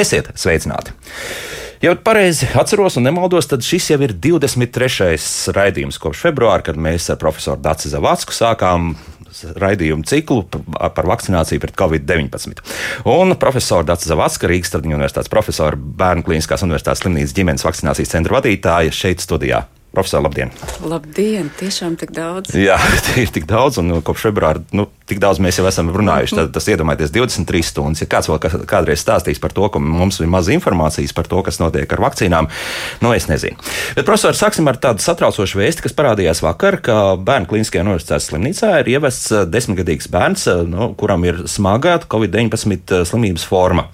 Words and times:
Esiet 0.00 0.30
sveicināti! 0.38 0.94
Ja 1.80 1.94
pareizi 1.96 2.44
atceros 2.60 2.98
un 3.00 3.06
nemaldos, 3.08 3.46
tad 3.48 3.64
šis 3.64 3.90
jau 3.92 3.98
ir 4.04 4.12
23. 4.12 5.16
raidījums 5.56 5.96
kopš 6.00 6.26
februāra, 6.26 6.64
kad 6.64 6.76
mēs 6.76 7.08
ar 7.12 7.16
profesoru 7.20 7.60
Dāci 7.64 7.88
Zavacku 7.92 8.36
sākām 8.36 8.94
raidījumu 9.60 10.04
ciklu 10.08 10.42
par 10.50 11.08
vakcināciju 11.08 11.62
pret 11.62 11.76
covid-19. 11.80 12.60
Un 13.08 13.36
profesora 13.40 13.86
Dācis 13.92 14.12
Zavacka, 14.12 14.48
Rīgas 14.50 14.74
Tradiņu 14.74 14.98
universitātes 14.98 15.32
profesora, 15.32 15.76
Bērnu 15.76 16.26
Kliniskās 16.26 16.64
universitātes 16.66 17.04
slimnīcas 17.04 17.36
ģimenes 17.36 17.64
vakcinācijas 17.64 18.16
centra 18.16 18.40
vadītāja 18.40 18.92
šeit 19.02 19.24
studijā. 19.24 19.64
Profesor, 19.90 20.22
labdien! 20.22 20.52
Labdien! 20.86 21.48
Tiešām 21.58 21.96
tik 21.98 22.12
daudz. 22.14 22.52
Jā, 22.54 22.76
ir 23.18 23.30
tik 23.34 23.48
daudz, 23.50 23.80
un 23.82 23.88
nu, 23.90 23.96
kopš 24.06 24.28
februāra 24.28 24.62
nu, 24.76 24.84
tik 25.10 25.18
daudz 25.18 25.40
mēs 25.42 25.58
jau 25.58 25.64
esam 25.66 25.90
runājuši. 25.90 26.36
Tad, 26.38 26.52
tas 26.54 26.68
iedomājieties, 26.70 27.10
23 27.16 27.66
stundas. 27.66 28.04
Ja 28.04 28.06
kāds 28.12 28.30
vēl 28.30 28.38
kādreiz 28.70 29.02
stāstīs 29.02 29.42
par 29.42 29.50
to, 29.56 29.66
ka 29.74 29.82
mums 29.82 30.20
ir 30.22 30.30
maz 30.30 30.46
informācijas 30.54 31.16
par 31.16 31.26
to, 31.26 31.42
kas 31.42 31.58
notiek 31.58 31.90
ar 31.90 32.04
vakcīnām, 32.06 32.50
nu 33.02 33.14
es 33.16 33.26
nezinu. 33.26 33.58
Bet, 33.98 34.06
profesor, 34.06 34.38
sāksim 34.38 34.70
ar 34.70 34.78
tādu 34.78 35.02
satraucošu 35.02 35.58
vēsti, 35.58 35.88
kas 35.88 35.98
parādījās 35.98 36.44
vakar, 36.46 36.78
ka 36.86 37.00
Bērnu 37.18 37.50
Kliniskajā 37.50 37.82
universitātes 37.82 38.30
slimnīcā 38.30 38.76
ir 38.84 38.94
ievests 38.94 39.34
desmitgadīgs 39.50 40.06
bērns, 40.14 40.46
nu, 40.70 40.92
kuram 41.02 41.26
ir 41.26 41.48
smaga 41.50 41.98
Covid-19 42.06 43.02
slimības 43.10 43.50
forma. 43.50 43.90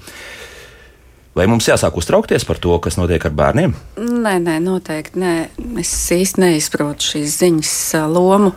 Vai 1.37 1.45
mums 1.53 1.67
jāsāk 1.69 1.99
uztraukties 2.01 2.47
par 2.49 2.57
to, 2.65 2.73
kas 2.81 2.97
notiek 2.97 3.21
ar 3.29 3.35
bērniem? 3.37 3.75
Nē, 4.01 4.39
nē, 4.41 4.57
noteikti 4.65 5.21
nē. 5.21 5.33
Es 5.83 5.91
īsti 6.15 6.41
neizprotu 6.41 7.11
šīs 7.11 7.35
ziņas 7.43 7.73
lomu 8.09 8.55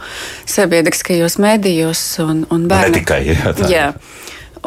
sabiedriskajos 0.47 1.35
medijos 1.43 2.01
un, 2.23 2.45
un 2.47 2.69
bērnam. 2.71 2.93
Ne 2.93 3.01
tikai, 3.01 3.21
jā, 3.33 3.51
tā. 3.57 3.67
jā. 3.73 3.87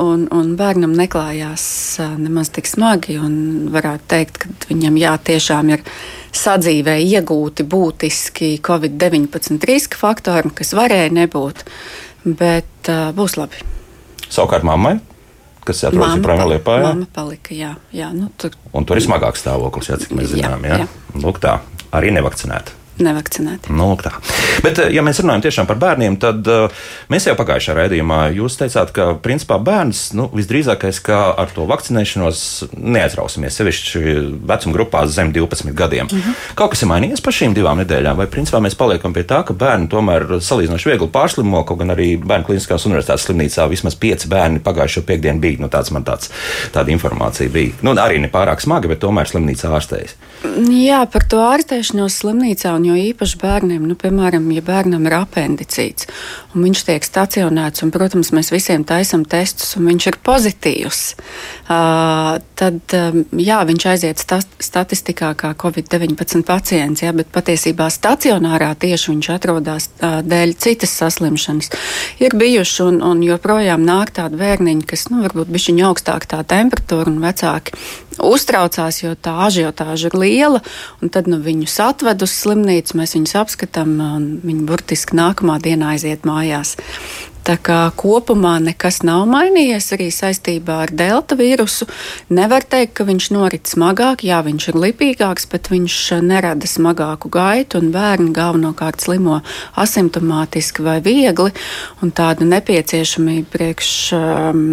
Un, 0.00 0.26
un 0.32 0.50
bērnam 0.56 0.92
neklājās 0.96 1.64
nemaz 2.20 2.50
tik 2.52 2.68
smagi. 2.68 3.16
Varētu 3.72 4.08
teikt, 4.12 4.40
ka 4.44 4.68
viņam 4.68 4.98
jā, 5.00 5.12
tiešām 5.30 5.72
ir 5.72 5.84
sadzīvē 6.36 6.98
iegūti 7.00 7.64
būtiski 7.64 8.50
Covid-19 8.64 9.68
riska 9.68 10.00
faktori, 10.00 10.52
kas 10.60 10.74
varēja 10.76 11.12
nebūt, 11.16 11.64
bet 12.28 12.92
uh, 12.92 13.08
būs 13.16 13.38
labi. 13.40 13.64
Savukārt 14.28 14.68
mammai 14.68 14.98
kas 15.68 15.84
atrodas 15.88 16.18
joprojām 16.18 16.52
Lietpā. 16.52 16.76
Māma 16.84 17.08
palika, 17.14 17.56
jā. 17.56 17.72
jā 17.94 18.10
nu, 18.16 18.28
tur... 18.40 18.54
Un 18.76 18.88
tur 18.88 19.00
ir 19.00 19.06
smagāks 19.06 19.44
stāvoklis, 19.44 19.92
jā, 19.92 19.98
cik 20.02 20.14
mēs 20.18 20.34
zinām. 20.34 20.68
Jā, 20.68 20.82
jā. 20.82 20.86
jā. 20.86 21.22
Lūk, 21.22 21.42
tā 21.42 21.58
arī 21.94 22.14
nevakcinēta 22.16 22.81
nevakcinēti. 23.00 23.72
Nu, 23.72 23.92
tā. 24.00 24.12
Bet, 24.64 24.78
eh, 24.78 24.90
ja 24.92 25.02
mēs 25.04 25.22
runājam 25.22 25.44
tiešām 25.46 25.68
par 25.68 25.78
bērniem, 25.80 26.18
tad 26.20 26.46
uh, 26.50 26.82
mēs 27.12 27.26
jau 27.28 27.34
pagājušajā 27.38 27.76
raidījumā 27.78 28.20
jūs 28.36 28.58
teicāt, 28.60 28.92
ka 28.96 29.08
principā 29.22 29.58
bērns 29.62 30.12
nu, 30.18 30.28
visdrīzākais, 30.34 31.00
ka 31.04 31.20
ar 31.40 31.52
to 31.54 31.66
vakcinēšanos 31.70 32.42
neaizrausimies, 32.76 33.56
sevišķi 33.58 34.02
vecuma 34.48 34.76
grupās 34.76 35.14
zem 35.16 35.32
12 35.32 35.72
gadiem. 35.76 36.06
Uh 36.06 36.18
mhm. 36.18 36.28
-huh. 36.28 36.54
Kaut 36.54 36.74
kas 36.74 36.82
ir 36.82 36.88
mainījies 36.88 37.24
par 37.24 37.32
šīm 37.32 37.54
divām 37.54 37.80
nedēļām, 37.80 38.16
vai 38.16 38.26
principā 38.26 38.60
mēs 38.60 38.76
paliekam 38.76 39.12
pie 39.12 39.22
tā, 39.22 39.42
ka 39.44 39.54
bērni 39.54 39.88
tomēr 39.88 40.26
salīdzinoši 40.40 40.88
viegli 40.90 41.08
pārslimo, 41.08 41.64
kaut 41.64 41.78
gan 41.78 41.90
arī 41.90 42.16
Bērnu 42.18 42.44
Kliniskās 42.44 42.86
universitātes 42.86 43.26
slimnīcā 43.26 43.68
vismaz 43.68 43.94
pieci 43.94 44.28
bērni 44.28 44.60
pagājušo 44.60 45.02
piekdienu 45.02 45.40
bija. 45.40 45.60
Nu, 45.62 45.68
tāds 45.68 45.90
man 45.90 46.04
tāds, 46.04 46.30
tāda 46.72 46.90
informācija 46.90 47.50
bija. 47.52 47.72
Nu, 47.82 47.94
arī 47.94 48.20
ne 48.20 48.28
pārāk 48.28 48.60
smagi, 48.60 48.88
bet 48.88 49.02
tomēr 49.04 49.28
slimnīcā 49.30 49.70
ārstējas. 49.78 50.16
Jā, 50.72 51.04
par 51.12 51.26
to 51.30 51.38
ārstēšanos 51.44 52.16
slimnīcā 52.22 52.72
un 52.74 52.88
jo 52.92 53.08
īpaši 53.12 53.40
bērniem, 53.42 53.88
nu, 53.88 53.96
piemēram, 53.98 54.46
ja 54.54 54.64
bērnam 54.64 55.08
ir 55.08 55.18
apendicīts 55.22 56.08
un 56.52 56.66
viņš 56.66 56.82
tiek 56.88 57.06
stacionēts, 57.06 57.82
un, 57.84 57.90
protams, 57.94 58.32
mēs 58.36 58.52
visiem 58.52 58.84
taisam 58.88 59.24
testus, 59.28 59.72
un 59.78 59.88
viņš 59.88 60.08
ir 60.10 60.18
pozitīvs, 60.24 61.00
tad 62.60 62.96
jā, 62.96 63.58
viņš 63.68 63.86
aiziet 63.92 64.22
sta 64.22 64.40
statistikā 64.42 65.32
kā 65.38 65.52
Covid-19 65.58 66.44
pacients, 66.48 67.04
jā, 67.04 67.14
bet 67.16 67.32
patiesībā 67.32 67.88
stacionārā 67.92 68.72
tieši 68.80 69.14
viņš 69.14 69.30
atrodas 69.32 69.88
dēļ 70.00 70.54
citas 70.60 70.94
saslimšanas. 71.00 71.72
Ir 72.22 72.36
bijuši 72.38 72.86
un, 72.86 73.02
un 73.06 73.24
joprojām 73.24 73.84
nāk 73.86 74.14
tādi 74.18 74.40
bērniņi, 74.40 74.88
kas, 74.92 75.08
nu, 75.12 75.22
varbūt 75.24 75.52
bišķiņa 75.52 75.88
augstāk 75.88 76.28
tā 76.30 76.42
temperatūra 76.48 77.12
un 77.12 77.20
vecāki 77.24 77.76
uztraucās, 78.20 79.00
jo 79.02 79.14
tā 79.16 79.34
ažiotāža 79.46 80.10
ir 80.10 80.16
liela, 80.18 80.60
un 81.00 81.12
tad 81.12 81.30
nu, 81.30 81.38
viņus 81.42 81.78
atved 81.84 82.24
uz 82.26 82.34
slimnīcu, 82.42 82.71
mēs 82.98 83.16
viņus 83.16 83.36
apskatām, 83.42 83.98
un 84.00 84.30
viņi 84.42 84.64
burtiski 84.68 85.18
nākamā 85.18 85.58
dienā 85.62 85.94
aiziet 85.96 86.26
mājās. 86.28 86.76
Tā 87.42 87.56
kā 87.58 87.78
kopumā 87.98 88.54
nekas 88.62 89.00
nav 89.02 89.24
mainījies 89.26 89.88
arī 89.96 90.06
saistībā 90.14 90.76
ar 90.84 90.92
delta 90.94 91.34
vīrusu. 91.38 91.88
Nevar 92.30 92.62
teikt, 92.62 92.94
ka 93.00 93.06
viņš 93.08 93.28
norit 93.34 93.70
smagāk, 93.70 94.22
jā, 94.28 94.38
viņš 94.46 94.68
ir 94.70 94.78
lipīgāks, 94.84 95.48
bet 95.50 95.72
viņš 95.72 95.96
nerada 96.22 96.70
smagāku 96.70 97.32
gaitu, 97.34 97.80
un 97.82 97.90
bērni 97.94 98.30
galvenokārt 98.36 99.02
slimo 99.02 99.40
asimptomātiski 99.74 100.86
vai 100.86 101.00
viegli, 101.02 101.50
un 102.02 102.14
tāda 102.14 102.46
nepieciešamība 102.46 103.50
priekš 103.50 103.90
um, 104.14 104.64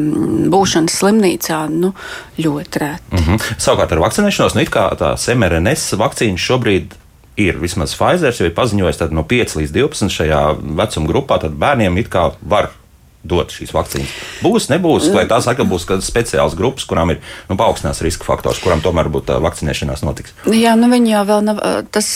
būšanas 0.53 1.01
slimnīcā 1.01 1.63
nu, 1.73 1.95
ļoti 2.37 2.85
rēta. 2.85 3.15
Mm 3.17 3.25
-hmm. 3.25 3.53
Savukārt 3.57 3.97
ar 3.97 4.05
vakcinēšanos, 4.05 4.53
nu 4.53 4.61
it 4.61 4.69
kā 4.69 4.85
tās 4.93 5.25
mRNS 5.33 5.97
vakcīnas 5.97 6.45
šobrīd 6.51 6.98
ir. 7.39 7.59
Vismaz 7.61 7.95
Pfizer 7.97 8.35
jau 8.35 8.49
ir 8.49 8.55
paziņojis, 8.57 8.99
ka 9.01 9.09
no 9.15 9.25
5 9.27 9.57
līdz 9.61 9.75
12 9.75 10.15
šajā 10.15 10.43
vecuma 10.81 11.11
grupā 11.11 11.39
bērniem 11.49 11.97
it 12.01 12.11
kā 12.11 12.29
var 12.41 12.71
dot 13.27 13.51
šīs 13.51 13.73
vakcīnas. 13.75 14.11
Būs, 14.39 14.69
nebūs, 14.71 15.09
vai 15.11 15.25
tās 15.27 15.47
atkal 15.51 15.67
būs 15.67 15.83
speciāls 16.05 16.55
grupas, 16.55 16.85
kurām 16.87 17.11
ir 17.11 17.17
nu, 17.49 17.57
paaugstinās 17.59 17.99
riska 18.05 18.23
faktors, 18.23 18.61
kurām 18.63 18.79
tomēr 18.83 19.09
būtu 19.11 19.35
vakcinēšanās 19.43 20.05
notiks. 20.07 20.31
Jā, 20.47 20.77
nu 20.79 20.87
viņi 20.91 21.11
jau 21.11 21.23
vēl 21.27 21.43
nav, 21.49 21.59
tas, 21.91 22.09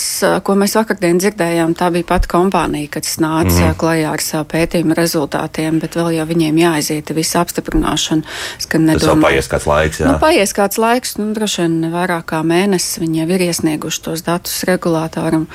ko 0.46 0.56
mēs 0.56 0.76
vakardien 0.78 1.20
dzirdējām, 1.20 1.74
tā 1.76 1.90
bija 1.92 2.08
pati 2.08 2.30
kompānija, 2.32 2.88
kas 2.96 3.18
nāca 3.20 3.52
mm 3.52 3.60
-hmm. 3.60 3.76
klajā 3.82 4.14
ar 4.16 4.24
savu 4.24 4.48
pētījumu 4.54 4.96
rezultātiem, 4.96 5.80
bet 5.80 5.98
vēl 6.00 6.10
jau 6.16 6.26
viņiem 6.32 6.62
jāaiziet 6.64 7.14
visa 7.14 7.44
apstiprināšana. 7.44 8.22
Tas 8.64 9.04
vēl 9.04 9.20
paies 9.20 9.48
kāds 9.48 9.68
laiks, 9.68 10.00
jā. 10.00 10.08
Nu, 10.08 10.18
paies 10.18 10.56
kāds 10.56 10.80
laiks, 10.80 11.18
nu, 11.20 11.34
droši 11.36 11.66
vien 11.66 11.92
vairāk 11.92 12.24
kā 12.32 12.40
mēnesis 12.40 12.98
viņi 13.04 13.20
jau 13.20 13.28
ir 13.28 13.46
iesnieguši 13.50 14.02
tos 14.02 14.24
datus 14.24 14.64
regulātoram. 14.64 15.46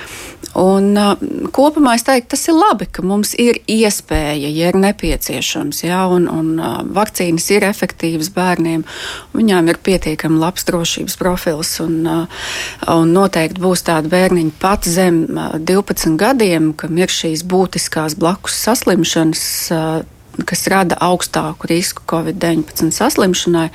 Un 0.56 0.98
uh, 0.98 1.18
kopumā 1.52 1.96
es 1.96 2.04
teiktu, 2.04 2.30
tas 2.30 2.48
ir 2.48 2.54
labi, 2.54 2.86
ka 2.86 3.02
mums 3.02 3.34
ir 3.38 3.62
iespēja, 3.68 4.50
ja 4.50 4.70
ir 4.70 4.78
nepieciešams 4.78 5.39
nepieciešams. 5.40 5.84
Jā, 5.84 6.08
un, 6.12 6.28
un 6.28 6.60
vakcīnas 6.94 7.50
ir 7.52 7.64
efektīvas 7.68 8.32
bērniem. 8.36 8.84
Viņām 9.34 9.70
ir 9.70 9.80
pietiekami 9.82 10.40
labs 10.40 10.66
drošības 10.66 11.18
profils. 11.18 11.80
Un, 11.80 12.28
un 12.88 13.14
noteikti 13.14 13.62
būs 13.62 13.84
tādi 13.84 14.10
bērniņi 14.10 14.54
pat 14.60 14.86
zem 14.86 15.28
12 15.60 16.18
gadiem, 16.20 16.74
kam 16.74 16.98
ir 16.98 17.10
šīs 17.10 17.44
būtiskās 17.44 18.18
blakus 18.20 18.56
saslimšanas 18.66 19.44
kas 20.48 20.62
rada 20.72 20.96
augstāku 21.04 21.68
risku 21.68 22.06
Covid-19 22.08 22.94
saslimšanai, 22.96 23.66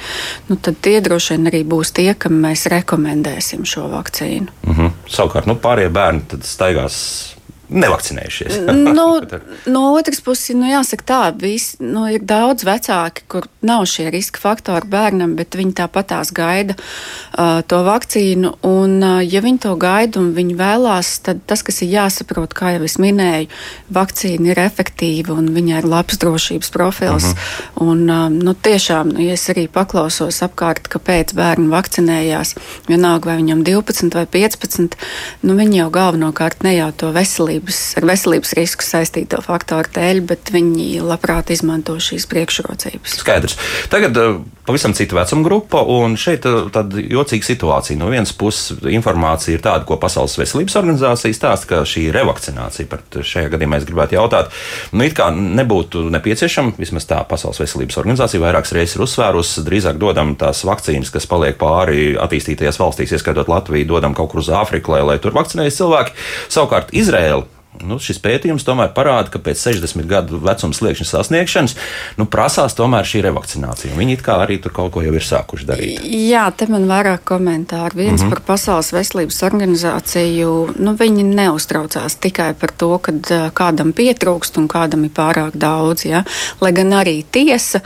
nu, 0.49 0.57
tad 0.57 0.79
tie 0.81 0.95
droši 1.05 1.35
vien 1.35 1.51
arī 1.51 1.61
būs 1.69 1.91
tie, 1.93 2.15
kam 2.17 2.39
mēs 2.41 2.65
rekomendēsim 2.73 3.67
šo 3.69 3.91
vakcīnu. 3.93 4.49
Mm 4.65 4.73
-hmm. 4.79 4.95
Savukārt, 5.05 5.45
nu, 5.45 5.59
pārējie 5.61 5.93
bērni 5.93 6.41
staigās 6.41 7.35
nevakcinējušies. 7.75 8.59
nu, 8.95 9.07
no 9.75 9.83
otras 9.95 10.21
puses, 10.25 10.55
nu, 10.57 10.67
jāsaka 10.71 11.07
tā, 11.07 11.21
vis, 11.41 11.75
nu, 11.83 12.07
ir 12.13 12.25
daudz 12.25 12.67
vecāki, 12.67 13.25
kur 13.31 13.49
nav 13.65 13.87
šie 13.91 14.09
riska 14.15 14.41
faktori 14.43 14.89
bērnam, 14.91 15.35
bet 15.39 15.57
viņi 15.59 15.75
tāpatās 15.81 16.33
gaida 16.35 16.77
uh, 16.77 17.61
to 17.67 17.81
vakcīnu. 17.87 18.55
Un, 18.67 18.97
uh, 19.03 19.21
ja 19.25 19.43
viņi 19.45 19.63
to 19.67 19.75
gaida 19.81 20.21
un 20.23 20.33
viņi 20.37 20.57
vēlās, 20.59 21.17
tad 21.27 21.43
tas, 21.49 21.65
kas 21.67 21.83
ir 21.85 21.93
jāsaprot, 21.97 22.55
kā 22.57 22.75
jau 22.77 22.85
es 22.87 22.97
minēju, 23.03 23.51
vakcīna 23.95 24.53
ir 24.53 24.63
efektīva 24.65 25.35
un 25.37 25.51
viņai 25.55 25.83
ir 25.83 25.91
labs 25.91 26.21
drošības 26.23 26.73
profils. 26.75 27.31
Uh 27.31 27.35
mhm. 27.35 27.39
-huh. 27.39 27.89
un, 27.91 28.11
uh, 28.11 28.29
nu, 28.31 28.55
tiešām, 28.55 29.15
nu, 29.15 29.21
ja 29.21 29.35
es 29.35 29.49
arī 29.51 29.67
paklausos 29.69 30.43
apkārt, 30.43 30.89
kāpēc 30.89 31.35
bērni 31.35 31.69
vakcinējās, 31.73 32.55
vienalga 32.89 33.31
vai 33.31 33.37
viņam 33.43 33.65
12 33.65 34.15
vai 34.15 34.27
15, 34.27 34.97
nu, 35.43 35.55
viņi 35.55 35.79
jau 35.83 35.91
galvenokārt 35.91 36.63
ne 36.63 36.77
jau 36.77 36.93
to 36.93 37.13
veselību 37.13 37.64
veselības, 37.65 37.97
ar 37.99 38.07
veselības 38.09 38.53
risku 38.59 38.85
saistīto 38.85 39.41
faktoru 39.43 39.89
dēļ, 39.95 40.21
bet 40.29 40.51
viņi 40.53 41.01
labprāt 41.03 41.51
izmanto 41.51 41.97
šīs 41.99 42.27
priekšrocības. 42.31 43.19
Skaidrs. 43.21 43.57
Tagad 43.91 44.17
uh, 44.17 44.41
pavisam 44.67 44.95
cita 44.95 45.17
vecuma 45.17 45.45
grupa, 45.45 45.83
un 45.83 46.17
šeit 46.17 46.45
uh, 46.47 46.69
tāda 46.73 47.01
jocīga 47.01 47.45
situācija. 47.45 47.99
No 47.99 48.11
vienas 48.11 48.33
puses 48.33 48.79
informācija 48.85 49.57
ir 49.57 49.63
tāda, 49.65 49.85
ko 49.85 49.99
Pasaules 50.01 50.37
veselības 50.39 50.77
organizācija 50.81 51.35
stāsta, 51.35 51.69
ka 51.71 51.83
šī 51.89 52.09
revakcinācija, 52.15 52.89
par 52.91 53.05
šajā 53.15 53.53
gadījumā 53.55 53.81
es 53.81 53.89
gribētu 53.89 54.19
jautāt, 54.19 54.53
nu 54.93 55.07
it 55.07 55.17
kā 55.17 55.31
nebūtu 55.35 56.09
nepieciešama, 56.15 56.77
vismaz 56.81 57.09
tā 57.09 57.23
Pasaules 57.29 57.63
veselības 57.63 57.99
organizācija 58.03 58.43
vairākas 58.43 58.75
reizes 58.77 58.99
ir 58.99 59.07
uzsvērusi, 59.07 59.65
drīzāk 59.67 60.01
dodam 60.01 60.35
tās 60.41 60.65
vakcīnas, 60.67 61.13
kas 61.15 61.29
paliek 61.31 61.59
pāri 61.61 62.15
attīstītajās 62.21 62.81
valstīs, 62.81 63.15
ieskaitot 63.17 63.51
Latviju, 63.51 63.89
dodam 63.95 64.17
kaut 64.17 64.33
kur 64.33 64.43
uz 64.43 64.53
Āfriku, 64.55 64.95
lai, 64.95 65.03
lai 65.15 65.19
tur 65.23 65.37
vakcinējas 65.37 65.81
cilvēki. 65.81 66.17
Savukārt 66.53 66.93
Izraela 66.97 67.45
nu, 67.83 67.99
šis 68.03 68.21
pētījums 68.23 68.65
tomēr 68.67 68.93
parāda, 68.95 69.33
ka 69.33 69.41
pēc 69.43 69.61
60 69.67 70.07
gadu 70.09 70.39
vecuma 70.43 70.77
sliekšņa 70.77 71.07
sasniegšanas 71.09 71.75
nu, 72.21 72.27
prasās 72.31 72.77
tomēr 72.79 73.07
šī 73.09 73.25
revakcinācija. 73.27 73.97
Viņi 73.99 74.19
kā 74.25 74.39
arī 74.45 74.61
tur 74.63 74.75
kaut 74.77 74.93
ko 74.95 75.03
jau 75.05 75.15
ir 75.15 75.25
sākuši 75.25 75.69
darīt. 75.69 76.05
Jā, 76.05 76.47
te 76.57 76.69
man 76.71 76.87
vairāk 76.91 77.25
komentāru. 77.29 77.99
Viens 77.99 78.21
mm 78.21 78.27
-hmm. 78.27 78.31
par 78.31 78.41
Pasaules 78.55 78.93
veselības 78.93 79.43
organizāciju. 79.43 80.75
Nu, 80.79 80.95
viņi 80.95 81.25
neuztraucās 81.25 82.17
tikai 82.17 82.55
par 82.55 82.71
to, 82.71 82.99
ka 82.99 83.13
kādam 83.55 83.93
pietrūkst 83.93 84.59
un 84.59 84.69
kādam 84.69 85.05
ir 85.05 85.11
pārāk 85.11 85.57
daudz. 85.57 86.05
Ja? 86.05 86.25
Lai 86.61 86.73
gan 86.73 86.93
arī 86.93 87.25
tiesa, 87.31 87.81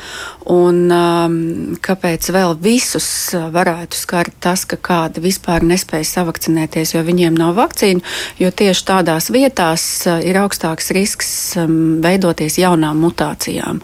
un 0.47 0.91
um, 0.93 1.77
kāpēc 1.81 2.31
vēl 2.33 2.57
visus 2.61 3.35
varētu 3.35 3.97
skart 3.97 4.33
tas, 4.41 4.65
ka 4.65 4.77
kādi 4.77 5.21
vispār 5.21 5.63
nespēja 5.63 6.05
savakcinēties, 6.05 6.95
jo 6.95 7.03
viņiem 7.03 7.35
nav 7.39 7.55
vakcīnu, 7.55 8.01
jo 8.39 8.51
tieši 8.51 8.85
tādās 8.85 9.31
vietās 9.31 9.78
tās 9.79 10.07
eh, 10.07 10.31
ir 10.31 10.39
augstāks 10.41 10.91
risks 10.95 11.31
um, 11.57 12.01
veidoties 12.03 12.59
jaunām 12.59 12.99
mutācijām. 13.03 13.81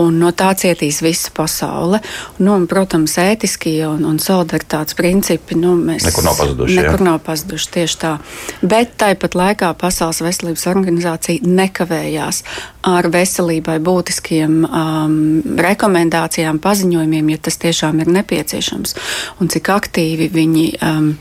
Un 0.00 0.18
no 0.20 0.32
tā 0.32 0.54
cietīs 0.56 1.02
visa 1.02 1.30
pasaule. 1.34 2.00
Nu, 2.38 2.54
un, 2.54 2.66
protams, 2.70 3.18
ētiskie 3.18 3.86
un, 3.86 4.04
un 4.08 4.18
solidaritātes 4.18 4.96
principi 4.96 5.58
nu, 5.58 5.76
nekur 5.76 6.24
nav 6.24 6.38
pazuduši. 6.38 6.78
Nekur 6.80 7.02
jā. 7.02 7.06
nav 7.10 7.20
pazuduši 7.26 7.70
tieši 7.76 8.00
tā. 8.00 8.14
Bet 8.62 8.96
tāpat 9.00 9.36
laikā 9.38 9.72
Pasaules 9.78 10.22
veselības 10.24 10.66
organizācija 10.70 11.44
nekavējās 11.44 12.42
ar 12.88 13.08
veselībai 13.12 13.78
būtiskiem 13.84 14.58
um, 14.64 15.16
rekomendācijām, 15.58 16.60
paziņojumiem, 16.62 17.32
ja 17.34 17.44
tas 17.48 17.60
tiešām 17.60 18.00
ir 18.02 18.12
nepieciešams. 18.20 18.96
Un 19.42 19.52
cik 19.52 19.72
aktīvi 19.76 20.32
viņi. 20.34 20.68
Um, 20.82 21.16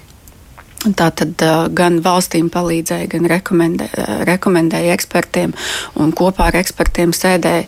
Tā 0.78 1.08
tad 1.10 1.42
gan 1.74 1.98
valstīm 2.06 2.52
palīdzēja, 2.54 3.08
gan 3.10 3.26
rekomendē, 3.28 3.88
rekomendēja 4.30 4.94
ekspertiem, 4.94 5.56
un 5.98 6.14
kopā 6.16 6.52
ar 6.52 6.60
ekspertiem 6.60 7.16
sēdēja, 7.18 7.66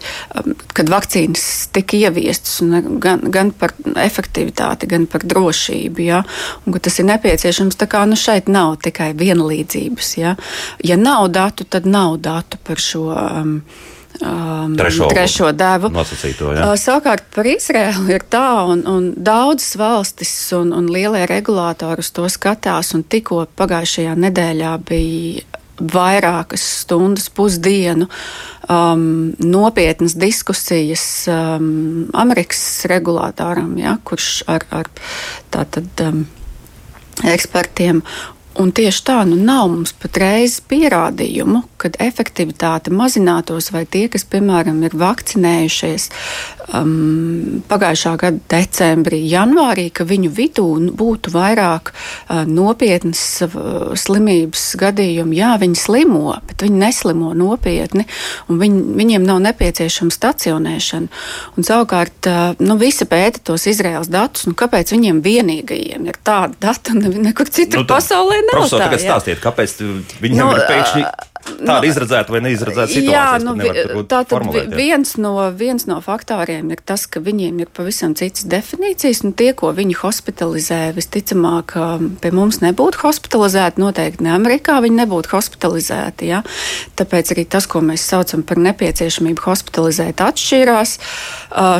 kad 0.77 0.91
vakcīnas 0.93 1.45
tika 1.73 1.97
ieviestas, 1.97 2.59
gan, 3.01 3.25
gan 3.33 3.49
par 3.49 3.73
efektivitāti, 3.97 4.91
gan 4.93 5.09
par 5.09 5.25
drošību. 5.25 6.05
Ja, 6.05 6.21
un, 6.65 6.77
tas 6.77 7.01
ir 7.01 7.09
nepieciešams. 7.09 7.79
Tā 7.81 7.89
kā 7.89 8.05
nu, 8.05 8.17
šeit 8.19 8.51
nav 8.51 8.77
tikai 8.85 9.15
vienlīdzības. 9.17 10.15
Ja, 10.21 10.35
ja 10.85 10.99
nav 11.01 11.31
datu, 11.33 11.65
tad 11.65 11.89
nav 11.89 12.21
datu 12.21 12.61
par 12.61 12.83
šo. 12.83 13.07
Um, 13.09 13.63
um, 14.21 14.75
trešo, 14.77 15.09
trešo 15.11 15.51
devu. 15.57 15.91
Uh, 15.93 16.73
savukārt 16.79 17.27
par 17.35 17.47
Izraēlu 17.49 18.09
ir 18.13 18.25
tā, 18.31 18.47
un, 18.71 18.83
un 18.89 19.11
daudzas 19.15 19.75
valstis 19.79 20.33
un, 20.57 20.73
un 20.75 20.89
lielie 20.91 21.25
regulātori 21.29 22.05
uz 22.05 22.11
to 22.15 22.27
skatās, 22.31 22.93
un 22.97 23.05
tikko 23.07 23.45
pagājušajā 23.59 24.17
nedēļā 24.27 24.73
bija 24.89 25.45
vairākas 25.79 26.63
stundas, 26.81 27.29
pusdienu 27.31 28.09
um, 28.67 29.31
nopietnas 29.39 30.17
diskusijas 30.19 31.05
um, 31.31 32.09
Amerikas 32.11 32.65
regulātoram, 32.91 33.77
ja, 33.79 33.95
kurš 34.03 34.41
ar, 34.51 34.67
ar 34.75 34.91
tātad. 35.53 35.87
Um, 36.03 36.27
ekspertiem. 37.27 38.01
Un 38.57 38.71
tieši 38.73 39.03
tā, 39.05 39.19
nu 39.29 39.37
nav 39.37 39.67
mums 39.69 39.91
patreiz 39.93 40.57
pierādījumu, 40.65 41.61
kad 41.79 41.99
efektivitāte 42.01 42.89
mazinātos, 42.89 43.69
vai 43.71 43.85
tie, 43.85 44.07
kas, 44.09 44.25
piemēram, 44.27 44.81
ir 44.83 44.95
vakcinējušies 44.97 46.07
um, 46.73 47.61
pagājušā 47.69 48.13
gada 48.19 48.41
decembrī, 48.51 49.19
janvārī, 49.29 49.85
ka 49.93 50.03
viņu 50.09 50.31
vidū 50.33 50.65
būtu 50.97 51.33
vairāk 51.35 51.91
uh, 51.93 52.41
nopietnas 52.49 53.21
uh, 53.45 53.93
slimības 53.93 54.65
gadījumu. 54.81 55.37
Jā, 55.37 55.53
viņi 55.61 55.79
slimo, 55.79 56.33
bet 56.49 56.65
viņi 56.65 56.81
neslimo 56.81 57.35
nopietni, 57.37 58.07
un 58.49 58.59
viņ, 58.63 58.81
viņiem 58.97 59.29
nav 59.29 59.43
nepieciešama 59.45 60.15
stacionēšana. 60.17 61.21
Un, 61.53 61.69
savukārt, 61.69 62.31
uh, 62.33 62.57
nu, 62.65 62.79
visi 62.81 63.05
pēta 63.09 63.45
tos 63.51 63.69
Izraels 63.69 64.09
datus, 64.09 64.49
nu, 64.49 64.57
kāpēc 64.57 64.97
viņiem 64.97 65.21
vienīgajiem 65.21 66.09
ir 66.09 66.19
tāda 66.25 66.57
data, 66.69 66.97
un 66.97 67.21
nekur 67.29 67.53
citur 67.53 67.85
nu, 67.85 67.89
pasaulē 67.93 68.38
nav. 68.45 68.55
Profesor, 68.57 68.79
tā, 68.79 68.87
tagad 68.87 69.03
stāstiet, 69.05 69.41
kāpēc 69.43 69.75
viņiem 70.23 70.43
nu, 70.43 70.53
ir 70.55 70.65
pēkšņi 70.69 71.03
tāda 71.39 71.79
nu, 71.83 71.89
izredzēta 71.89 72.33
vai 72.33 72.41
neizredzēta 72.43 72.91
situācija? 72.91 73.13
Jā, 73.13 73.93
nu, 73.95 74.03
tā 74.09 74.21
tad 74.27 74.73
viens 74.75 75.15
no, 75.21 75.33
viens 75.55 75.85
no 75.89 75.99
faktoriem 76.03 76.71
ir 76.73 76.83
tas, 76.85 77.05
ka 77.09 77.21
viņiem 77.23 77.61
ir 77.63 77.71
pavisam 77.75 78.15
citas 78.19 78.45
definīcijas, 78.49 79.23
un 79.27 79.33
tie, 79.39 79.51
ko 79.57 79.71
viņi 79.75 79.97
hospitalizē, 80.01 80.81
visticamāk, 80.97 81.75
pie 82.21 82.33
mums 82.35 82.61
nebūtu 82.65 83.03
hospitalizēti, 83.03 83.81
noteikti 83.81 84.27
ne 84.27 84.35
Amerikā 84.35 84.79
viņi 84.85 85.01
nebūtu 85.03 85.33
hospitalizēti. 85.33 86.29
Ja? 86.33 86.43
Tāpēc 86.99 87.33
arī 87.35 87.47
tas, 87.49 87.69
ko 87.69 87.83
mēs 87.85 88.05
saucam 88.11 88.45
par 88.47 88.61
nepieciešamību 88.69 89.47
hospitalizēt, 89.47 90.23
atšķirās. 90.29 90.97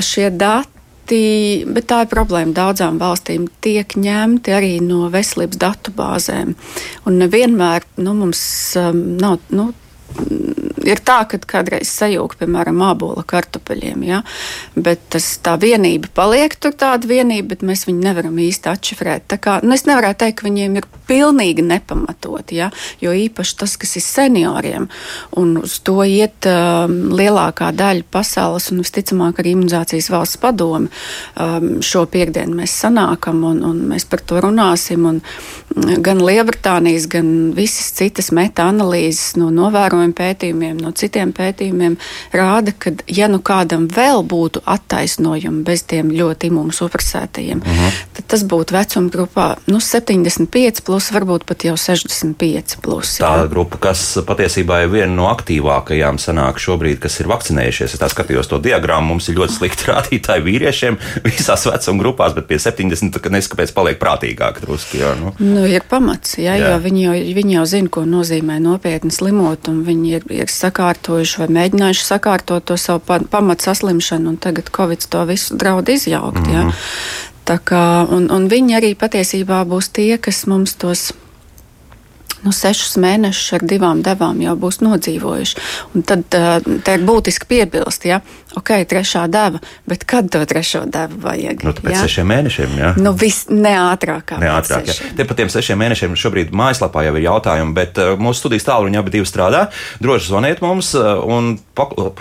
Šie 0.06 0.30
dati 0.34 0.79
dati, 1.10 1.66
bet 1.66 1.88
tā 1.90 2.04
ir 2.04 2.10
problēma 2.12 2.54
daudzām 2.54 3.00
valstīm, 3.00 3.48
tiek 3.62 3.88
ņemti 3.98 4.54
arī 4.54 4.80
no 4.82 5.10
veselības 5.10 5.58
datu 5.58 5.92
bāzēm. 5.92 6.56
Un 7.06 7.18
nevienmēr 7.18 7.84
nu, 7.98 8.14
mums 8.14 8.76
um, 8.78 9.18
nav. 9.18 9.40
Nu, 9.50 9.74
ir 10.88 11.02
tā, 11.06 11.22
ka 11.30 11.40
kādreiz 11.50 11.92
sajūta, 11.92 12.40
piemēram, 12.42 12.78
mābola 12.80 13.24
kartupeļiem, 13.28 14.04
ja? 14.08 14.22
bet 14.76 15.02
tas, 15.14 15.28
tā 15.44 15.56
vienība 15.60 16.10
paliek 16.16 16.56
tur 16.62 16.76
tāda 16.78 17.10
vienība, 17.10 17.54
bet 17.54 17.66
mēs 17.68 17.86
viņu 17.88 18.04
nevaram 18.04 18.38
īsti 18.42 18.72
atšifrēt. 18.72 19.28
Tā 19.32 19.40
kā, 19.42 19.60
nu, 19.66 19.76
es 19.76 19.86
nevaru 19.90 20.14
teikt, 20.18 20.40
ka 20.40 20.48
viņiem 20.48 20.80
ir 20.80 20.88
pilnīgi 21.10 21.66
nepamatoti, 21.66 22.60
ja? 22.62 22.70
jo 23.04 23.14
īpaši 23.16 23.58
tas, 23.60 23.76
kas 23.82 23.96
ir 24.00 24.06
senioriem, 24.06 24.88
un 25.40 25.56
uz 25.64 25.80
to 25.86 26.00
iet 26.08 26.48
um, 26.50 26.98
lielākā 27.18 27.72
daļa 27.76 28.08
pasaules, 28.12 28.70
un 28.74 28.84
visticamāk 28.84 29.42
arī 29.42 29.56
imunizācijas 29.58 30.12
valsts 30.14 30.42
padome. 30.42 30.92
Um, 31.40 31.80
šo 31.86 32.06
piekdienu 32.10 32.62
mēs 32.62 32.76
sanākam, 32.86 33.44
un, 33.48 33.64
un 33.66 33.84
mēs 33.92 34.08
par 34.10 34.24
to 34.26 34.42
runāsim, 34.46 35.08
un 35.10 35.22
mm, 35.22 36.00
gan 36.06 36.22
Lielbritānijas, 36.24 37.10
gan 37.12 37.52
visas 37.58 37.92
citas 37.98 38.32
meta-analīzes 38.36 39.36
no 39.40 39.50
novērojuma 39.54 39.99
pētījumiem 40.16 40.80
no 40.82 40.92
citiem 40.92 41.34
pētījumiem 41.36 41.98
rāda, 42.36 42.74
ka, 42.74 42.94
ja 43.08 43.30
nu 43.32 43.42
kādam 43.46 43.88
vēl 43.92 44.24
būtu 44.28 44.64
attaisnojumi 44.66 45.64
bez 45.68 45.84
tiem 45.90 46.12
ļoti 46.16 46.50
imunosupresētajiem, 46.52 47.60
uh 47.60 47.68
mhm. 47.68 47.86
-huh. 47.86 48.02
tad 48.18 48.30
tas 48.36 48.44
būtu 48.44 48.76
vecuma 48.76 49.10
grupā 49.10 49.48
nu, 49.68 49.80
75, 49.80 50.84
plus, 50.86 51.12
varbūt 51.12 51.46
pat 51.46 51.64
jau 51.64 51.76
65. 51.78 52.78
Plus, 52.82 53.20
jā. 53.20 53.26
Tā 53.26 53.48
grupa, 53.50 53.78
kas 53.78 54.18
patiesībā 54.26 54.84
ir 54.84 54.90
viena 54.94 55.14
no 55.14 55.28
aktīvākajām, 55.32 56.20
sanāk 56.22 56.60
šobrīd, 56.62 57.00
kas 57.00 57.20
ir 57.20 57.28
vakcinējušies. 57.28 57.96
Es 57.96 58.14
skatījos 58.14 58.50
to 58.52 58.60
diagrammu, 58.64 59.14
mums 59.14 59.30
ir 59.30 59.38
ļoti 59.40 59.58
slikti 59.58 59.88
rādītāji 59.92 60.46
vīriešiem 60.46 61.00
visās 61.26 61.66
vecuma 61.66 62.04
grupās, 62.04 62.36
bet 62.38 62.48
pie 62.50 62.60
70 62.62 63.30
neskapēc 63.30 63.74
paliek 63.76 64.00
prātīgāk 64.02 64.62
drusku. 64.64 65.00
Nu. 65.20 65.34
Nu, 65.40 65.64
ir 65.70 65.84
pamats, 65.90 66.38
jā, 66.40 66.56
jā. 66.60 66.74
jo 66.74 66.80
viņi 66.84 67.04
jau, 67.04 67.16
viņi 67.38 67.56
jau 67.58 67.66
zina, 67.70 67.92
ko 67.94 68.04
nozīmē 68.08 68.60
nopietni 68.64 69.12
slimot, 69.14 69.70
un 69.72 69.82
viņi 69.90 70.14
ir, 70.18 70.28
ir 70.44 70.54
sakārtojuši 70.54 71.44
vai 71.44 71.50
mēģinājuši 71.58 72.06
sakārtot 72.06 72.66
to 72.70 72.78
savu 72.78 73.20
pamatu 73.32 73.70
saslimšanu, 73.70 74.36
un 74.36 74.38
tagad 74.38 74.72
Covid 74.76 75.10
to 75.10 75.26
visu 75.30 75.58
draud 75.58 75.90
izjaukt. 75.90 76.40
Mm 76.40 76.46
-hmm. 76.46 76.56
ja? 76.56 76.72
Tā 77.50 77.58
kā, 77.66 78.06
un, 78.14 78.30
un 78.32 78.46
viņi 78.50 78.78
arī 78.78 78.96
patiesībā 78.96 79.64
būs 79.66 79.90
tie, 79.94 80.18
kas 80.18 80.46
mums 80.46 80.76
tos 80.76 81.14
nu, 82.46 82.54
sešus 82.56 82.98
mēnešus 83.02 83.58
ar 83.58 83.66
divām 83.68 84.04
devām 84.06 84.40
jau 84.44 84.56
būs 84.60 84.82
nodzīvojuši. 84.86 85.66
Un 85.96 86.06
tad 86.08 86.28
tā 86.30 86.96
ir 86.96 87.06
būtiski 87.08 87.50
piebilst, 87.50 88.06
ja, 88.10 88.22
ok, 88.58 88.72
trešā 88.90 89.26
deva, 89.32 89.60
bet 89.90 90.06
kad 90.10 90.30
to 90.32 90.42
trešo 90.50 90.86
devu 90.90 91.20
vajag? 91.24 91.64
Nu, 91.68 91.74
pēc 91.76 91.94
ja? 91.94 92.04
sešiem 92.06 92.30
mēnešiem, 92.32 92.76
jā. 92.80 92.92
Nu, 93.00 93.14
vis 93.18 93.44
neātrākā. 93.52 94.40
Neātrāk, 94.42 94.90
jā. 94.90 95.12
Te 95.18 95.28
par 95.28 95.40
tiem 95.40 95.52
sešiem 95.52 95.80
mēnešiem 95.84 96.16
šobrīd 96.20 96.54
mājaslapā 96.56 97.06
jau 97.08 97.16
ir 97.18 97.26
jautājumi, 97.28 97.76
bet 97.78 98.00
uh, 98.02 98.14
mūsu 98.20 98.44
studijas 98.44 98.68
tālruņa 98.70 99.04
abi 99.04 99.16
divi 99.18 99.30
strādā. 99.30 99.68
Droši 100.04 100.32
zvaniet 100.32 100.64
mums 100.66 100.92
uh, 100.98 101.20
un, 101.26 101.56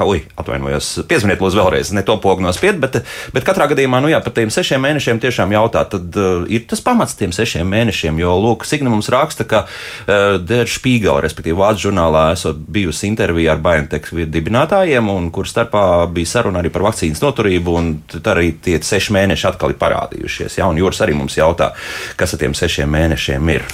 ui, 0.08 0.22
atvainojos, 0.40 0.90
piezvaniet 1.10 1.42
lūdzu 1.44 1.62
vēlreiz, 1.62 1.92
ne 1.96 2.04
to 2.06 2.18
pogu 2.22 2.44
nospied, 2.44 2.80
bet, 2.82 3.00
bet 3.34 3.46
katrā 3.46 3.68
gadījumā, 3.72 4.02
nu 4.04 4.12
jā, 4.12 4.20
par 4.24 4.34
tiem 4.36 4.52
sešiem 4.52 4.82
mēnešiem 4.84 5.22
tiešām 5.22 5.54
jautā, 5.56 5.84
tad 5.90 6.18
uh, 6.18 6.44
ir 6.50 6.66
tas 6.70 6.82
pamats 6.84 7.16
tiem 7.18 7.34
sešiem 7.34 7.68
mēnešiem, 7.68 8.20
jo, 8.22 8.36
lūk, 8.42 8.66
Signa 8.68 8.92
mums 8.92 9.08
raksta, 9.12 9.46
ka 9.48 9.64
Der 10.08 10.64
Spiegel, 10.64 11.18
respektīvi 11.20 11.58
Vācu 11.58 11.90
žurnālā, 11.90 12.30
esot 12.32 12.62
bijusi 12.72 13.10
intervija 13.10 13.52
ar 13.52 13.58
BioNTech 13.60 14.06
dibinātājiem, 14.32 15.10
un 15.12 15.26
kur 15.34 15.44
starpā 15.44 15.82
bija 16.14 16.30
saruna 16.30 16.62
arī 16.62 16.70
par 16.72 16.86
vakcīnas 16.86 17.20
noturību, 17.20 17.74
un 17.76 17.90
tad 18.08 18.30
arī 18.32 18.54
tie 18.64 18.78
seši 18.80 19.12
mēneši 19.18 19.48
atkal 19.50 19.74
ir 19.74 19.80
parādījušies. 19.82 20.56
Ja? 20.62 20.70
Un 20.72 20.80
Jūras 20.80 21.02
arī 21.04 21.18
mums 21.18 21.36
jautā, 21.36 21.74
kas 22.16 22.32
ar 22.32 22.40
tiem 22.40 22.56
sešiem 22.56 22.88
mēnešiem 22.88 23.52
ir. 23.52 23.68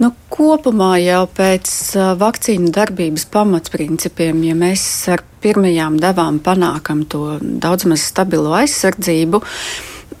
Nu, 0.00 0.14
kopumā 0.32 0.94
jau 1.04 1.26
pēc 1.36 1.68
vakcīnu 2.16 2.72
darbības 2.72 3.28
pamatprincipiem, 3.36 4.40
ja 4.48 4.56
mēs 4.56 4.86
ar 5.12 5.20
pirmajām 5.44 6.00
devām 6.00 6.40
panākam 6.40 7.04
to 7.04 7.36
daudz 7.42 7.84
maz 7.92 8.08
stabilu 8.08 8.56
aizsardzību, 8.56 9.44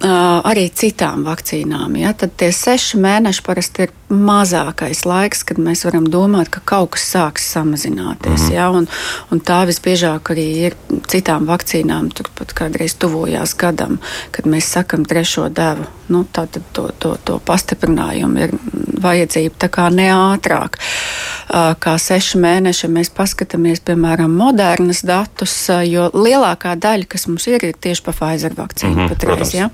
arī 0.04 0.68
citām 0.74 1.24
vakcīnām. 1.24 1.96
Ja? 2.00 2.12
Tad 2.12 2.34
tie 2.36 2.50
seši 2.52 2.98
mēneši 3.00 3.44
parasti 3.46 3.86
ir 3.86 3.94
mazākais 4.14 5.04
laiks, 5.08 5.42
kad 5.44 5.58
mēs 5.58 5.84
varam 5.84 6.06
domāt, 6.10 6.50
ka 6.54 6.60
kaut 6.64 6.94
kas 6.96 7.06
sāks 7.14 7.46
samazināties. 7.54 8.40
Mm 8.40 8.48
-hmm. 8.48 8.54
ja? 8.54 8.70
un, 8.70 8.88
un 9.30 9.40
tā 9.40 9.66
visbiežāk 9.66 10.30
arī 10.34 10.46
ir 10.66 10.76
citām 11.06 11.46
vakcīnām. 11.46 12.10
Turpat 12.14 12.52
kādreiz 12.52 12.94
tuvojās 12.98 13.54
gadam, 13.56 13.98
kad 14.30 14.46
mēs 14.46 14.70
sakam 14.76 15.04
trešo 15.04 15.48
devu. 15.48 15.84
Nu, 16.08 16.24
tad 16.32 16.48
to, 16.72 16.90
to, 16.98 17.16
to 17.24 17.40
pastiprinājumu 17.46 18.38
ir 18.38 18.50
vajadzība 19.04 19.58
tā 19.58 19.70
kā 19.72 19.88
ne 19.92 20.08
ātrāk. 20.12 20.78
Kā 21.80 21.94
seši 22.00 22.40
mēneši 22.40 22.88
mēs 22.92 23.10
paskatāmies, 23.14 23.82
piemēram, 23.84 24.32
modernas 24.36 25.02
datus, 25.06 25.54
jo 25.88 26.08
lielākā 26.14 26.74
daļa, 26.80 27.08
kas 27.08 27.26
mums 27.28 27.46
ir, 27.50 27.64
ir 27.68 27.76
tieši 27.80 28.04
pa 28.06 28.12
Pfizer 28.16 28.56
vakcīnu. 28.56 28.94
Mm 28.94 29.00
-hmm, 29.00 29.08
patreiz, 29.08 29.54
ja? 29.54 29.68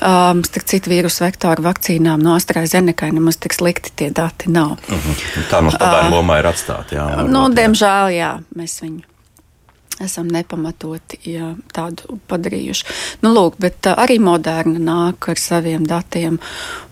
Um, 0.00 0.44
starp 0.44 0.66
citu, 0.66 0.90
vīrusu 0.90 1.24
vektoru 1.24 1.62
vakcīnām 1.62 2.22
no 2.22 2.34
AstraZeneca 2.34 3.10
nemaz 3.12 3.36
tik 3.36 3.52
slikti 3.60 3.92
tie 3.96 4.10
dati 4.16 4.50
nav. 4.50 4.76
Mm 4.88 4.98
-hmm. 4.98 5.46
Tā 5.52 5.62
mums 5.62 5.76
uh, 5.76 6.10
lomā 6.10 6.40
ir 6.40 6.50
atstāta. 6.50 7.06
Nu, 7.28 7.48
diemžēl, 7.54 8.16
jā, 8.16 8.32
mēs 8.56 8.80
viņu 8.82 9.09
esam 10.00 10.28
nepamatoti 10.32 11.20
ja, 11.32 11.54
tādu 11.74 12.18
padarījuši. 12.30 12.86
Nu, 13.24 13.34
lūk, 13.36 13.58
bet 13.62 13.86
uh, 13.90 13.98
arī 14.00 14.18
moderna 14.22 14.80
nāk 14.80 15.30
ar 15.32 15.40
saviem 15.40 15.86
datiem. 15.88 16.38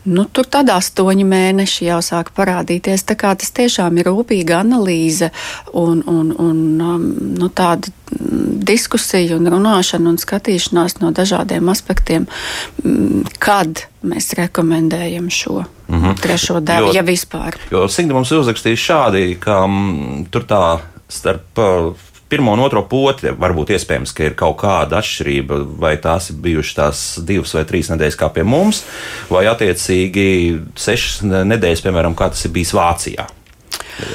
Nu, 0.09 0.25
tur 0.33 0.49
tādā 0.49 0.79
astoņi 0.81 1.25
mēneši 1.29 1.89
jau 1.91 2.01
sāk 2.05 2.33
parādīties. 2.37 3.05
Tas 3.09 3.53
tiešām 3.55 3.99
ir 4.01 4.09
rūpīga 4.09 4.63
analīze 4.63 5.31
un, 5.73 6.03
un, 6.07 6.33
un 6.33 6.63
um, 6.81 7.09
nu, 7.37 7.51
tāda 7.53 7.93
diskusija 8.69 9.37
un 9.37 9.49
runāšana 9.53 10.13
un 10.13 10.19
skatīšanās 10.21 10.99
no 11.03 11.13
dažādiem 11.15 11.69
aspektiem, 11.73 12.27
kad 13.43 13.85
mēs 14.07 14.33
rekomendējam 14.39 15.31
šo 15.31 15.65
mm 15.89 16.03
-hmm. 16.03 16.21
trešo 16.23 16.61
devu, 16.61 16.93
ja 16.95 17.03
vispār. 17.03 17.57
Jo 17.71 17.89
Signa 17.89 18.15
mums 18.15 18.31
ir 18.31 18.39
uzrakstījusi 18.39 18.85
šādi, 18.85 19.37
ka 19.41 19.65
m, 19.65 20.27
tur 20.31 20.45
tā 20.45 20.79
starp 21.09 21.59
pirmo 22.29 22.53
un 22.53 22.63
otro 22.65 22.83
poti 22.89 23.33
varbūt 23.33 23.73
iespējams, 23.77 24.13
ka 24.17 24.29
ir 24.29 24.37
kaut 24.39 24.59
kāda 24.63 25.01
atšķirība, 25.01 25.61
vai 25.81 25.95
tās 26.03 26.31
ir 26.33 26.41
bijušas 26.45 26.79
tās 26.79 27.03
divas 27.29 27.55
vai 27.57 27.65
trīs 27.69 27.91
nedēļas 27.93 28.19
kā 28.21 28.31
pie 28.35 28.45
mums, 28.49 28.85
vai 29.33 29.47
attiecīgi 29.51 30.29
sešas 30.79 31.25
nedēļas, 31.29 31.85
piemēram, 31.87 32.17
kā 32.19 32.31
tas 32.35 32.45
ir 32.45 32.55
bijis 32.55 32.75
Vācijā. 32.77 33.29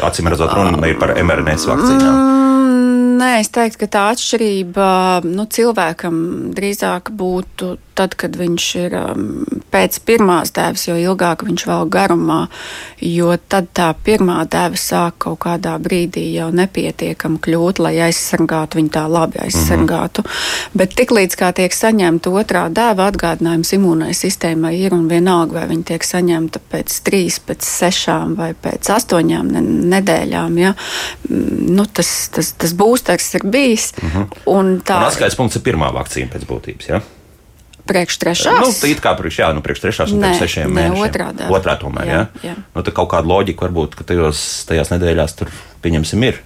Acīm 0.06 0.30
redzot, 0.32 0.54
runa 0.56 0.88
ir 0.88 1.00
par 1.00 1.12
mRNS 1.20 1.68
vakcīnām. 1.68 2.14
Mm, 2.14 3.18
nē, 3.20 3.32
es 3.42 3.52
teiktu, 3.54 3.84
ka 3.84 3.90
tā 3.92 4.04
atšķirība 4.14 4.88
nu, 5.28 5.46
cilvēkam 5.52 6.16
drīzāk 6.56 7.12
būtu 7.18 7.76
tad, 7.96 8.16
kad 8.20 8.36
viņš 8.38 8.68
ir 8.82 8.96
um, 8.98 9.28
pēc 9.74 10.00
pirmās 10.08 10.54
dēves, 10.56 10.88
jo 10.88 10.96
ilgāk 11.00 11.44
viņš 11.48 11.66
vēl 11.70 11.90
garumā, 11.94 12.40
jo 13.02 13.34
tad 13.50 13.70
tā 13.76 13.90
pirmā 14.06 14.44
dēva 14.50 14.80
sāk 14.80 15.20
kaut 15.26 15.40
kādā 15.46 15.76
brīdī 15.82 16.26
jau 16.36 16.50
nepietiekami 16.54 17.40
kļūt, 17.44 17.82
lai 17.84 17.94
aizsargātu 18.08 18.80
viņu 18.80 18.94
tā 18.94 19.06
labi 19.10 19.42
aizsargātu. 19.46 20.24
Mm 20.24 20.30
-hmm. 20.30 20.78
Bet 20.82 20.96
tiklīdz 21.00 21.38
kā 21.40 21.54
tiek 21.54 21.74
saņemta 21.74 22.30
otrā 22.30 22.68
dēva 22.70 23.10
atgādinājums 23.12 23.74
imūnai 23.78 24.14
sistēmai 24.14 24.74
ir 24.80 24.94
un 24.94 25.08
vienalga, 25.08 25.60
vai 25.60 25.68
viņa 25.68 25.84
tiek 25.84 26.04
saņemta 26.04 26.60
pēc 26.72 27.00
trīs, 27.04 27.40
pēc 27.40 27.62
sešām 27.62 28.36
vai 28.36 28.54
pēc 28.54 28.90
astoņām 28.98 29.52
nedēļām, 29.94 30.58
ja, 30.58 30.74
mm, 31.30 31.74
nu, 31.76 31.86
tas, 31.86 32.30
tas, 32.34 32.54
tas 32.58 32.74
būsters 32.74 33.36
ir 33.36 33.44
bijis. 33.46 33.94
Mm 34.02 34.10
-hmm. 34.10 34.28
Un 34.46 34.82
tā 34.82 35.02
ir 35.02 35.08
atskaites 35.08 35.36
punkts 35.36 35.56
ir 35.56 35.62
pirmā 35.62 35.94
vakcīna 35.94 36.30
pēc 36.34 36.46
būtības. 36.48 36.90
Ja? 36.90 37.02
Priekš 37.84 38.18
trešās? 38.22 38.62
Nu, 38.64 38.72
tā 38.80 38.88
it 38.88 39.02
kā 39.04 39.12
priekš, 39.20 39.42
jā, 39.42 39.50
nu, 39.56 39.60
priekš 39.66 39.82
trešās 39.84 40.14
un 40.16 40.22
nē, 40.24 40.32
priekš 40.32 40.46
sešiem 40.46 40.70
nē, 40.70 40.76
mēnešiem. 40.78 41.04
Otrā, 41.10 41.28
dēļ. 41.36 41.52
otrā 41.58 41.76
tomēr, 41.82 42.08
jā. 42.08 42.22
jā. 42.40 42.54
jā. 42.54 42.56
Nu, 42.76 42.84
tā 42.88 42.96
kaut 42.96 43.12
kāda 43.12 43.28
loģika 43.28 43.68
varbūt, 43.68 43.98
ka 44.00 44.08
tajos, 44.08 44.40
tajās 44.70 44.94
nedēļās 44.94 45.36
tur 45.42 45.52
pieņemsim 45.84 46.28
ir. 46.30 46.40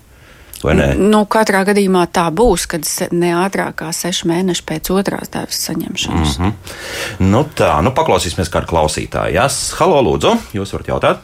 Nu, 0.97 1.21
katrā 1.29 1.61
gadījumā 1.67 2.07
tā 2.09 2.25
būs, 2.33 2.65
kad 2.69 2.87
ne 3.13 3.29
ātrāk 3.37 3.77
kā 3.83 3.91
seši 3.93 4.25
mēneši 4.31 4.63
pēc 4.65 4.89
otrās 4.89 5.29
dēļas 5.29 5.59
saņemšanas. 5.67 6.37
Mm 6.39 6.45
-hmm. 6.47 7.29
nu, 7.29 7.43
tā, 7.53 7.75
nu, 7.85 7.93
paklausīsimies 7.93 8.49
kādu 8.49 8.65
klausītāju. 8.73 9.37
Jā, 9.37 9.47
halo, 9.77 10.01
lūdzu, 10.01 10.33
jūs 10.57 10.73
varat 10.73 10.87
jautāt? 10.87 11.17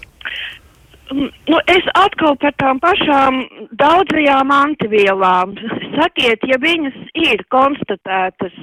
Nu, 1.13 1.57
es 1.69 1.85
atkal 1.93 2.37
par 2.41 2.53
tām 2.57 2.79
pašām 2.79 3.43
daudzajām 3.77 4.51
antivielām. 4.51 5.53
Sakiet, 5.93 6.43
ja 6.49 6.57
viņas 6.61 6.97
ir 7.19 7.43
konstatētas 7.53 8.55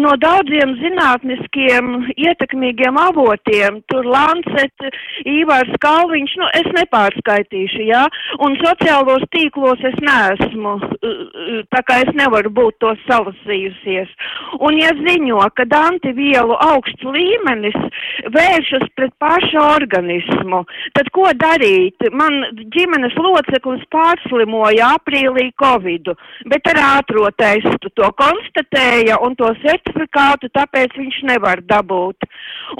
no 0.00 0.12
daudziem 0.20 0.74
zinātniskiem 0.80 2.10
ietekmīgiem 2.14 2.98
avotiem, 3.00 3.80
tur 3.90 4.06
Lancet, 4.06 4.88
Īvārs 5.28 5.72
Kalviņš, 5.82 6.36
nu, 6.40 6.48
es 6.60 6.68
nepārskaitīšu, 6.76 7.84
jā, 7.88 8.04
un 8.44 8.56
sociālos 8.60 9.24
tīklos 9.34 9.82
es 9.86 9.96
neesmu, 10.04 10.76
tā 11.72 11.82
kā 11.88 12.00
es 12.04 12.12
nevaru 12.18 12.52
būt 12.54 12.78
to 12.84 12.92
salasījusies. 13.06 14.12
Un 14.60 14.78
ja 14.80 14.92
ziņo, 14.98 15.40
ka 15.56 15.66
antivielu 15.80 16.56
augsts 16.64 17.04
līmenis 17.04 17.76
vēršas 18.34 18.86
pret 18.96 19.12
pašu 19.22 19.60
organismu, 19.60 20.62
tad 20.96 21.10
ko 21.14 21.30
darīt. 21.40 22.08
Man 22.12 22.40
ģimenes 22.74 23.16
loceklis 23.20 23.84
pārslimoja 23.94 24.94
aprīlī 24.98 25.50
covidu, 25.60 26.16
bet 26.50 26.70
ar 26.72 26.80
ātro 26.98 27.28
testu 27.38 27.92
to 27.94 28.10
konstatēja 28.18 29.20
un 29.24 29.36
to 29.38 29.50
certifikātu, 29.62 30.50
tāpēc 30.56 30.96
viņš 30.98 31.22
nevar 31.30 31.62
dabūt. 31.70 32.28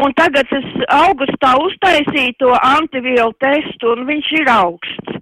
Un 0.03 0.15
tagad 0.19 0.51
es 0.59 0.69
augustā 0.95 1.57
uztaisīju 1.63 2.39
to 2.43 2.55
antivielu 2.59 3.35
testu 3.43 3.95
un 3.95 4.07
viņš 4.11 4.33
ir 4.43 4.53
augsts. 4.55 5.21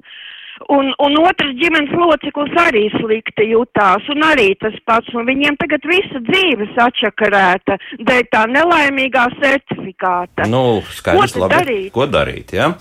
Un, 0.67 0.91
un 0.99 1.15
otrs 1.23 1.55
ģimenes 1.57 1.93
loceklis 1.95 2.57
arī 2.61 2.89
slikti 2.97 3.47
jutās, 3.53 4.05
un 4.13 4.25
arī 4.27 4.49
tas 4.61 4.75
pats, 4.89 5.13
un 5.15 5.29
viņiem 5.29 5.57
tagad 5.61 5.87
visa 5.87 6.21
dzīves 6.27 6.75
atšakarēta 6.83 7.79
dēļ 8.09 8.27
tā 8.33 8.43
nelaimīgā 8.51 9.29
certifikāta. 9.39 10.49
Nu, 10.51 10.81
skaidrs, 10.83 11.37
ko 11.37 11.45
labi, 11.45 11.55
darīt? 11.55 11.93
Ko 11.95 12.09
darīt, 12.11 12.57
jā? 12.59 12.73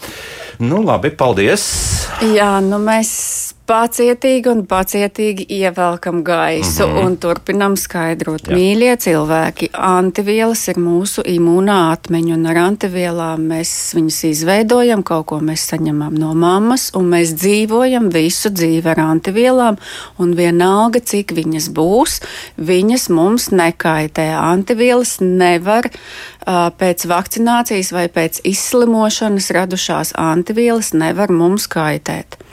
Nu, 0.57 0.81
labi, 0.87 1.13
paldies! 1.13 1.69
Jā, 2.33 2.57
nu 2.65 2.81
mēs 2.81 3.13
pacietīgi 3.67 4.49
un 4.51 4.63
pacietīgi 4.67 5.45
ievelkam 5.57 6.21
gaisu 6.23 6.87
mm 6.87 6.93
-hmm. 6.93 7.05
un 7.05 7.17
turpinam 7.17 7.75
skaidrot. 7.77 8.47
Jā. 8.47 8.55
Mīļie 8.55 8.93
cilvēki, 9.03 9.69
antivielas 9.73 10.67
ir 10.71 10.79
mūsu 10.79 11.23
imūnā 11.27 11.77
atmiņa, 11.91 12.33
un 12.35 12.45
ar 12.51 12.61
antivielām 12.63 13.43
mēs 13.51 13.73
viņus 13.97 14.23
izveidojam, 14.31 15.03
kaut 15.03 15.25
ko 15.25 15.39
mēs 15.39 15.67
saņemam 15.71 16.15
no 16.15 16.33
mammas, 16.33 16.91
un 16.95 17.11
mēs 17.11 17.35
dzīvojam 17.35 18.09
visu 18.13 18.49
dzīvi 18.49 18.89
ar 18.95 18.99
antivielām, 18.99 19.77
un 20.17 20.33
vienalga, 20.35 20.99
cik 20.99 21.35
viņas 21.35 21.69
būs, 21.69 22.21
viņas 22.57 23.09
mums 23.09 23.51
nekaitē. 23.51 24.31
Antivielas 24.37 25.17
nevar 25.19 25.89
uh, 25.91 26.71
pēc 26.79 27.07
vakcinācijas 27.07 27.91
vai 27.91 28.07
pēc 28.07 28.41
izslimošanas 28.43 29.51
radušās 29.51 30.13
antivielas 30.15 30.93
nevar 30.93 31.31
mums 31.31 31.67
kaitēt. 31.67 32.46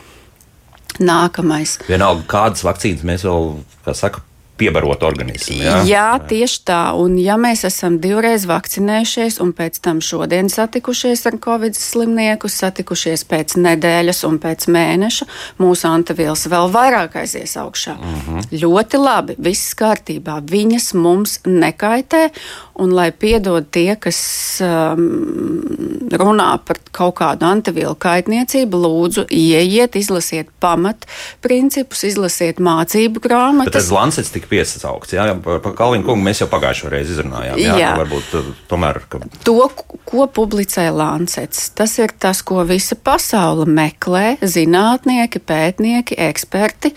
Nākamais. 1.03 1.79
Vienalga, 1.89 2.23
kādas 2.31 2.65
vakcīnas 2.67 3.03
mēs 3.07 3.25
vēl, 3.27 3.51
kā 3.87 3.95
saka, 3.99 4.23
piebarot 4.59 5.03
organismu. 5.03 5.57
Jā? 5.63 5.79
jā, 5.89 6.07
tieši 6.29 6.61
tā. 6.69 6.81
Un 6.99 7.17
ja 7.19 7.37
mēs 7.41 7.65
esam 7.67 7.99
divreiz 8.03 8.47
vakcinējušies 8.49 9.41
un 9.43 9.51
pēc 9.57 9.81
tam 9.85 10.01
šodien 10.05 10.51
satikušies 10.53 11.25
ar 11.31 11.39
covid 11.43 11.77
slimnieku, 11.79 12.51
satikušies 12.51 13.27
pēc 13.31 13.57
nedēļas 13.61 14.23
un 14.29 14.39
pēc 14.43 14.69
mēneša, 14.71 15.29
mūsu 15.63 15.89
antivielas 15.91 16.47
vēl 16.51 16.71
vairāk 16.75 17.19
aizies 17.25 17.57
augšā. 17.61 17.97
Mm 17.99 18.21
-hmm. 18.21 18.61
Ļoti 18.63 19.03
labi, 19.03 19.37
viss 19.39 19.75
kārtībā. 19.75 20.41
Viņas 20.51 20.95
mums 20.95 21.41
nekaitē. 21.47 22.31
Un 22.75 22.91
lai 22.91 23.13
piedod 23.13 23.67
tie, 23.71 23.95
kas 23.97 24.19
um, 24.61 25.63
runā 26.11 26.59
par 26.67 26.81
kaut 26.91 27.15
kādu 27.21 27.47
antivielu 27.47 27.95
kaitniecību, 27.95 28.81
lūdzu, 28.83 29.27
ieiet, 29.31 29.95
izlasiet 29.97 30.49
pamatprincipus, 30.61 32.03
izlasiet 32.05 32.59
mācību 32.59 33.23
grāmatas. 33.23 33.71
Bet 33.71 33.79
tas 33.79 33.91
Lancets 33.95 34.33
tika 34.45 34.51
piesaukts. 34.51 35.15
Jā, 35.15 35.27
par, 35.43 35.61
par 35.61 35.75
Kalvinu 35.77 36.05
kungu 36.05 36.25
mēs 36.25 36.43
jau 36.43 36.49
pagājušo 36.51 36.91
reizi 36.93 37.15
izrunājām. 37.17 37.59
Jā, 37.59 37.77
jā. 37.81 37.93
varbūt 37.99 38.35
uh, 38.39 38.51
tomēr. 38.69 39.01
Ka... 39.09 39.21
To, 39.45 39.69
ko 40.05 40.27
publicē 40.27 40.91
Lancets, 40.93 41.71
tas 41.75 41.97
ir 41.99 42.13
tas, 42.19 42.43
ko 42.43 42.65
visa 42.65 42.97
pasaule 42.97 43.67
meklē, 43.67 44.37
zinātnieki, 44.43 45.41
pētnieki, 45.41 46.19
eksperti. 46.19 46.95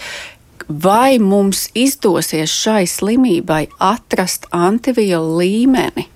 Vai 0.68 1.16
mums 1.20 1.70
izdosies 1.78 2.52
šai 2.52 2.84
slimībai 2.92 3.70
atrast 3.80 4.50
antivielu 4.52 5.40
līmeni? 5.40 6.10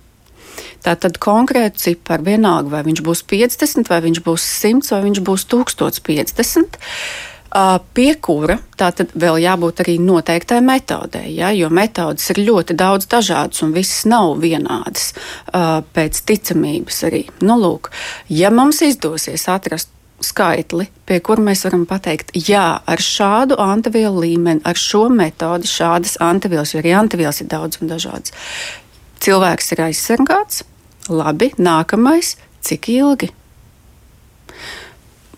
Tātad 0.82 1.20
konkrēti 1.22 1.78
cipari 1.78 2.34
vienalga, 2.34 2.72
vai 2.74 2.82
viņš 2.88 3.04
būs 3.06 3.22
50, 3.30 3.88
vai 3.88 4.00
viņš 4.04 4.20
būs 4.26 4.48
100, 4.66 4.90
vai 4.92 5.04
viņš 5.06 5.22
būs 5.24 5.46
1050 5.54 6.80
pie 7.94 8.16
kura 8.24 8.58
tātad 8.80 9.12
vēl 9.20 9.42
jābūt 9.44 9.84
arī 9.84 9.98
noteiktai 10.02 10.62
metodei, 10.64 11.34
ja, 11.36 11.52
jo 11.52 11.70
metodas 11.74 12.30
ir 12.32 12.44
ļoti 12.48 12.76
daudz 12.80 13.10
dažādas 13.12 13.64
un 13.66 13.74
visas 13.76 14.06
nav 14.10 14.38
vienādas 14.42 15.12
pēc 15.52 16.22
ticamības 16.28 17.02
arī. 17.10 17.26
Nu, 17.44 17.58
lūk, 17.60 17.92
ja 18.32 18.52
mums 18.54 18.82
izdosies 18.86 19.48
atrast 19.52 19.92
skaitli, 20.22 20.86
pie 21.10 21.18
kura 21.26 21.44
mēs 21.44 21.66
varam 21.66 21.88
pateikt, 21.90 22.32
jā, 22.38 22.66
ar 22.86 23.02
šādu 23.02 23.58
antivielu 23.62 24.22
līmeni, 24.22 24.62
ar 24.64 24.78
šo 24.78 25.08
metodi, 25.10 25.70
šādas 25.70 26.20
antivielas, 26.22 26.76
jo 26.76 26.82
arī 26.84 26.94
antivielas 26.96 27.42
ir 27.42 27.50
daudz 27.52 27.82
un 27.82 27.92
dažādas. 27.92 28.36
Cilvēks 29.22 29.74
ir 29.74 29.84
aizsargāts, 29.90 30.64
labi, 31.10 31.52
nākamais, 31.58 32.36
cik 32.62 32.94
ilgi? 32.94 33.34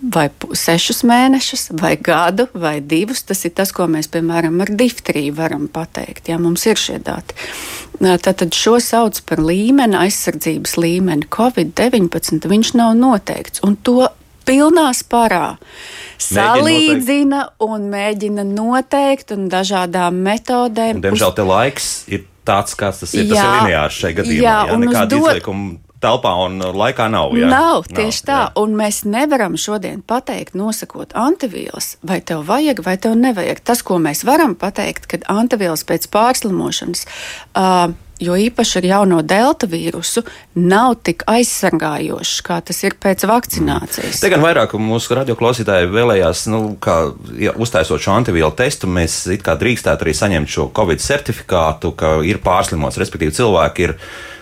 Vai 0.04 0.28
sešus 0.58 1.04
mēnešus, 1.08 1.70
vai 1.80 1.94
gadu, 2.02 2.48
vai 2.54 2.80
divus. 2.82 3.24
Tas 3.28 3.46
ir 3.48 3.54
tas, 3.56 3.72
ko 3.76 3.88
mēs, 3.92 4.10
piemēram, 4.12 4.60
ar 4.64 4.72
difteriju 4.74 5.36
varam 5.38 5.70
pateikt. 5.72 6.28
Ja 6.32 6.40
mums 6.42 6.66
ir 6.68 6.80
šie 6.80 7.00
dati. 7.04 7.38
Tad 8.00 8.44
šo 8.56 8.80
sauc 8.84 9.22
par 9.30 9.40
līmeni, 9.44 9.96
aizsardzības 10.00 10.76
līmeni. 10.82 11.30
Covid-19 11.32 12.50
viņš 12.52 12.74
nav 12.80 12.98
noteikts, 13.00 13.64
un 13.64 13.78
to 13.80 14.10
pilnā 14.48 14.90
sparā. 14.98 15.56
Salīdzina 16.24 17.46
un 17.64 17.88
mēģina 17.92 18.46
noteikt 18.48 19.34
un 19.36 19.48
dažādām 19.52 20.20
metodēm. 20.26 21.00
Un, 21.00 21.06
diemžēl 21.06 21.34
te 21.38 21.48
laiks 21.48 21.90
ir 22.12 22.28
tāds, 22.48 22.76
kāds 22.80 23.04
tas 23.04 23.16
ir. 23.16 23.28
Jā, 23.28 23.34
tas 23.34 23.44
ir 23.44 23.56
lineārs 23.62 24.04
šajā 24.04 24.20
gadījumā. 24.20 24.44
Jā, 24.44 24.60
jā 24.68 24.78
nekāda 24.84 25.10
dod... 25.16 25.28
izliekuma 25.32 25.93
telpā 26.04 26.34
un 26.46 26.60
laikā 26.62 27.08
nav. 27.14 27.34
Jā? 27.40 27.50
Nav, 27.52 27.88
tieši 27.90 28.24
nav, 28.24 28.30
tā. 28.30 28.40
Jā. 28.44 28.52
Un 28.64 28.78
mēs 28.80 29.04
nevaram 29.10 29.58
šodien 29.60 30.04
pateikt, 30.06 30.58
nosakot 30.60 31.16
antivielas, 31.18 31.96
vai 32.06 32.22
tev 32.22 32.46
vajag, 32.50 32.84
vai 32.86 32.98
tev 33.02 33.18
nevajag. 33.20 33.64
Tas, 33.66 33.84
ko 33.86 34.00
mēs 34.04 34.26
varam 34.28 34.58
pateikt, 34.60 35.10
kad 35.12 35.28
antivielas 35.32 35.86
pēc 35.88 36.10
pārslimošanas. 36.14 37.08
Uh, 37.54 37.94
jo 38.24 38.36
īpaši 38.40 38.80
ar 38.80 38.88
jauno 38.88 39.20
delta 39.26 39.68
vīrusu, 39.70 40.24
nav 40.60 40.96
tik 41.06 41.24
aizsargājošs, 41.30 42.42
kā 42.46 42.60
tas 42.66 42.82
ir 42.86 42.98
pēc 43.02 43.26
vakcinācijas. 43.30 44.22
Te 44.24 44.32
gan 44.34 44.44
vairāk 44.44 44.76
mūsu 44.80 45.18
radioklausītāji 45.20 45.92
vēlējās, 45.94 46.46
nu, 46.54 46.62
kā 46.84 46.98
ja, 47.42 47.56
uztaisot 47.56 48.04
šo 48.04 48.16
antivielu 48.18 48.52
testu, 48.58 48.90
mēs 48.92 49.24
drīkstētu 49.30 50.06
arī 50.06 50.16
saņemt 50.18 50.54
šo 50.56 50.70
covid 50.76 51.04
certifikātu, 51.04 51.94
ka 51.98 52.16
ir 52.28 52.42
pārslimots, 52.44 53.02
respektīvi 53.02 53.36
cilvēki 53.40 53.90
ir 53.90 53.98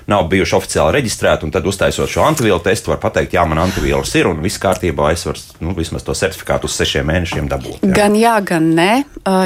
nav 0.08 0.28
bijuši 0.32 0.56
oficiāli 0.58 0.96
reģistrēti, 0.98 1.46
un 1.46 1.54
tad 1.54 1.68
uztaisot 1.68 2.10
šo 2.10 2.26
antivielu 2.26 2.60
testu, 2.64 2.94
var 2.94 3.02
pateikt, 3.04 3.36
jā, 3.38 3.46
man 3.50 3.62
antivielas 3.64 4.14
ir, 4.16 4.30
un 4.32 4.42
viss 4.44 4.62
kārtībā, 4.62 5.12
es 5.14 5.26
varu 5.28 5.44
nu, 5.66 5.76
vismaz 5.78 6.06
to 6.08 6.16
certifikātu 6.18 6.70
uz 6.70 6.78
sešiem 6.80 7.08
mēnešiem 7.12 7.52
dabūt. 7.52 7.86
Jā. 7.86 7.94
Gan 7.98 8.18
jā, 8.20 8.36
gan 8.46 8.72
nē, 8.78 8.92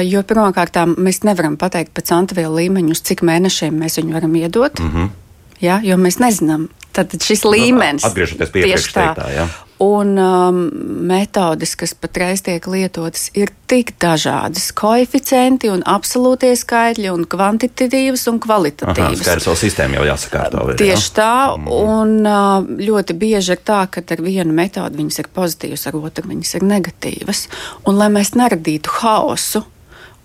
jo 0.06 0.24
pirmkārt 0.26 0.80
mēs 0.96 1.22
nevaram 1.26 1.58
pateikt 1.60 1.94
pēc 1.96 2.12
antivielu 2.16 2.54
līmeņa, 2.62 2.96
uz 2.96 3.04
cik 3.06 3.24
mēnešiem 3.26 3.76
mēs 3.82 4.00
viņu 4.00 4.18
varam 4.18 4.36
iedot. 4.40 4.80
Mm 4.80 4.92
-hmm. 4.92 5.14
Jā, 5.62 5.80
jo 5.84 5.96
mēs 6.00 6.18
nezinām, 6.20 6.68
tad 6.96 7.14
šis 7.22 7.44
nu, 7.46 7.54
līmenis. 7.54 8.04
Atgriežoties 8.06 8.52
pie 8.52 8.66
iepriekš 8.66 8.92
teiktā, 8.96 9.30
jā. 9.34 9.46
Un 9.82 10.14
um, 10.16 10.58
metodes, 11.04 11.74
kas 11.76 11.92
patreiz 12.00 12.40
tiek 12.40 12.64
lietotas, 12.72 13.26
ir 13.36 13.50
tik 13.68 13.92
dažādas. 14.00 14.70
Koeficienti 14.72 15.68
un 15.68 15.82
absolūtie 15.84 16.54
skaitļi, 16.56 17.10
un 17.12 17.26
kvantitatīvas 17.28 18.24
un 18.32 18.40
kvalitatīvas. 18.40 19.24
Tā 19.26 19.36
ir 19.36 19.44
savu 19.44 19.60
sistēmu 19.60 19.98
jau 19.98 20.06
jāsakārto. 20.08 20.64
Ir, 20.72 20.80
Tieši 20.80 21.12
tā, 21.18 21.34
mm. 21.58 21.68
un 21.68 22.16
uh, 22.24 22.64
ļoti 22.88 23.18
bieži 23.20 23.52
ir 23.52 23.60
tā, 23.68 23.82
ka 23.92 24.00
ar 24.00 24.24
vienu 24.24 24.56
metodi 24.56 25.02
viņas 25.02 25.20
ir 25.20 25.32
pozitīvas, 25.36 25.84
ar 25.90 26.00
otru 26.00 26.32
viņas 26.32 26.56
ir 26.56 26.68
negatīvas. 26.72 27.44
Un 27.84 28.00
lai 28.00 28.08
mēs 28.16 28.32
neradītu 28.32 28.96
haosu, 29.02 29.66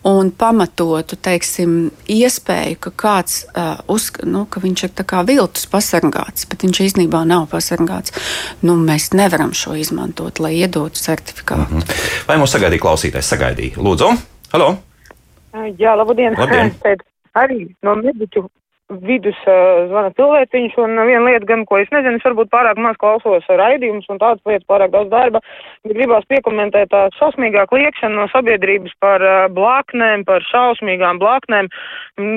un 0.07 0.31
pamatotu 0.33 1.15
teiksim, 1.21 1.91
iespēju, 2.09 2.77
ka 2.81 2.91
kāds 3.03 3.41
uh, 3.51 3.77
uzskata, 3.91 4.29
nu, 4.29 4.45
ka 4.49 4.61
viņš 4.63 4.85
ir 4.87 5.03
viltus 5.27 5.67
pasargāts, 5.69 6.47
bet 6.49 6.65
viņš 6.65 6.81
īstenībā 6.87 7.21
nav 7.27 7.47
pasargāts. 7.51 8.13
Nu, 8.61 8.75
mēs 8.75 9.11
nevaram 9.13 9.53
šo 9.53 9.75
izmantot, 9.75 10.39
lai 10.39 10.55
iedotu 10.57 10.97
certifikātu. 10.97 11.73
Mm 11.73 11.79
-hmm. 11.79 12.25
Vai 12.27 12.37
mums 12.37 12.51
sagaidīja 12.55 12.81
klausītājs? 12.81 13.29
Sagaidīja. 13.33 13.77
Lūdzu, 13.77 14.17
halo! 14.53 14.77
Jā, 15.77 15.95
labdien! 15.95 16.33
labdien. 16.37 16.73
Arī 17.41 17.75
no 17.83 17.95
mediķu 17.95 18.49
vidus 18.99 19.37
uh, 19.47 19.87
zvana 19.89 20.11
cilvēciņš, 20.17 20.75
un 20.83 20.99
viena 21.07 21.23
lieta 21.25 21.47
gan, 21.49 21.63
ko 21.69 21.79
es 21.81 21.89
nezinu, 21.93 22.19
es 22.19 22.25
varbūt 22.27 22.51
pārāk 22.51 22.79
maz 22.81 22.97
klausos 23.01 23.47
raidījumus 23.47 24.09
un 24.11 24.19
tādas 24.21 24.41
lietas, 24.47 24.67
pārāk 24.69 24.91
daudz 24.93 25.11
darba, 25.13 25.41
bet 25.85 25.95
gribās 25.95 26.27
piekomentēt 26.31 26.91
tā 26.91 27.05
šausmīgā 27.17 27.65
kliekšana 27.71 28.19
no 28.19 28.27
sabiedrības 28.33 28.93
par 29.03 29.23
uh, 29.23 29.47
blāknēm, 29.55 30.25
par 30.27 30.43
šausmīgām 30.49 31.21
blāknēm. 31.21 31.71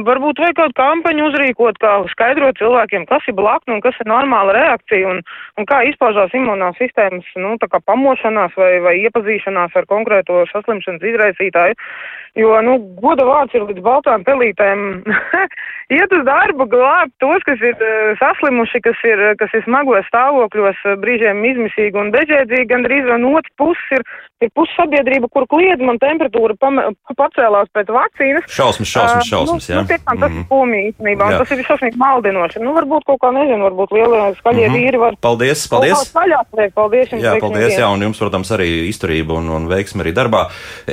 Varbūt 0.07 0.43
vajag 0.43 0.59
kaut 0.61 0.77
kampaņu 0.79 1.29
uzrīkot, 1.31 1.81
kā 1.83 1.97
skaidrot 2.14 2.61
cilvēkiem, 2.61 3.09
kas 3.11 3.27
ir 3.29 3.38
blākne 3.38 3.79
un 3.79 3.85
kas 3.85 3.99
ir 4.01 4.11
normāla 4.11 4.55
reakcija 4.57 5.11
un, 5.11 5.23
un 5.59 5.69
kā 5.71 5.83
izpaužās 5.90 6.35
imunās 6.37 6.79
sistēmas, 6.81 7.27
nu, 7.40 7.57
tā 7.62 7.71
kā 7.73 7.83
pamošanās 7.83 8.55
vai, 8.61 8.77
vai 8.85 8.99
iepazīšanās 9.03 9.75
ar 9.75 9.88
konkrēto 9.90 10.45
saslimšanas 10.53 11.09
izraisītāju. 11.12 11.79
Jo, 12.35 12.57
nu, 12.67 12.79
goda 12.99 13.23
vārds 13.29 13.55
ir 13.55 13.62
līdz 13.62 13.83
baltām 13.85 14.25
pelītēm. 14.27 15.05
Iet 15.95 16.14
uz 16.17 16.25
darbu, 16.27 16.43
glābt 16.52 17.14
tos, 17.22 17.42
kas 17.46 17.61
ir 17.64 17.74
uh, 17.78 18.12
saslimuši, 18.20 18.80
kas 18.85 18.98
ir, 19.09 19.22
kas 19.40 19.52
ir 19.57 19.64
smagos 19.64 20.07
stāvokļos, 20.11 20.80
uh, 20.85 20.96
brīžiem 21.00 21.40
izmisīgi 21.48 22.00
un 22.00 22.12
bežēdzīgi, 22.14 22.68
gandrīz 22.70 23.09
no 23.18 23.35
otras 23.38 23.54
puses 23.61 23.96
ir, 23.96 24.04
ir 24.44 24.50
pussabiedrība, 24.59 25.30
kur 25.33 25.46
kliedz 25.50 25.80
man 25.80 26.00
temperatūra 26.02 26.57
pacēlās 27.16 27.70
pēc 27.74 27.92
vakcīnas. 27.94 28.48
Šausmas, 28.50 28.90
šausmas, 28.90 29.28
šausmas, 29.30 29.68
uh, 29.68 29.72
jā. 29.72 29.80
Nu, 29.80 29.88
tiešām, 29.88 30.20
tas 30.20 30.30
mm 30.30 30.37
-hmm. 30.37 30.44
ir 30.44 30.50
pomīgi 30.52 30.92
īstenībā, 30.92 31.30
un 31.30 31.38
tas 31.42 31.50
ir 31.54 31.64
šausmīgi 31.70 32.00
maldinoši. 32.04 32.62
Nu, 32.64 32.74
varbūt 32.76 33.09
kaut 33.09 33.20
kā 33.24 33.33
nezinu, 33.35 33.68
varbūt 33.68 33.96
lielie 33.96 34.22
skaļie 34.40 34.68
mm 34.68 34.74
-hmm. 34.74 34.85
vīri 34.85 35.02
var. 35.04 35.18
Paldies, 35.20 35.68
paldies. 35.68 36.12
Skaļāk, 36.12 36.72
paldies 36.74 37.12
jums. 37.12 37.24
Jā, 37.24 37.35
paldies, 37.40 37.78
jā, 37.78 37.88
un 37.88 38.02
jums, 38.02 38.18
protams, 38.18 38.50
arī 38.50 38.70
izturība 38.88 39.38
un, 39.40 39.48
un 39.48 39.68
veiksme 39.68 40.04
arī 40.04 40.12
darbā. 40.12 40.46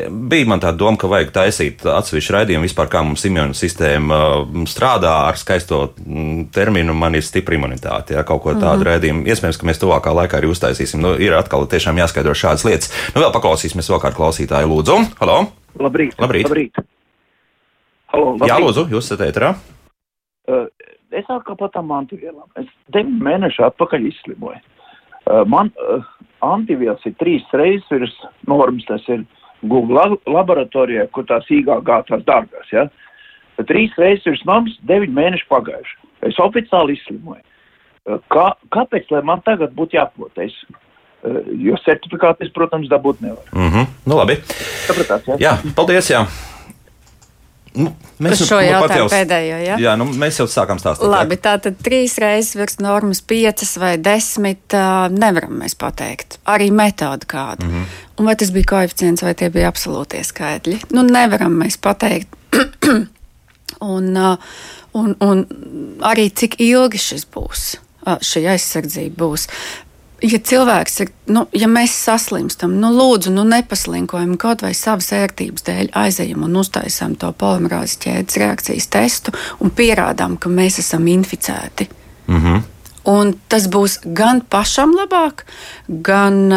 Bija 0.10 0.48
man 0.48 0.60
tā 0.60 0.72
doma, 0.78 0.98
ka 0.98 1.08
vajag 1.08 1.32
taisīt 1.32 1.86
atsevišķu 1.86 2.34
raidījumu 2.38 2.68
vispār, 2.68 2.88
kā 2.92 3.04
mums 3.04 3.26
imūna 3.26 3.58
sistēma 3.58 4.18
uh, 4.18 4.66
strādā 4.70 5.14
ar 5.28 5.38
skaisto 5.42 5.82
mm, 5.98 6.52
terminu, 6.56 6.94
man 6.98 7.18
ir 7.18 7.26
stipra 7.26 7.58
imunitāte, 7.58 8.16
ja 8.16 8.24
kaut 8.28 8.44
ko 8.44 8.54
tādu 8.54 8.64
mm 8.64 8.82
-hmm. 8.82 8.90
raidījumu. 8.90 9.26
Iespējams, 9.28 9.60
ka 9.60 9.68
mēs 9.68 9.82
tuvākā 9.82 10.14
laikā 10.16 10.40
arī 10.40 10.52
uztaisīsim. 10.54 11.02
Nu, 11.02 11.14
ir 11.18 11.34
atkal 11.38 11.68
tiešām 11.68 11.98
jāskaidro 11.98 12.34
šādas 12.38 12.66
lietas. 12.66 12.94
Nu, 13.16 13.22
vēl 13.22 13.34
paklausīsimies 13.34 13.90
vēl 13.92 14.02
kādu 14.02 14.16
klausītāju. 14.22 14.72
Lūdzu, 14.72 14.98
halo! 15.20 15.52
Labrīt! 15.80 16.16
Labrīt. 16.20 16.48
labrīt. 16.50 16.82
Halo, 18.14 18.34
labrīt. 18.36 18.50
Jā, 18.50 18.60
lūdzu, 18.60 18.88
jūs 18.92 19.06
esat 19.06 19.28
ēterā. 19.28 19.56
Uh, 20.48 20.68
es 21.12 21.26
atkal 21.30 21.56
par 21.56 21.70
tām 21.70 21.92
antivielām. 21.92 22.48
Es 22.56 22.68
deviņu 22.94 23.24
mēnešu 23.24 23.64
atpakaļ 23.70 24.08
izslimoju. 24.10 24.60
Uh, 25.22 25.44
man 25.46 25.70
uh, 25.78 26.04
antivielas 26.42 27.06
ir 27.06 27.14
trīs 27.20 27.46
reizes 27.54 27.88
virs 27.92 28.18
normas, 28.48 28.86
tas 28.88 29.06
ir 29.08 29.26
Google 29.62 30.18
laboratorijā, 30.26 31.06
kur 31.14 31.26
tās 31.30 31.46
IgG 31.54 31.70
tās 31.86 32.26
dārgās, 32.26 32.72
ja? 32.74 32.88
Bet 32.88 33.00
trīs 33.70 33.96
reizes 33.98 34.26
virs 34.26 34.44
normas, 34.50 34.78
deviņi 34.90 35.18
mēneši 35.18 35.48
pagājuši. 35.50 35.98
Es 36.30 36.38
oficiāli 36.42 36.98
izslimoju. 36.98 37.44
Kā, 38.34 38.46
kāpēc, 38.74 39.10
lai 39.14 39.22
man 39.26 39.44
tagad 39.46 39.76
būtu 39.78 39.98
jāpotais? 40.00 40.56
Jo 41.62 41.78
certifikātu 41.86 42.48
es, 42.48 42.54
protams, 42.54 42.90
dabūt 42.90 43.22
nevaru. 43.22 43.50
Mm 43.54 43.70
-hmm. 43.70 43.86
Nu, 44.06 44.18
labi. 44.18 44.40
Sapratāt, 44.88 45.28
jā? 45.28 45.38
jā, 45.40 45.58
paldies, 45.76 46.10
jā. 46.10 46.26
Nu, 47.72 47.94
mēs 48.20 48.42
jau 48.44 48.58
tādā 48.60 48.98
jau 49.00 49.06
pēdējo, 49.08 49.60
ja? 49.64 49.78
jā, 49.80 49.94
nu, 49.96 50.06
mēs 50.06 50.42
jau 50.42 50.48
sākām 50.50 50.80
stāstīt. 50.82 51.08
Labi, 51.08 51.38
tā 51.40 51.54
tad 51.64 51.78
trīs 51.80 52.18
reizes 52.20 52.58
virs 52.60 52.80
normas, 52.84 53.22
piecas 53.22 53.78
vai 53.80 53.94
desmit, 53.98 54.76
uh, 54.76 55.08
nevaram 55.08 55.54
mēs 55.62 55.78
pateikt. 55.80 56.40
Arī 56.52 56.72
metodi 56.72 57.26
kādu. 57.26 57.66
Mm 57.66 57.72
-hmm. 57.72 57.86
Un 58.20 58.26
vai 58.26 58.36
tas 58.36 58.52
bija 58.52 58.66
koeficients, 58.66 59.24
vai 59.24 59.34
tie 59.34 59.50
bija 59.50 59.72
absolūtie 59.72 60.24
skaitļi? 60.24 60.80
Nu, 60.92 61.02
nevaram 61.02 61.64
mēs 61.64 61.80
pateikt. 61.82 62.28
un, 63.82 64.12
uh, 64.18 64.52
un, 64.94 65.16
un 65.20 65.46
arī 66.08 66.30
cik 66.30 66.60
ilgi 66.64 67.02
šis 67.02 67.28
būs, 67.34 67.70
uh, 68.06 68.18
šī 68.18 68.46
aizsardzība 68.56 69.18
būs 69.24 69.48
ja 70.22 70.40
cilvēks 70.52 71.00
ir, 71.04 71.12
nu, 71.34 71.46
ja 71.58 71.68
mēs 71.72 71.94
saslimstam, 72.06 72.76
nu, 72.82 72.92
lūdzu, 72.96 73.34
nu, 73.34 73.46
nepaslinkojam 73.48 74.36
kaut 74.42 74.64
vai 74.66 74.74
savas 74.78 75.12
ērtības 75.18 75.66
dēļ, 75.68 75.92
aizejam 75.98 76.46
un 76.48 76.60
uztaisām 76.62 77.16
to 77.20 77.32
polimerāzes 77.38 78.00
ķēdes 78.06 78.38
reakcijas 78.42 78.90
testu 78.94 79.34
un 79.60 79.74
pierādām, 79.74 80.38
ka 80.38 80.52
mēs 80.54 80.80
esam 80.84 81.08
inficēti. 81.10 81.90
Mm 82.28 82.42
-hmm. 82.42 82.62
Un 83.10 83.34
tas 83.50 83.66
būs 83.72 83.98
gan 84.06 84.44
pašam 84.46 84.92
labāk, 84.94 85.46
gan 85.90 86.54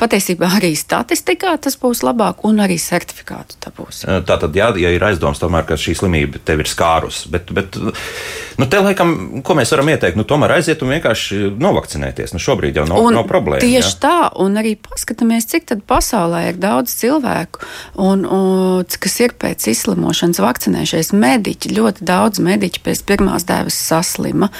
patiesībā 0.00 0.48
arī 0.58 0.72
statistikā 0.76 1.54
tas 1.64 1.76
būs 1.80 2.02
labāk, 2.04 2.42
un 2.48 2.60
arī 2.64 2.76
certifikātu 2.80 3.56
tā 3.60 3.72
būs. 3.76 4.02
Tātad, 4.28 4.56
jā, 4.56 4.70
ja 4.80 4.92
ir 4.92 5.04
aizdoms, 5.04 5.40
tomēr, 5.40 5.64
ka 5.68 5.78
šī 5.80 5.96
slimība 5.98 6.40
tev 6.44 6.60
ir 6.64 6.68
skārus, 6.68 7.22
bet, 7.32 7.52
bet 7.56 7.78
nu, 7.80 8.68
te 8.68 8.82
laikam, 8.84 9.42
ko 9.44 9.56
mēs 9.56 9.72
varam 9.74 9.92
ieteikt, 9.94 10.18
nu, 10.20 10.26
tomēr 10.28 10.58
aiziet 10.58 10.84
un 10.84 10.92
vienkārši 10.92 11.40
novakcinēties. 11.60 12.36
Nu, 12.36 12.42
šobrīd 12.44 12.80
jau 12.80 12.86
nav, 12.88 13.00
un 13.00 13.18
nav 13.18 13.28
problēma. 13.30 13.64
Tieši 13.64 13.92
jā. 13.92 13.98
tā, 14.04 14.14
un 14.44 14.60
arī 14.60 14.76
paskatāmies, 14.80 15.48
cik 15.52 15.72
pasaulē 15.88 16.46
ir 16.52 16.60
daudz 16.60 16.92
cilvēku, 17.00 17.64
un, 18.04 18.24
un, 18.28 18.84
kas 18.84 19.20
ir 19.24 19.36
pēc 19.40 19.68
izslimošanas 19.72 20.44
vakcinējušies. 20.44 21.12
Mediķi, 21.16 21.76
ļoti 21.76 22.08
daudz 22.08 22.40
mediķi 22.44 22.84
pēc 22.84 23.04
pirmās 23.08 23.48
dēves 23.48 23.76
saslima 23.88 24.52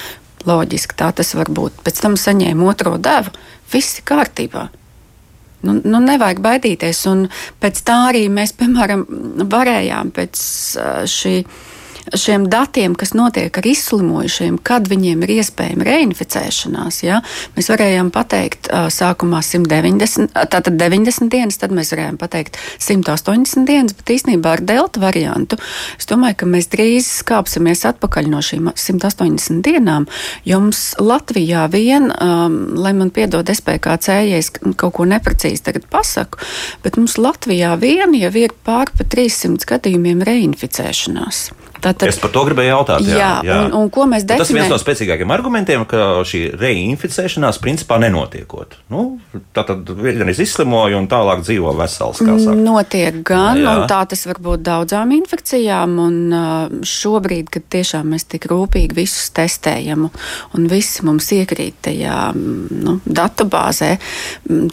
Loģiski 0.45 0.97
tā 0.97 1.11
tas 1.15 1.33
var 1.37 1.49
būt. 1.49 1.79
Pēc 1.85 2.01
tam 2.03 2.17
saņēma 2.19 2.67
otro 2.69 2.97
devu, 3.01 3.33
viss 3.73 3.99
ir 3.99 4.05
kārtībā. 4.09 4.67
Nu, 5.65 5.79
nu, 5.81 6.01
nevajag 6.03 6.41
baidīties. 6.45 6.99
Un 7.09 7.27
pēc 7.61 7.81
tā 7.87 7.97
arī 8.11 8.25
mēs, 8.29 8.53
piemēram, 8.59 9.05
varējām 9.49 10.11
pēc 10.15 10.41
šī 11.09 11.35
šiem 12.15 12.47
datiem, 12.51 12.95
kas 12.97 13.13
notiek 13.17 13.57
ar 13.57 13.67
izslimojušiem, 13.67 14.57
kad 14.65 14.87
viņiem 14.91 15.23
ir 15.25 15.33
iespējama 15.39 15.87
reinficēšanās, 15.87 17.01
ja, 17.05 17.21
mēs 17.55 17.69
varējām 17.71 18.11
pateikt 18.13 18.69
sākumā 18.93 19.41
190, 19.45 20.33
tātad 20.51 20.77
90 20.79 21.31
dienas, 21.33 21.59
tad 21.61 21.73
mēs 21.75 21.93
varējām 21.95 22.19
pateikt 22.21 22.59
180 22.83 23.67
dienas, 23.67 23.95
bet 23.97 24.13
īstenībā 24.17 24.55
ar 24.57 24.63
delta 24.65 25.01
variantu 25.03 25.59
es 25.97 26.09
domāju, 26.09 26.39
ka 26.41 26.49
mēs 26.49 26.69
drīz 26.73 27.09
skāpsimies 27.23 27.85
atpakaļ 27.89 28.29
no 28.31 28.41
šīm 28.45 28.71
180 28.75 29.63
dienām, 29.65 30.07
jo 30.47 30.61
mums 30.63 30.83
Latvijā 31.01 31.65
vien, 31.73 32.09
um, 32.11 32.59
lai 32.79 32.93
man 32.97 33.11
piedod 33.15 33.49
SPKC, 33.51 34.19
ja 34.29 34.39
es 34.41 34.51
kaut 34.53 34.95
ko 34.97 35.09
neprecīzi 35.09 35.65
tagad 35.65 35.89
pasaku, 35.91 36.41
bet 36.85 36.99
mums 36.99 37.17
Latvijā 37.21 37.75
vien 37.81 38.15
jau 38.17 38.33
ir 38.39 38.55
pār 38.65 38.93
pa 38.95 39.07
300 39.15 39.69
gadījumiem 39.75 40.23
reinficēšanās. 40.25 41.47
Tātad, 41.85 42.09
es 42.09 42.17
par 42.17 42.31
to 42.33 42.41
gribēju 42.47 42.71
jautāt. 42.71 43.03
Jā, 43.05 43.17
jā, 43.19 43.31
jā. 43.45 43.55
Un, 43.67 43.73
un 43.77 43.89
ko 43.93 44.07
mēs 44.09 44.23
definējam? 44.25 44.41
Tas 44.41 44.51
ir 44.51 44.57
viens 44.57 44.71
no 44.73 44.77
spēcīgākajiem 44.81 45.33
argumentiem, 45.35 45.83
ka 45.89 46.05
šī 46.25 46.39
reinficēšanās 46.57 47.59
principā 47.61 47.99
nenotiekot. 48.01 48.73
Nu, 48.89 49.03
tā 49.53 49.65
tad 49.67 49.91
vienreiz 49.99 50.41
izslimoja 50.41 50.97
un 50.97 51.05
tālāk 51.11 51.43
dzīvo 51.45 51.75
vesels. 51.77 52.23
Notiek 52.57 53.19
gan, 53.27 53.61
jā. 53.61 53.75
un 53.75 53.85
tā 53.91 53.99
tas 54.09 54.25
var 54.31 54.41
būt 54.47 54.63
daudzām 54.65 55.13
infekcijām. 55.19 55.93
Un 56.07 56.81
šobrīd, 56.89 57.53
kad 57.53 57.67
tiešām 57.77 58.09
mēs 58.15 58.25
tik 58.33 58.49
rūpīgi 58.49 58.97
visus 58.97 59.29
testējam, 59.37 60.09
un 60.57 60.67
visi 60.71 61.05
mums 61.05 61.29
iekrīt 61.37 61.77
tajā 61.85 62.17
nu, 62.33 62.97
datubāzē, 63.05 63.93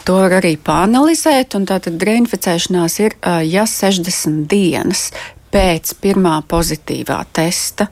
to 0.01 0.17
var 0.17 0.39
arī 0.41 0.55
panelizēt. 0.57 1.53
Tātad 1.53 2.01
reinficēšanās 2.09 2.99
ir, 3.05 3.19
ja 3.45 3.69
60 3.69 4.47
dienas 4.49 5.11
pēc 5.53 5.93
pirmā 6.01 6.39
pozitīvā 6.49 7.19
testa 7.33 7.87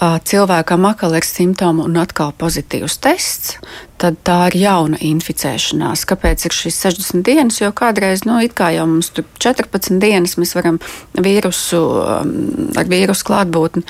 cilvēkam 0.00 0.86
atkal 0.88 1.14
ir 1.18 1.26
simptomi 1.26 1.84
un 1.86 1.96
atkal 2.02 2.32
pozitīvs 2.38 2.98
tests, 3.02 3.58
tad 4.04 4.18
tā 4.26 4.38
ir 4.50 4.58
jauna 4.64 4.98
inficēšanās. 5.04 6.04
Kāpēc 6.08 6.44
ir 6.48 6.54
šīs 6.54 6.80
60 6.84 7.24
dienas? 7.26 7.60
Jo 7.62 7.70
kādreiz, 7.76 8.26
nu, 8.28 8.36
it 8.44 8.56
kā 8.58 8.70
jau 8.74 8.86
mums 8.90 9.10
tur 9.14 9.26
14 9.40 10.00
dienas 10.02 10.36
mēs 10.40 10.54
varam 10.56 10.80
vīrusu, 11.16 11.80
um, 11.80 12.34
ar 12.76 12.90
vīrusu 12.90 13.28
klātbūtni 13.30 13.84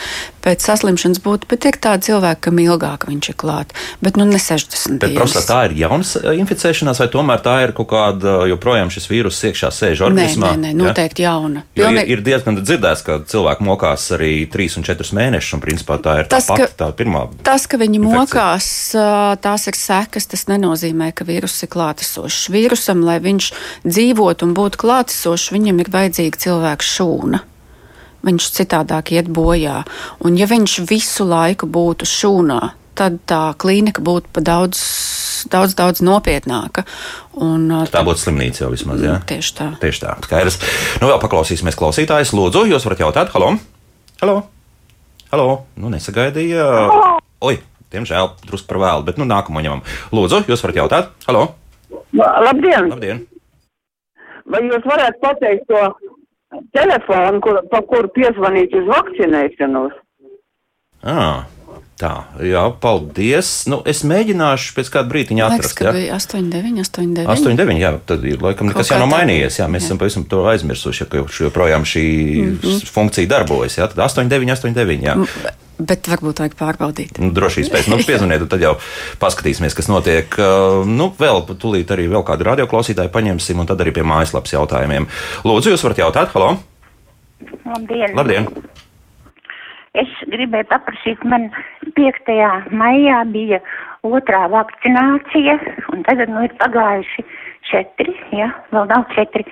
pēc 0.45 0.65
saslimšanas 0.67 1.23
būt, 1.25 1.47
bet 1.49 1.65
ir 1.69 1.79
tādi 1.81 2.11
cilvēki, 2.11 2.43
kam 2.47 2.61
ilgāk 2.61 3.07
viņš 3.09 3.31
ir 3.33 3.39
klāt. 3.41 3.73
Bet 4.05 4.19
nu 4.21 4.27
ne 4.29 4.39
60 4.39 4.99
bet, 5.01 5.09
dienas. 5.09 5.23
Profesor, 5.23 5.47
tā 5.49 5.61
ir 5.71 5.77
jaunas 5.81 6.15
uh, 6.21 6.31
inficēšanās 6.37 7.01
vai 7.03 7.09
tomēr 7.13 7.43
tā 7.45 7.57
ir 7.65 7.75
kaut 7.77 7.91
kāda, 7.95 8.37
uh, 8.43 8.49
joprojām 8.53 8.93
šis 8.93 9.09
vīrus 9.11 9.41
iekšā 9.49 9.73
sēž 9.75 10.05
organismā? 10.07 10.53
Nē, 10.55 10.69
nē, 10.69 10.75
nē 10.75 10.85
noteikti 10.85 11.25
ja? 11.25 11.33
jauna. 11.33 11.65
Pilnīgi... 11.75 12.05
Ir, 12.13 12.21
ir 12.21 12.27
diezgan 12.29 12.61
dzirdēts, 12.61 13.05
ka 13.07 13.19
cilvēki 13.31 13.67
mokās 13.67 14.07
arī 14.17 14.33
3 14.53 14.79
un 14.81 14.89
4 14.91 15.19
mēnešus, 15.21 15.57
un 15.57 15.65
principā 15.65 15.99
tā 16.05 16.19
ir 16.21 16.29
tā 16.29 16.37
tas, 16.37 16.51
pati, 16.53 16.69
tā 16.79 16.91
pirmā. 16.97 17.25
Tas, 17.47 17.65
ka 17.71 17.81
viņi 17.81 18.03
infekcija. 18.03 18.21
mokās, 18.21 18.69
uh, 18.99 19.35
tās 19.41 19.69
ir 19.71 19.81
sekas, 20.05 20.29
tas 20.29 20.47
nenozīmē, 20.51 21.13
ka 21.17 21.25
vīruss 21.25 21.65
ir 21.65 21.73
klātesošs. 21.73 22.51
Vīrusam, 22.53 23.05
lai 23.05 23.19
viņš 23.25 23.51
dzīvotu 23.85 24.47
un 24.47 24.55
būtu 24.57 24.81
klātesošs, 24.85 25.53
viņam 25.55 25.81
ir 25.81 25.91
vajadzīga 25.91 26.41
cilvēka 26.45 26.85
šūna. 26.85 27.41
Viņš 28.25 28.49
citādāk 28.57 29.13
iet 29.13 29.29
bojā. 29.29 29.85
Un 30.25 30.37
ja 30.37 30.49
viņš 30.49 30.79
visu 30.89 31.27
laiku 31.29 31.69
būtu 31.69 32.09
šūnā, 32.09 32.61
tad 32.97 33.21
tā 33.29 33.53
klīnika 33.61 34.01
būtu 34.05 34.33
pa 34.33 34.41
daudz, 34.45 34.81
daudz, 35.53 35.77
daudz 35.77 36.01
nopietnāka. 36.05 36.87
Un, 37.37 37.69
tā 37.93 38.05
būtu 38.07 38.25
slimnīca 38.25 38.65
jau 38.65 38.73
vismaz. 38.73 39.05
Jā? 39.05 39.19
Tieši 39.29 39.55
tā. 39.59 39.69
Tieši 39.83 40.05
tā. 40.07 40.17
Skaidrs. 40.25 40.61
Nu, 41.03 41.11
vēl 41.13 41.21
paklausīsimies 41.21 41.77
klausītājus. 41.77 42.33
Lūdzu, 42.37 42.65
jūs 42.73 42.89
varat 42.89 43.05
jautāt, 43.05 43.37
halo! 43.37 43.55
Halo! 44.23 44.41
Halo! 45.35 45.49
Nu, 45.77 45.93
nesagaidīja. 45.93 46.65
Oi! 47.45 47.59
Diemžēl 47.95 48.33
drusku 48.49 48.71
par 48.73 48.83
vēlu, 48.83 49.07
bet 49.07 49.21
nu, 49.21 49.29
nākamo 49.31 49.63
ņemam. 49.63 49.85
Lūdzu, 50.15 50.43
jūs 50.51 50.65
varat 50.67 50.81
jautāt? 50.83 51.15
Halo! 51.29 51.47
Labdien! 52.15 52.91
Labdien. 52.91 53.25
Vai 54.51 54.61
jūs 54.67 54.85
varētu 54.85 55.23
pateikt 55.23 55.67
to 55.71 55.83
telefonu, 56.77 57.41
kur, 57.45 57.63
pa 57.71 57.81
kuru 57.87 58.11
piezvanīt 58.15 58.75
uz 58.77 58.89
vakcinēšanos? 58.91 59.99
Ah. 61.05 61.45
Tā, 61.95 62.11
jā, 62.43 62.63
paldies. 62.83 63.49
Nu, 63.71 63.77
es 63.87 64.01
mēģināšu 64.03 64.73
pēc 64.75 64.89
kāda 64.97 65.07
brīdiņa 65.13 65.45
atrast. 65.47 65.77
Tas 65.79 65.95
bija 65.95 66.17
8, 66.17 66.49
9, 66.51 66.81
8, 66.83 67.13
9. 67.21 67.29
8, 67.31 67.59
9, 67.61 67.79
jā, 67.79 67.93
tad 68.11 68.25
ir 68.27 68.43
laikam 68.43 68.67
nekas 68.67 68.91
jau 68.91 68.99
nav 68.99 69.13
mainījies. 69.13 69.61
Jā, 69.61 69.69
mēs 69.71 69.87
jā. 69.87 69.93
esam 69.93 70.01
pavisam 70.03 70.25
to 70.27 70.43
aizmirsuši, 70.51 71.07
ka 71.07 71.23
joprojām 71.39 71.87
šī 71.87 72.05
mm 72.43 72.57
-hmm. 72.59 72.91
funkcija 72.97 73.31
darbojas. 73.31 73.79
Jā, 73.79 73.87
tad 73.93 74.03
8, 74.09 74.27
9, 74.27 74.51
8, 74.57 74.75
9. 74.75 75.07
Jā. 75.07 75.15
Bet 75.79 76.07
varbūt 76.07 76.39
vajag 76.43 76.55
pārbaudīt. 76.59 77.19
Nu, 77.19 77.33
drošības 77.35 77.71
pēc 77.73 77.89
tam 77.89 77.99
nu, 77.99 78.07
piezvaniet, 78.07 78.45
tad 78.51 78.63
jau 78.63 78.77
paskatīsimies, 79.23 79.75
kas 79.75 79.91
notiek. 79.91 80.37
Nu, 80.87 81.09
vēl 81.19 81.43
tūlīt 81.51 81.91
arī 81.91 82.07
vēl 82.13 82.23
kādu 82.27 82.47
radioklausītāju 82.47 83.11
paņemsim, 83.15 83.59
un 83.59 83.71
tad 83.71 83.83
arī 83.83 83.95
pie 83.97 84.07
mājaslapas 84.07 84.55
jautājumiem. 84.55 85.09
Lūdzu, 85.43 85.75
jūs 85.75 85.85
varat 85.87 86.05
jautāt, 86.05 86.31
halo! 86.37 86.55
Labdien! 87.67 88.15
Labdien. 88.15 88.47
Es 89.95 90.11
gribēju 90.27 90.67
paprasīt, 90.71 91.21
man 91.31 91.49
5. 91.95 92.31
maijā 92.75 93.21
bija 93.31 93.61
otrā 94.07 94.45
vakcinācija, 94.51 95.55
un 95.95 96.03
tagad 96.07 96.33
nu 96.35 96.43
ir 96.47 96.55
pagājuši 96.59 97.27
četri, 97.71 98.15
jā, 98.35 98.51
vēl 98.75 98.89
nav 98.91 99.07
četri. 99.15 99.47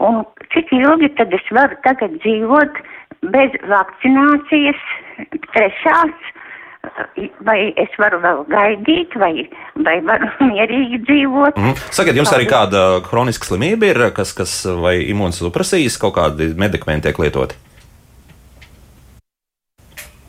Un 0.00 0.24
cik 0.52 0.72
ilgi 0.76 1.12
tad 1.16 1.32
es 1.36 1.44
varu 1.56 1.76
tagad 1.84 2.16
dzīvot 2.24 2.80
bez 3.22 3.54
vakcinācijas 3.70 4.80
trešās, 5.52 6.32
vai 7.46 7.58
es 7.80 7.94
varu 7.98 8.20
vēl 8.22 8.42
gaidīt, 8.50 9.16
vai, 9.18 9.32
vai 9.84 9.96
varu 10.06 10.30
mierīgi 10.52 11.02
dzīvot. 11.06 11.58
Mm. 11.58 11.74
Sakiet, 11.90 12.18
jums 12.18 12.32
arī 12.34 12.48
kāda 12.50 12.86
kroniska 13.06 13.48
slimība 13.48 13.90
ir, 13.90 14.02
kas, 14.16 14.34
kas 14.36 14.58
vai 14.82 14.98
imunsupresijas 15.08 15.98
kaut 16.02 16.16
kādi 16.18 16.52
medikamenti 16.58 17.08
tiek 17.08 17.20
lietoti? 17.24 17.58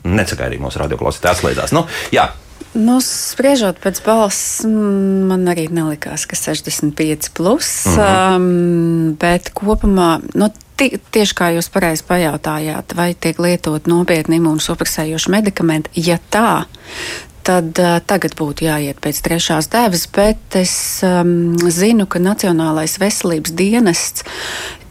Nesagaidīja 0.08 0.62
mūsu 0.62 0.80
radioklausītāji 0.80 1.36
atslēdzās. 1.36 1.74
Nu, 1.76 1.84
jā. 2.14 2.30
Nu, 2.78 2.98
spriežot 3.02 3.80
pēc 3.82 4.00
balss, 4.04 4.62
man 4.68 5.46
arī 5.50 5.66
nelikās, 5.72 6.26
ka 6.28 6.36
65 6.36 7.30
plus, 7.34 7.70
mm 7.86 7.94
-hmm. 7.96 8.36
um, 8.36 9.16
bet 9.20 9.50
kopumā 9.56 10.18
nu, 10.34 10.50
Tieši 10.78 11.34
kā 11.34 11.48
jūs 11.56 11.70
pareizi 11.74 12.04
pajautājāt, 12.06 12.94
vai 12.94 13.10
tiek 13.18 13.40
lietot 13.42 13.88
nopietni 13.90 14.38
imūnsupresējoši 14.38 15.32
medikamenti, 15.34 16.04
ja 16.06 16.20
tā, 16.30 16.62
tad 17.48 17.80
uh, 17.82 17.96
tagad 18.06 18.36
būtu 18.38 18.68
jāiet 18.68 19.00
pēc 19.02 19.18
trešās 19.24 19.70
devas, 19.72 20.06
bet 20.14 20.58
es 20.60 20.74
um, 21.06 21.56
zinu, 21.58 22.06
ka 22.06 22.22
Nacionālais 22.22 22.98
veselības 23.02 23.56
dienests 23.58 24.26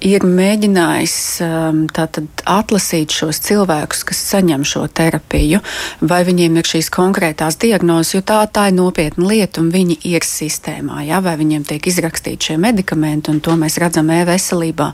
ir 0.03 0.25
mēģinājis 0.27 1.15
um, 1.41 1.79
tātad, 1.93 2.27
atlasīt 2.47 3.13
šos 3.15 3.39
cilvēkus, 3.47 4.03
kas 4.07 4.19
saņem 4.33 4.65
šo 4.67 4.83
terapiju, 4.93 5.62
vai 6.05 6.21
viņiem 6.27 6.60
ir 6.60 6.69
šīs 6.69 6.89
konkrētās 6.93 7.57
diagnozes, 7.62 8.13
jo 8.17 8.21
tā, 8.25 8.39
tā 8.53 8.67
ir 8.69 8.77
nopietna 8.77 9.25
lieta 9.29 9.62
un 9.63 9.71
viņi 9.73 9.97
ir 10.12 10.25
sistēmā, 10.27 11.01
ja, 11.07 11.21
vai 11.25 11.33
viņiem 11.39 11.65
tiek 11.67 11.89
izrakstīti 11.89 12.51
šie 12.51 12.57
medikamenti, 12.62 13.33
un 13.33 13.41
to 13.41 13.55
mēs 13.57 13.79
redzam 13.81 14.12
e-veselībā, 14.13 14.91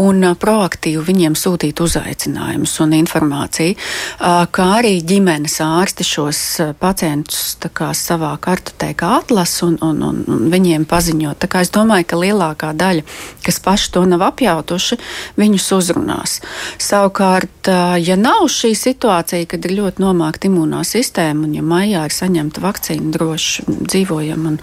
un 0.00 0.26
uh, 0.26 0.34
proaktīvi 0.40 1.04
viņiem 1.06 1.38
sūtīt 1.38 1.84
uzaicinājumus 1.84 2.74
un 2.82 2.96
informāciju, 2.98 3.78
uh, 3.78 4.42
kā 4.50 4.68
arī 4.80 4.96
ģimenes 5.06 5.60
ārsti 5.62 6.08
šos 6.08 6.42
uh, 6.64 6.74
pacientus 6.78 7.54
kā, 7.74 7.92
savā 7.94 8.34
kartotēkā 8.42 9.14
atlasa 9.20 9.68
un, 9.68 9.78
un, 9.84 10.02
un, 10.10 10.20
un 10.26 10.50
viņiem 10.52 10.88
paziņot. 10.90 11.38
Tā 11.44 11.50
kā 11.50 11.62
es 11.64 11.72
domāju, 11.74 12.08
ka 12.10 12.18
lielākā 12.18 12.74
daļa, 12.76 13.06
kas 13.46 13.62
paši 13.62 13.94
to 13.94 14.04
nav 14.10 14.23
apjautuši, 14.26 14.98
viņus 15.40 15.68
uzrunās. 15.76 16.38
Savukārt, 16.82 17.70
ja 18.00 18.16
nav 18.20 18.46
šī 18.52 18.74
situācija, 18.78 19.48
kad 19.50 19.64
ir 19.66 19.76
ļoti 19.78 20.02
nomākta 20.04 20.48
imunā 20.50 20.82
sistēma, 20.86 21.46
un 21.48 21.56
ja 21.56 21.64
maijā 21.64 22.04
ir 22.08 22.14
saņemta 22.14 22.62
vakcīna, 22.64 23.12
droši 23.14 23.66
dzīvojam 23.68 24.48
un, 24.50 24.58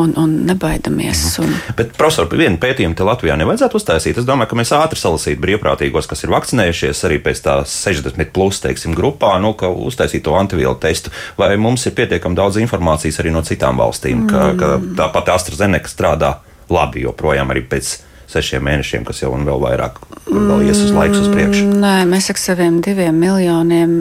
un, 0.00 0.14
un 0.20 0.36
nebaidamies. 0.48 1.24
Mhm. 1.38 1.48
Un... 1.48 1.76
Bet, 1.78 1.94
profesor, 1.98 2.28
vienu 2.32 2.60
pētījumu 2.62 2.96
te 2.98 3.06
Latvijā 3.06 3.36
nevajadzētu 3.40 3.78
uztaisīt. 3.80 4.20
Es 4.20 4.28
domāju, 4.28 4.52
ka 4.52 4.60
mēs 4.60 4.74
ātri 4.76 5.00
salasītu 5.00 5.42
brīvprātīgos, 5.42 6.08
kas 6.10 6.24
ir 6.24 6.32
vakcinējušies 6.34 7.04
arī 7.08 7.20
pēc 7.24 7.42
tās 7.44 7.74
60 7.86 8.32
plus, 8.34 8.62
teiksim, 8.64 8.96
grupā, 8.98 9.34
nu, 9.42 9.54
ka 9.58 9.70
uztaisītu 9.72 10.28
to 10.28 10.38
antivielu 10.38 10.76
testu. 10.82 11.12
Vai 11.38 11.54
mums 11.60 11.86
ir 11.88 11.96
pietiekami 11.98 12.38
daudz 12.38 12.60
informācijas 12.62 13.20
arī 13.22 13.34
no 13.34 13.42
citām 13.46 13.80
valstīm, 13.82 14.26
ka, 14.30 14.52
ka 14.58 14.72
tā 14.98 15.08
pati 15.14 15.34
AstraZeneca 15.34 15.90
strādā 15.90 16.32
labi 16.72 17.04
joprojām 17.06 17.52
arī 17.52 17.64
pēc 17.68 17.94
sešiem 18.32 18.64
mēnešiem, 18.68 19.06
kas 19.08 19.22
jau 19.22 19.32
un 19.36 19.46
vēl 19.48 19.60
vairāk 19.62 20.00
vēl 20.32 20.68
ies 20.68 20.80
uz 20.84 20.92
laiku 20.94 21.20
uz 21.20 21.28
priekšu? 21.32 21.66
Mm, 21.66 21.80
nē, 21.82 21.94
mēs 22.10 22.30
ar 22.32 22.40
saviem 22.40 22.80
diviem 22.84 23.16
miljoniem 23.18 23.92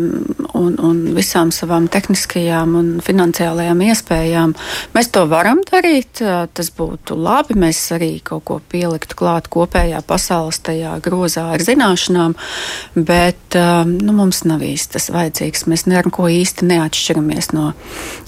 un, 0.57 0.75
un 0.79 0.99
visām 1.15 1.51
savām 1.55 1.87
tehniskajām 1.91 2.75
un 2.77 2.89
finansiālajām 3.03 3.81
iespējām 3.87 4.53
mēs 4.95 5.11
to 5.13 5.25
varam 5.31 5.63
darīt. 5.67 6.21
Tas 6.55 6.71
būtu 6.77 7.17
labi. 7.19 7.57
Mēs 7.61 7.79
arī 7.95 8.11
kaut 8.25 8.45
ko 8.47 8.59
pieliktu 8.71 9.17
klāt 9.19 9.49
kopējā 9.51 10.01
pasaules 10.07 10.61
tajā 10.63 10.95
grozā 11.03 11.47
ar 11.55 11.63
zināšanām, 11.65 12.35
bet 12.95 13.57
nu, 13.87 14.15
mums 14.17 14.43
nav 14.47 14.63
īsti 14.65 14.97
tas 14.97 15.09
vajadzīgs. 15.13 15.67
Mēs 15.71 15.87
neko 15.89 16.29
īsti 16.31 16.69
neatšķiramies 16.69 17.51
no, 17.55 17.71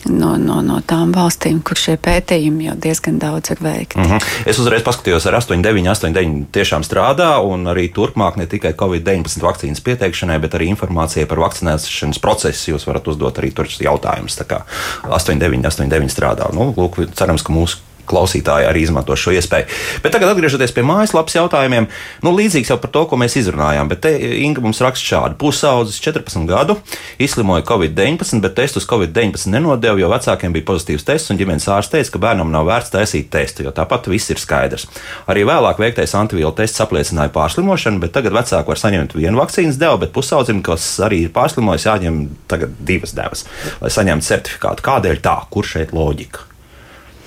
no, 0.10 0.36
no, 0.42 0.60
no 0.66 0.82
tām 0.88 1.14
valstīm, 1.16 1.62
kur 1.66 1.80
šie 1.80 1.98
pētījumi 2.02 2.70
jau 2.70 2.78
diezgan 2.88 3.20
daudz 3.22 3.54
ir 3.54 3.64
veikti. 3.64 4.00
Mm 4.00 4.12
-hmm. 4.12 4.50
Es 4.50 4.60
uzreiz 4.60 4.84
paskatījos 4.84 5.28
ar 5.30 5.40
8, 5.40 5.62
9, 5.64 5.93
8, 5.94 6.14
9 6.16 6.50
tiešām 6.56 6.86
strādā 6.86 7.36
un 7.46 7.70
arī 7.70 7.88
turpmāk 7.94 8.40
ne 8.42 8.48
tikai 8.50 8.74
Covid-19 8.80 9.46
vakcīnas 9.46 9.84
pieteikšanai, 9.86 10.40
bet 10.44 10.58
arī 10.58 10.72
informācijai 10.74 11.30
par 11.30 11.44
vakcinēšanas 11.46 12.22
procesu. 12.24 12.72
Jūs 12.74 12.88
varat 12.90 13.08
uzdot 13.14 13.42
arī 13.42 13.54
tur 13.56 13.70
jautājumus. 13.70 14.38
Tā 14.42 14.50
kā 14.50 14.62
89, 15.06 15.70
89 15.70 16.14
strādā. 16.14 16.50
Nu, 16.56 16.72
lūk, 16.78 17.04
cerams, 17.18 17.46
ka 17.46 17.56
mūsu 17.56 17.82
klausītāji 18.10 18.68
arī 18.70 18.84
izmanto 18.86 19.16
šo 19.20 19.34
iespēju. 19.36 19.70
Bet 20.04 20.16
tagad 20.16 20.34
atgriežoties 20.34 20.74
pie 20.76 20.84
mājaslapas 20.88 21.38
jautājumiem, 21.38 21.88
nu, 22.26 22.34
līdzīgs 22.36 22.74
jau 22.74 22.78
par 22.82 22.92
to, 22.94 23.06
ko 23.10 23.20
mēs 23.20 23.38
izrunājām. 23.40 23.90
Bet 23.92 24.04
te 24.06 24.14
Inga 24.44 24.64
mums 24.64 24.82
raksta 24.84 25.08
šādu: 25.08 25.38
pusaudzis 25.42 26.02
14 26.04 26.48
gadu, 26.50 26.78
izslimoja 27.22 27.66
Covid-19, 27.68 28.42
bet 28.44 28.58
testu 28.60 28.82
uz 28.82 28.88
Covid-19 28.90 29.52
nenodeva, 29.54 30.00
jo 30.00 30.12
vecākiem 30.12 30.56
bija 30.56 30.68
pozitīvs 30.72 31.08
tests, 31.08 31.32
un 31.34 31.40
ģimenes 31.40 31.70
ārsts 31.72 31.94
teica, 31.94 32.16
ka 32.16 32.24
bērnam 32.28 32.52
nav 32.54 32.68
vērts 32.70 32.94
taisīt 32.94 33.32
testu, 33.34 33.68
jo 33.68 33.74
tāpat 33.76 34.10
viss 34.12 34.34
ir 34.34 34.42
skaidrs. 34.42 34.88
Arī 35.32 35.46
vēlāk 35.48 35.82
veiktais 35.82 36.16
antivielu 36.20 36.54
tests 36.58 36.84
apliecināja 36.84 37.34
pārslimošanu, 37.36 38.02
bet 38.04 38.16
tagad 38.16 38.36
vecāki 38.36 38.74
var 38.74 38.82
saņemt 38.82 39.18
vienu 39.18 39.42
vakcīnas 39.42 39.80
devu, 39.82 40.02
bet 40.06 40.16
pusaudzim, 40.16 40.64
kas 40.66 40.88
arī 41.04 41.26
ir 41.28 41.36
pārslimojis, 41.36 41.88
jāņem 41.90 42.24
tagad 42.52 42.76
divas 42.84 43.16
devas, 43.18 43.46
lai 43.82 43.94
saņemtu 43.94 44.30
certifikātu. 44.32 44.86
Kādēļ 44.86 45.22
tā? 45.24 45.38
Kur 45.54 45.68
šeit 45.68 45.96
loģika? 45.96 46.53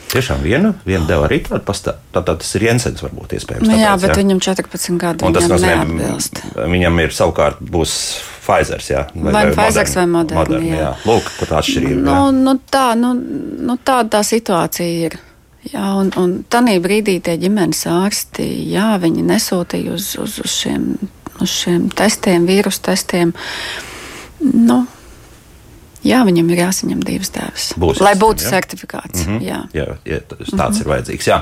Tiešām 0.06 0.42
viena, 0.44 0.70
viena 0.86 1.06
deva 1.08 1.26
arī 1.26 1.40
tādu 1.44 1.64
pastāvu. 1.66 1.98
Tātad 2.14 2.38
tas 2.42 2.54
ir 2.56 2.64
Jensens, 2.68 3.02
varbūt 3.02 3.34
iespējams. 3.36 3.66
Nu, 3.66 3.74
jā, 3.74 3.90
tāpēc, 3.90 4.04
bet 4.04 4.12
jā. 4.12 4.22
viņam 4.22 4.40
14 4.46 4.98
gadi. 5.02 5.26
Un 5.26 5.34
tas 5.34 5.48
nozīmē, 5.50 6.66
viņam 6.76 7.00
ir 7.02 7.14
savukārt 7.16 7.62
būs 7.74 7.94
Pfizer. 8.46 8.82
Jā, 8.86 9.02
vai 9.14 9.32
vai 9.34 9.44
Pfizer 9.50 9.90
vai 9.98 10.06
Moderna. 10.06 10.42
moderna 10.44 10.70
jā. 10.70 10.82
Jā. 10.84 10.90
Lūk, 11.08 11.30
kur 11.40 11.50
tā 11.50 11.58
atšķirība. 11.58 12.02
Nu, 12.06 12.18
nu, 12.36 12.54
tā, 12.70 12.86
nu, 12.98 13.12
nu, 13.16 13.78
tāda 13.82 14.18
tā 14.18 14.22
situācija 14.26 15.08
ir. 15.08 15.18
Jā, 15.66 15.86
un, 15.98 16.12
un 16.22 16.36
tādā 16.46 16.76
brīdī 16.78 17.18
tie 17.26 17.34
ģimenes 17.42 17.82
ārsti, 17.90 18.44
jā, 18.70 18.92
viņi 19.02 19.24
nesūtīja 19.26 19.96
uz, 19.96 20.12
uz, 20.22 20.36
uz, 20.44 20.52
šiem, 20.62 20.92
uz 21.42 21.50
šiem 21.50 21.88
testiem, 21.90 22.46
vīrusu 22.46 22.84
testiem. 22.86 23.32
Nu, 24.46 24.84
Jā, 26.04 26.20
viņam 26.26 26.50
ir 26.52 26.60
jāsaņem 26.60 27.00
divas 27.06 27.30
tēvas. 27.34 27.66
Būs 27.80 28.00
lai 28.04 28.12
būtu 28.18 28.44
jā? 28.44 28.50
certifikāts. 28.54 29.24
Mm 29.24 29.32
-hmm. 29.32 29.42
Jā, 29.46 29.60
jā, 29.72 29.86
jā 30.04 30.18
tāds 30.28 30.50
mm 30.52 30.58
-hmm. 30.58 30.80
ir 30.80 30.86
vajadzīgs. 30.92 31.26
Jā. 31.26 31.38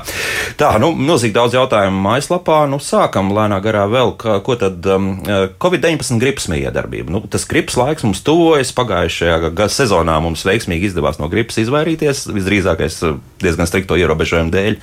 Tā, 0.57 0.79
nu, 0.79 0.91
milzīgi 0.95 1.33
daudz 1.33 1.53
jautājumu 1.53 2.01
mājaslapā. 2.01 2.69
Nu, 2.69 2.79
sākam 2.79 3.31
lēnā 3.31 3.61
garā 3.61 3.85
vēl, 3.89 4.15
ka, 4.17 4.39
ko 4.39 4.55
tad 4.55 4.85
um, 4.85 5.21
Covid-19 5.59 6.19
gripas 6.19 6.47
miedarbība. 6.47 7.11
Nu, 7.11 7.19
tas 7.19 7.45
gripas 7.45 7.75
laiks 7.77 8.03
mums 8.03 8.21
tuvojas. 8.21 8.73
Pagājušajā 8.73 9.69
sezonā 9.69 10.19
mums 10.21 10.45
veiksmīgi 10.45 10.85
izdevās 10.85 11.19
no 11.19 11.27
gripas 11.27 11.57
izvairīties. 11.57 12.27
Visdrīzākais 12.27 13.17
diezgan 13.41 13.67
strikto 13.67 13.95
ierobežojumu 13.95 14.51
dēļ. 14.51 14.75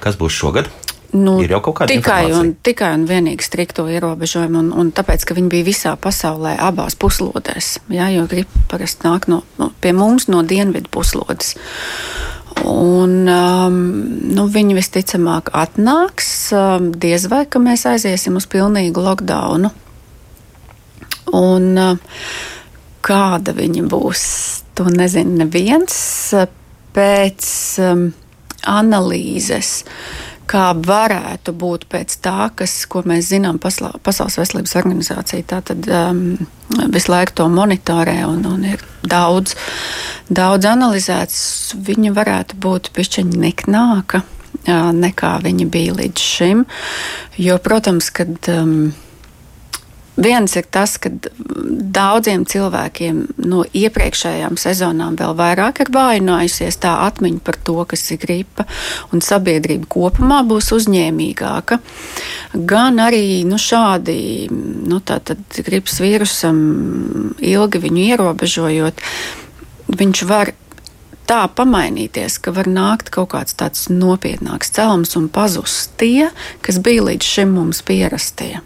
Kas 0.00 0.16
būs 0.16 0.32
šogad? 0.32 0.68
Nu, 1.12 1.40
ir 1.42 1.50
jau 1.50 1.58
kaut 1.64 1.80
kāda 1.80 1.90
tikai 1.90 2.30
un, 2.36 2.52
tikai 2.62 2.92
un 2.94 3.04
vienīgi 3.08 3.42
strikto 3.42 3.86
ierobežojumu, 3.90 4.60
un, 4.62 4.68
un 4.78 4.90
tāpēc, 4.94 5.24
ka 5.26 5.34
viņi 5.34 5.50
bija 5.50 5.66
visā 5.66 5.94
pasaulē, 5.98 6.54
abās 6.62 6.94
puslodēs. 7.00 7.80
Jā, 7.90 8.12
jo 8.14 8.28
gripa 8.30 8.62
parasti 8.70 9.08
nāk 9.08 9.26
no, 9.30 9.40
no, 9.58 9.72
pie 9.82 9.90
mums 9.96 10.28
no 10.30 10.44
dienvidu 10.46 10.92
puslodes. 10.94 11.56
Un, 12.62 13.26
um, 13.26 13.80
nu, 14.36 14.46
viņi 14.54 14.78
visticamāk 14.78 15.50
atnāks, 15.56 16.30
um, 16.54 16.90
diez 16.94 17.26
vai 17.32 17.42
ka 17.50 17.62
mēs 17.62 17.88
aiziesim 17.90 18.38
uz 18.38 18.46
pilnīgu 18.50 19.02
lockdownu. 19.02 19.72
Un, 21.34 21.68
uh, 21.74 22.24
kāda 23.06 23.56
viņa 23.56 23.86
būs, 23.90 24.24
to 24.78 24.86
nezina 24.94 25.42
neviens 25.42 26.00
pēc 26.94 27.46
um, 27.82 28.10
analīzes. 28.78 29.80
Uh, 29.82 30.29
kā 30.50 30.70
varētu 30.74 31.54
būt 31.56 31.86
pēc 31.90 32.16
tā, 32.24 32.48
kas, 32.58 32.74
ko 32.90 33.04
mēs 33.06 33.30
zinām 33.30 33.60
paslā, 33.62 33.92
Pasaules 34.02 34.38
veselības 34.40 34.74
organizācija. 34.80 35.46
Tā 35.46 35.60
tad 35.70 35.86
um, 35.86 36.24
visu 36.90 37.12
laiku 37.12 37.36
to 37.40 37.46
monitorē 37.52 38.18
un, 38.26 38.42
un 38.50 38.64
ir 38.72 38.82
daudz, 39.06 39.54
daudz 40.30 40.70
analizēts. 40.72 41.38
Viņa 41.86 42.14
varētu 42.16 42.58
būt 42.62 42.90
pišķiņa 42.96 43.44
niknāka 43.44 44.24
uh, 44.24 44.90
nekā 44.96 45.36
viņa 45.46 45.68
bija 45.70 46.00
līdz 46.02 46.26
šim. 46.34 46.66
Jo, 47.38 47.60
protams, 47.62 48.10
kad. 48.14 48.36
Um, 48.50 48.90
Viens 50.20 50.52
ir 50.58 50.66
tas, 50.68 50.98
ka 51.00 51.08
daudziem 51.96 52.44
cilvēkiem 52.48 53.22
no 53.48 53.62
iepriekšējām 53.64 54.58
sezonām 54.60 55.16
vēl 55.16 55.32
vairāk 55.38 55.80
ir 55.80 55.92
vājinājusies 55.94 56.76
tā 56.82 56.92
atmiņa 57.06 57.40
par 57.46 57.56
to, 57.64 57.78
kas 57.88 58.04
ir 58.12 58.20
gripa, 58.20 58.66
un 59.14 59.24
sabiedrība 59.24 59.88
kopumā 59.90 60.42
būs 60.48 60.70
uzņēmīgāka. 60.76 61.80
Gan 62.68 63.00
arī 63.00 63.42
nu, 63.48 63.56
šādi 63.60 64.20
nu, 64.50 65.00
gripas 65.70 66.00
vīrusam 66.04 66.60
ilgi 67.40 67.84
viņu 67.86 68.08
ierobežojot, 68.10 69.04
viņš 69.90 70.24
var 70.28 70.52
tā 71.30 71.44
pamainīties, 71.54 72.40
ka 72.42 72.52
var 72.52 72.68
nākt 72.68 73.12
kaut 73.14 73.32
kāds 73.34 73.56
tāds 73.56 73.86
nopietnāks 73.92 74.74
cēlums 74.76 75.16
un 75.16 75.30
pazust 75.32 75.94
tie, 76.00 76.28
kas 76.64 76.82
bija 76.82 77.06
līdz 77.08 77.36
šim 77.36 77.54
mums 77.56 77.80
pierastie. 77.86 78.58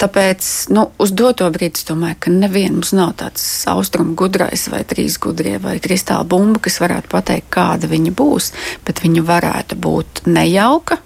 Tāpēc 0.00 0.48
nu, 0.74 0.88
uz 1.02 1.12
doto 1.14 1.46
brīdi 1.54 1.80
es 1.80 1.86
domāju, 1.88 2.18
ka 2.24 2.32
nevienam 2.34 2.80
mums 2.80 2.92
nav 2.96 3.14
tāds 3.20 3.44
austrumu 3.70 4.16
gudrais 4.18 4.66
vai 4.72 4.82
trīs 4.88 5.18
gudrie 5.22 5.58
vai 5.62 5.76
kristāla 5.82 6.26
bumba, 6.28 6.62
kas 6.64 6.80
varētu 6.82 7.10
pateikt, 7.12 7.50
kāda 7.54 7.90
viņa 7.90 8.14
būs, 8.18 8.52
bet 8.86 9.02
viņa 9.04 9.24
varētu 9.28 9.78
būt 9.78 10.24
nejauka. 10.26 10.98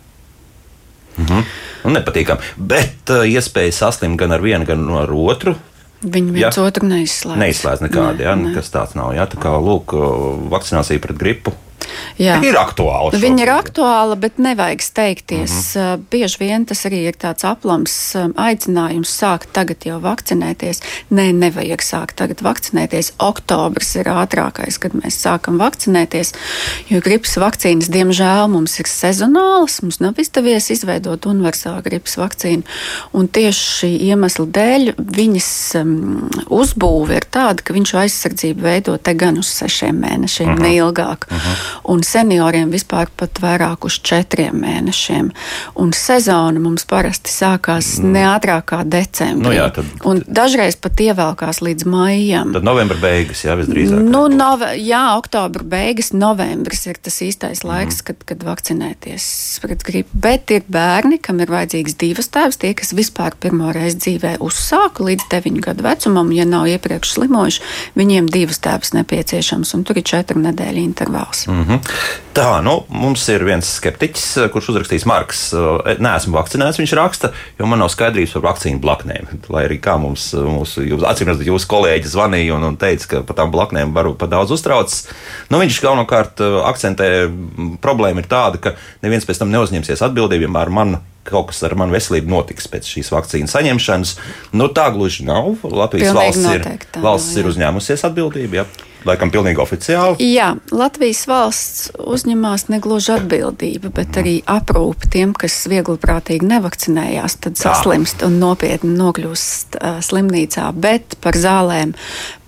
Mhm. 1.16 1.46
Un 1.86 1.94
nepatīkami. 1.94 2.56
Bet 2.56 3.12
uh, 3.14 3.22
iespēja 3.28 3.72
saslimt 3.72 4.18
gan 4.20 4.34
ar 4.34 4.42
vienu, 4.42 4.66
gan 4.68 4.82
ar 5.04 5.12
otru. 5.12 5.54
Viņi 6.02 6.34
viens 6.34 6.58
ja? 6.58 6.64
otru 6.66 6.88
neizslēdz. 6.88 7.40
Neizslēdz 7.40 7.84
nekādi, 7.86 8.20
ne, 8.20 8.26
ja? 8.26 8.34
ne. 8.36 8.52
kas 8.56 8.68
tāds 8.74 8.96
nav. 8.98 9.14
Ja? 9.16 9.24
Tā 9.30 9.38
kā 9.40 9.54
lūk, 9.62 9.94
vakcinācija 10.52 11.02
pret 11.02 11.20
gripu 11.20 11.54
Jā. 12.16 12.38
ir 12.40 12.56
aktuāla. 12.56 13.10
Šobrīd. 13.10 13.22
Viņa 13.26 13.42
ir 13.44 13.50
aktuāla, 13.52 14.16
bet 14.16 14.38
nevajag 14.40 14.82
steigties. 14.82 15.52
Mm 15.76 15.82
-hmm. 15.82 16.04
Bieži 16.10 16.36
vien 16.40 16.64
tas 16.64 16.84
arī 16.88 17.02
ir 17.08 17.16
tāds 17.16 17.44
aplams 17.44 18.14
um, 18.16 18.32
aicinājums 18.32 19.12
sākt 19.12 19.52
tagad 19.52 19.84
jau 19.84 20.00
vakcinēties. 20.00 20.80
Nē, 21.10 21.32
nevajag 21.32 21.82
sākt 21.84 22.16
tagad 22.16 22.40
vakcinēties. 22.40 23.12
Oktobris 23.18 23.94
ir 23.96 24.08
ātrākais, 24.08 24.78
kad 24.80 24.92
mēs 24.92 25.20
sākam 25.20 25.58
vakcinēties, 25.60 26.32
jo 26.88 27.00
gripas 27.00 27.36
vakcīnas, 27.36 27.90
diemžēl, 27.92 28.48
mums 28.48 28.78
ir 28.80 28.88
sezonālas. 28.88 29.82
Mums 29.82 30.00
nav 30.00 30.14
izdevies 30.18 30.70
izveidot 30.70 31.26
universālu 31.26 31.82
gripas 31.82 32.16
vakcīnu. 32.16 32.62
Un 33.12 33.28
tieši 33.28 33.60
šī 33.76 33.92
iemesla 34.08 34.46
dēļ 34.46 34.94
viņas 34.96 35.50
um, 35.82 36.30
uzbūve 36.48 37.20
ir 37.20 37.28
tāda, 37.30 37.62
ka 37.62 37.76
viņš 37.76 37.94
aizsardzību 37.94 38.62
veido 38.62 38.96
te 38.96 39.14
gan 39.14 39.38
uz 39.38 39.52
sešiem 39.52 40.00
mēnešiem, 40.00 40.48
uh 40.48 40.56
-huh. 40.56 40.62
neilgāk. 40.62 41.28
Uh 41.30 41.36
-huh. 41.36 41.65
Un 41.84 42.02
senioriem 42.06 42.70
vispār 42.72 43.10
pat 43.16 43.40
vairāk 43.42 43.86
uz 43.88 43.98
četriem 44.04 44.56
mēnešiem. 44.62 45.30
Un 45.82 45.92
sezona 45.96 46.60
mums 46.62 46.86
parasti 46.88 47.32
sākās 47.32 47.96
mm. 48.00 48.12
ne 48.14 48.24
ātrāk 48.28 48.68
kā 48.72 48.80
decembrī. 48.86 49.46
Nu, 49.46 49.54
jā, 49.54 49.68
tad, 49.74 49.88
un 50.08 50.22
dažreiz 50.26 50.78
pat 50.80 51.00
ievēlkās 51.02 51.62
līdz 51.64 51.88
maijam. 51.90 52.52
Tad 52.56 52.66
novembra 52.66 52.98
beigas, 53.02 53.44
jā, 53.46 53.56
visdrīzāk. 53.58 54.02
Nu, 54.02 54.26
nove, 54.32 54.72
jā, 54.80 55.02
oktobra 55.18 55.66
beigas, 55.76 56.12
novembris 56.16 56.86
ir 56.90 57.00
tas 57.02 57.20
īstais 57.24 57.62
laiks, 57.66 58.00
mm. 58.00 58.06
kad, 58.08 58.26
kad 58.32 58.46
vakcinēties 58.50 59.28
pret 59.62 59.84
gripu. 59.86 60.20
Bet 60.26 60.52
ir 60.54 60.66
bērni, 60.72 61.20
kam 61.22 61.40
ir 61.44 61.52
vajadzīgs 61.52 61.98
divas 62.00 62.30
tēvs, 62.34 62.60
tie, 62.62 62.72
kas 62.78 62.94
vispār 62.96 63.36
pirmo 63.40 63.70
reizi 63.74 64.00
dzīvē 64.04 64.36
uzsāka 64.44 65.06
līdz 65.06 65.28
9 65.32 65.62
gadu 65.64 65.86
vecumam, 65.86 66.32
ja 66.34 66.46
nav 66.48 66.68
iepriekš 66.70 67.16
slimojuši, 67.16 67.64
viņiem 67.98 68.30
divas 68.32 68.60
tēvs 68.64 68.94
nepieciešams, 68.96 69.74
un 69.76 69.86
tur 69.86 70.00
ir 70.00 70.06
četru 70.06 70.42
nedēļu 70.42 70.84
intervāls. 70.84 71.46
Mm 71.46 71.55
-hmm. 71.64 71.80
Tā, 72.36 72.60
nu, 72.60 72.84
mums 72.92 73.22
ir 73.32 73.40
viens 73.48 73.64
skeptiķis, 73.78 74.50
kurš 74.52 74.68
uzrakstīs 74.74 75.06
Marks. 75.08 75.54
Nē, 75.98 76.10
esmu 76.18 76.36
vakcinēts, 76.36 76.76
viņš 76.76 76.92
raksta, 76.98 77.30
jo 77.56 77.66
man 77.66 77.80
nav 77.80 77.88
skaidrības 77.88 78.34
par 78.36 78.44
vakcīnu 78.50 78.82
blaknēm. 78.82 79.30
Lai 79.48 79.64
arī 79.64 79.78
kā 79.80 79.96
mums, 79.96 80.34
jūs, 80.36 80.76
acīm 81.00 81.32
redzot, 81.32 81.46
jūsu 81.48 81.70
kolēģi 81.72 82.12
zvanīja 82.12 82.54
un, 82.58 82.68
un 82.68 82.76
teica, 82.76 83.08
ka 83.08 83.22
par 83.24 83.40
tām 83.40 83.50
blaknēm 83.54 83.96
varu 83.96 84.12
par 84.14 84.28
daudz 84.28 84.52
uztraucas. 84.52 85.08
Nu, 85.48 85.62
viņš 85.62 85.80
galvenokārt 85.80 86.44
akcentē, 86.44 87.10
problēma 87.80 88.20
ir 88.20 88.28
tāda, 88.28 88.60
ka 88.60 88.76
neviens 89.00 89.24
pēc 89.24 89.40
tam 89.40 89.54
neuzņemsies 89.54 90.04
atbildību, 90.04 90.44
ja 90.44 90.68
man 90.68 90.98
kaut 91.26 91.50
kas 91.52 91.62
ar 91.66 91.76
manu 91.78 91.96
veselību 91.96 92.30
notiks 92.32 92.68
pēc 92.72 92.88
šīs 92.96 93.12
vakcīnas 93.14 93.56
saņemšanas. 93.56 94.16
Nu, 94.56 94.70
tā 94.72 94.88
gluži 94.94 95.26
nav. 95.28 95.56
Latvijas 95.62 96.12
Pilnīgi 96.12 96.20
valsts, 96.22 96.44
noteikti, 96.46 96.92
ir, 96.94 97.06
valsts 97.06 97.34
jā. 97.34 97.42
ir 97.42 97.50
uzņēmusies 97.52 98.06
atbildību. 98.10 98.60
Ja? 98.60 98.68
Laikam 99.06 99.30
pilnīgi 99.30 99.60
oficiāli. 99.62 100.24
Jā, 100.34 100.48
Latvijas 100.74 101.20
valsts 101.30 101.90
uzņemās 101.94 102.66
negluži 102.72 103.12
atbildību, 103.14 103.92
bet 103.94 104.18
arī 104.18 104.40
aprūpi 104.50 105.10
tiem, 105.12 105.34
kas 105.36 105.60
viegliprātīgi 105.70 106.48
nevakcinējās, 106.50 107.38
tad 107.44 107.60
saslimst 107.60 108.24
un 108.26 108.40
nopietni 108.42 108.96
nokļūst 108.98 109.78
uh, 109.78 110.00
slimnīcā. 110.02 110.72
Bet 110.82 111.18
par 111.22 111.38
zālēm, 111.38 111.94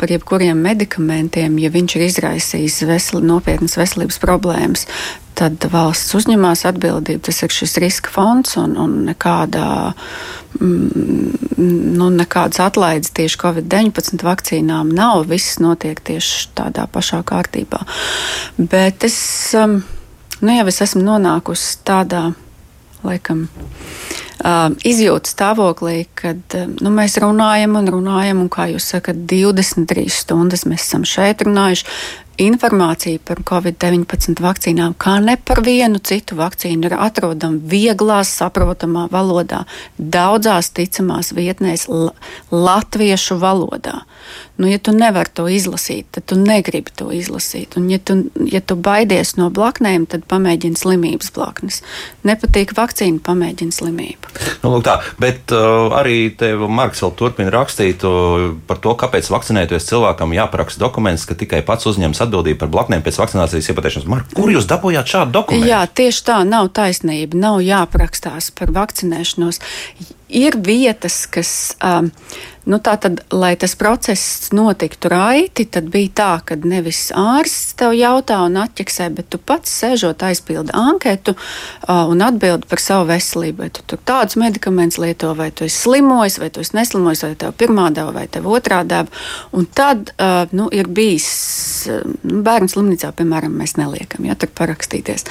par 0.01 0.11
jebkuriem 0.11 0.59
medikamentiem, 0.67 1.61
ja 1.63 1.71
viņš 1.75 1.99
ir 1.99 2.07
izraisījis 2.09 2.83
vesel, 2.91 3.23
nopietnas 3.23 3.79
veselības 3.79 4.19
problēmas, 4.23 4.89
tad 5.39 5.65
valsts 5.73 6.17
uzņemās 6.19 6.65
atbildību. 6.69 7.23
Tas 7.29 7.43
ir 7.45 7.55
šis 7.55 7.77
riska 7.83 8.13
fonds 8.13 8.57
un, 8.61 8.75
un 8.81 8.97
nekādā, 9.07 9.69
mm, 10.59 11.59
nu, 11.99 12.11
nekādas 12.17 12.61
atlaides 12.65 13.15
tieši 13.17 13.41
Covid-19 13.45 14.25
vakcīnām 14.27 14.91
nav. 14.95 15.27
Viss 15.31 15.61
notiek 15.63 16.01
tieši 16.11 16.51
tādā 16.59 16.89
pašā 16.91 17.23
kārtībā. 17.29 17.85
Bet 18.59 19.07
es, 19.07 19.19
um, 19.59 19.81
nu, 20.41 20.55
jau 20.57 20.67
es 20.71 20.83
esmu 20.89 21.05
nonākusi 21.07 21.79
tādā, 21.87 22.31
laikam, 23.07 23.47
Uh, 24.39 24.69
izjūtas 24.87 25.33
stāvoklī, 25.35 26.05
kad 26.15 26.55
uh, 26.55 26.69
nu, 26.79 26.93
mēs 26.95 27.17
runājam 27.19 27.73
un 27.81 27.89
runājam, 27.91 28.45
un 28.45 28.51
kā 28.55 28.69
jūs 28.71 28.87
sakat, 28.93 29.25
23 29.27 30.05
stundas 30.15 30.63
mēs 30.71 30.85
esam 30.85 31.03
šeit 31.03 31.43
runājuši 31.43 31.89
informācija 32.39 33.19
par 33.27 33.43
covid-19 33.47 34.39
vakcīnām, 34.43 34.95
kā 34.99 35.19
ne 35.23 35.37
par 35.37 35.61
vienu 35.67 35.99
citu 35.99 36.39
vakcīnu, 36.39 36.89
ir 36.89 36.97
atrodama 36.99 37.59
vieglā, 37.71 38.21
saprotamā 38.27 39.09
valodā, 39.13 39.65
daudzās 39.99 40.71
ticamās 40.77 41.33
vietnēs, 41.37 41.89
latviešu 42.51 43.39
valodā. 43.43 44.03
Nu, 44.59 44.67
ja 44.69 44.79
tu 44.83 44.93
nevari 44.95 45.31
to 45.35 45.47
izlasīt, 45.51 46.09
tad 46.15 46.27
tu 46.31 46.39
negribi 46.39 46.93
to 46.99 47.09
izlasīt. 47.15 47.77
Un, 47.79 47.87
ja 47.93 47.99
tu, 48.03 48.17
ja 48.51 48.61
tu 48.61 48.75
baidies 48.75 49.37
no 49.39 49.49
blaknēm, 49.55 50.09
tad 50.11 50.27
pamēģini 50.31 50.79
slimības 50.79 51.31
blaknes. 51.35 51.81
Nepatīk 52.27 52.75
vakcīna, 52.77 53.23
pamēģini 53.25 53.75
slimību. 53.75 54.35
Nu, 54.65 54.75
lūk, 54.75 54.85
tā, 54.87 54.99
bet 55.23 55.55
uh, 55.55 55.95
arī 55.99 56.19
Marks 56.69 57.03
vēl 57.05 57.15
turpina 57.19 57.55
rakstīt 57.55 58.03
uh, 58.07 58.51
par 58.69 58.83
to, 58.83 58.95
kāpēc 58.99 59.31
vakcinēties 59.31 59.89
cilvēkam 59.89 60.35
jāparaksta 60.37 60.83
dokuments, 60.83 61.27
ka 61.29 61.39
tikai 61.39 61.63
pats 61.67 61.87
uzņems 61.89 62.21
atbildību 62.27 62.28
par 62.61 62.71
blaknēm 62.73 63.05
pēc 63.05 63.19
vakcinācijas 63.23 63.71
iepatēšanas. 63.73 64.09
Mark, 64.11 64.29
kur 64.37 64.53
jūs 64.53 64.69
dabūjāt 64.71 65.15
šādu 65.15 65.35
dokumentu? 65.39 65.71
Jā, 65.71 65.81
tieši 65.87 66.25
tā, 66.29 66.39
nav 66.49 66.71
taisnība, 66.77 67.39
nav 67.39 67.63
jāparakstās 67.65 68.53
par 68.59 68.73
vakcinēšanos. 68.77 69.63
Ir 70.29 70.61
vietas, 70.61 71.25
kas. 71.31 71.53
Um, 71.81 72.13
Nu, 72.69 72.77
tātad, 72.85 73.23
lai 73.33 73.55
tas 73.57 73.73
process 73.81 74.51
notiktu 74.53 75.09
raiti, 75.09 75.65
tad 75.73 75.87
bija 75.89 76.11
tā, 76.21 76.33
ka 76.45 76.57
nevis 76.61 77.07
ārsts 77.17 77.73
tev 77.81 77.95
jautā 77.97 78.43
un 78.45 78.59
atķeksē, 78.61 79.07
bet 79.17 79.31
tu 79.33 79.41
pats 79.41 79.73
sēžot 79.81 80.21
aizpildi 80.29 80.75
anketu 80.77 81.33
uh, 81.33 82.05
un 82.13 82.21
atbildi 82.27 82.69
par 82.69 82.83
savu 82.85 83.09
veselību. 83.09 83.63
Vai 83.63 83.71
tu 83.73 83.87
tur 83.89 84.03
tādus 84.05 84.37
medikamentus 84.37 85.01
lieto, 85.01 85.33
vai 85.39 85.49
tu 85.49 85.65
esi 85.65 85.81
slimojis, 85.87 86.37
vai 86.43 86.51
tu 86.53 86.61
esi 86.61 86.77
neslimojis, 86.77 87.25
vai 87.25 87.33
tev 87.41 87.57
pirmā 87.57 87.89
deva, 87.97 88.13
vai 88.21 88.27
tev 88.29 88.51
otrā 88.53 88.83
deva. 88.85 89.09
Un 89.57 89.65
tad 89.65 90.13
uh, 90.19 90.45
nu, 90.53 90.69
ir 90.69 90.93
bijis 90.93 91.33
uh, 91.89 92.05
bērnu 92.21 92.69
slimnīcā, 92.69 93.17
piemēram, 93.17 93.57
mēs 93.63 93.79
neliekam, 93.81 94.29
ja 94.29 94.37
tur 94.37 94.53
parakstīties. 94.61 95.25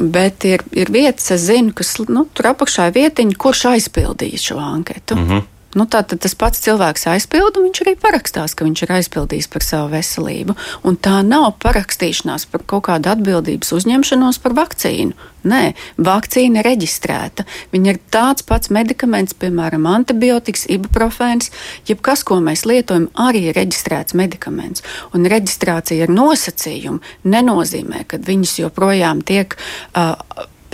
Bet 0.00 0.48
ir, 0.48 0.64
ir 0.72 0.88
vietas, 0.96 1.28
es 1.36 1.44
zinu, 1.44 1.76
kas 1.76 1.98
nu, 2.08 2.24
tur 2.32 2.54
apakšā 2.54 2.88
ir 2.88 3.02
vietiņa, 3.02 3.36
kurš 3.36 3.68
aizpildīja 3.76 4.48
šo 4.48 4.64
anketu. 4.64 5.20
Mm 5.20 5.28
-hmm. 5.28 5.50
Nu, 5.74 5.86
Tātad 5.90 6.22
tas 6.22 6.36
pats 6.38 6.62
cilvēks 6.62 7.08
aizpilda, 7.10 7.58
un 7.58 7.68
viņš 7.68 7.82
arī 7.82 7.94
parakstās, 7.98 8.54
ka 8.54 8.66
viņš 8.66 8.84
ir 8.86 8.92
aizpildījis 9.00 9.50
par 9.50 9.66
savu 9.66 9.90
veselību. 9.94 10.54
Un 10.86 10.98
tā 10.98 11.18
nav 11.26 11.56
parakstīšanās 11.64 12.46
par 12.52 12.62
kaut 12.70 12.86
kādu 12.88 13.10
atbildības 13.10 13.74
uzņemšanos 13.74 14.38
par 14.44 14.54
vakcīnu. 14.58 15.18
Nē, 15.44 15.74
vakcīna 16.00 16.62
ir 16.62 16.68
reģistrēta. 16.70 17.44
Viņa 17.74 17.92
ir 17.92 18.00
tāds 18.14 18.46
pats 18.48 18.70
medikaments, 18.72 19.36
piemēram, 19.36 19.84
antibiotikas, 19.90 20.64
ibuprofēns, 20.72 21.50
jebkas, 21.90 22.24
ko 22.24 22.38
mēs 22.44 22.64
lietojam, 22.70 23.10
arī 23.20 23.50
ir 23.50 23.58
reģistrēts 23.58 24.16
medikaments. 24.16 24.86
Un 25.12 25.28
reģistrācija 25.28 26.06
ar 26.06 26.14
nosacījumu 26.14 27.28
nenozīmē, 27.28 28.06
ka 28.08 28.22
viņas 28.24 28.58
joprojām 28.62 29.20
tiek. 29.26 29.58
Uh, 29.92 30.14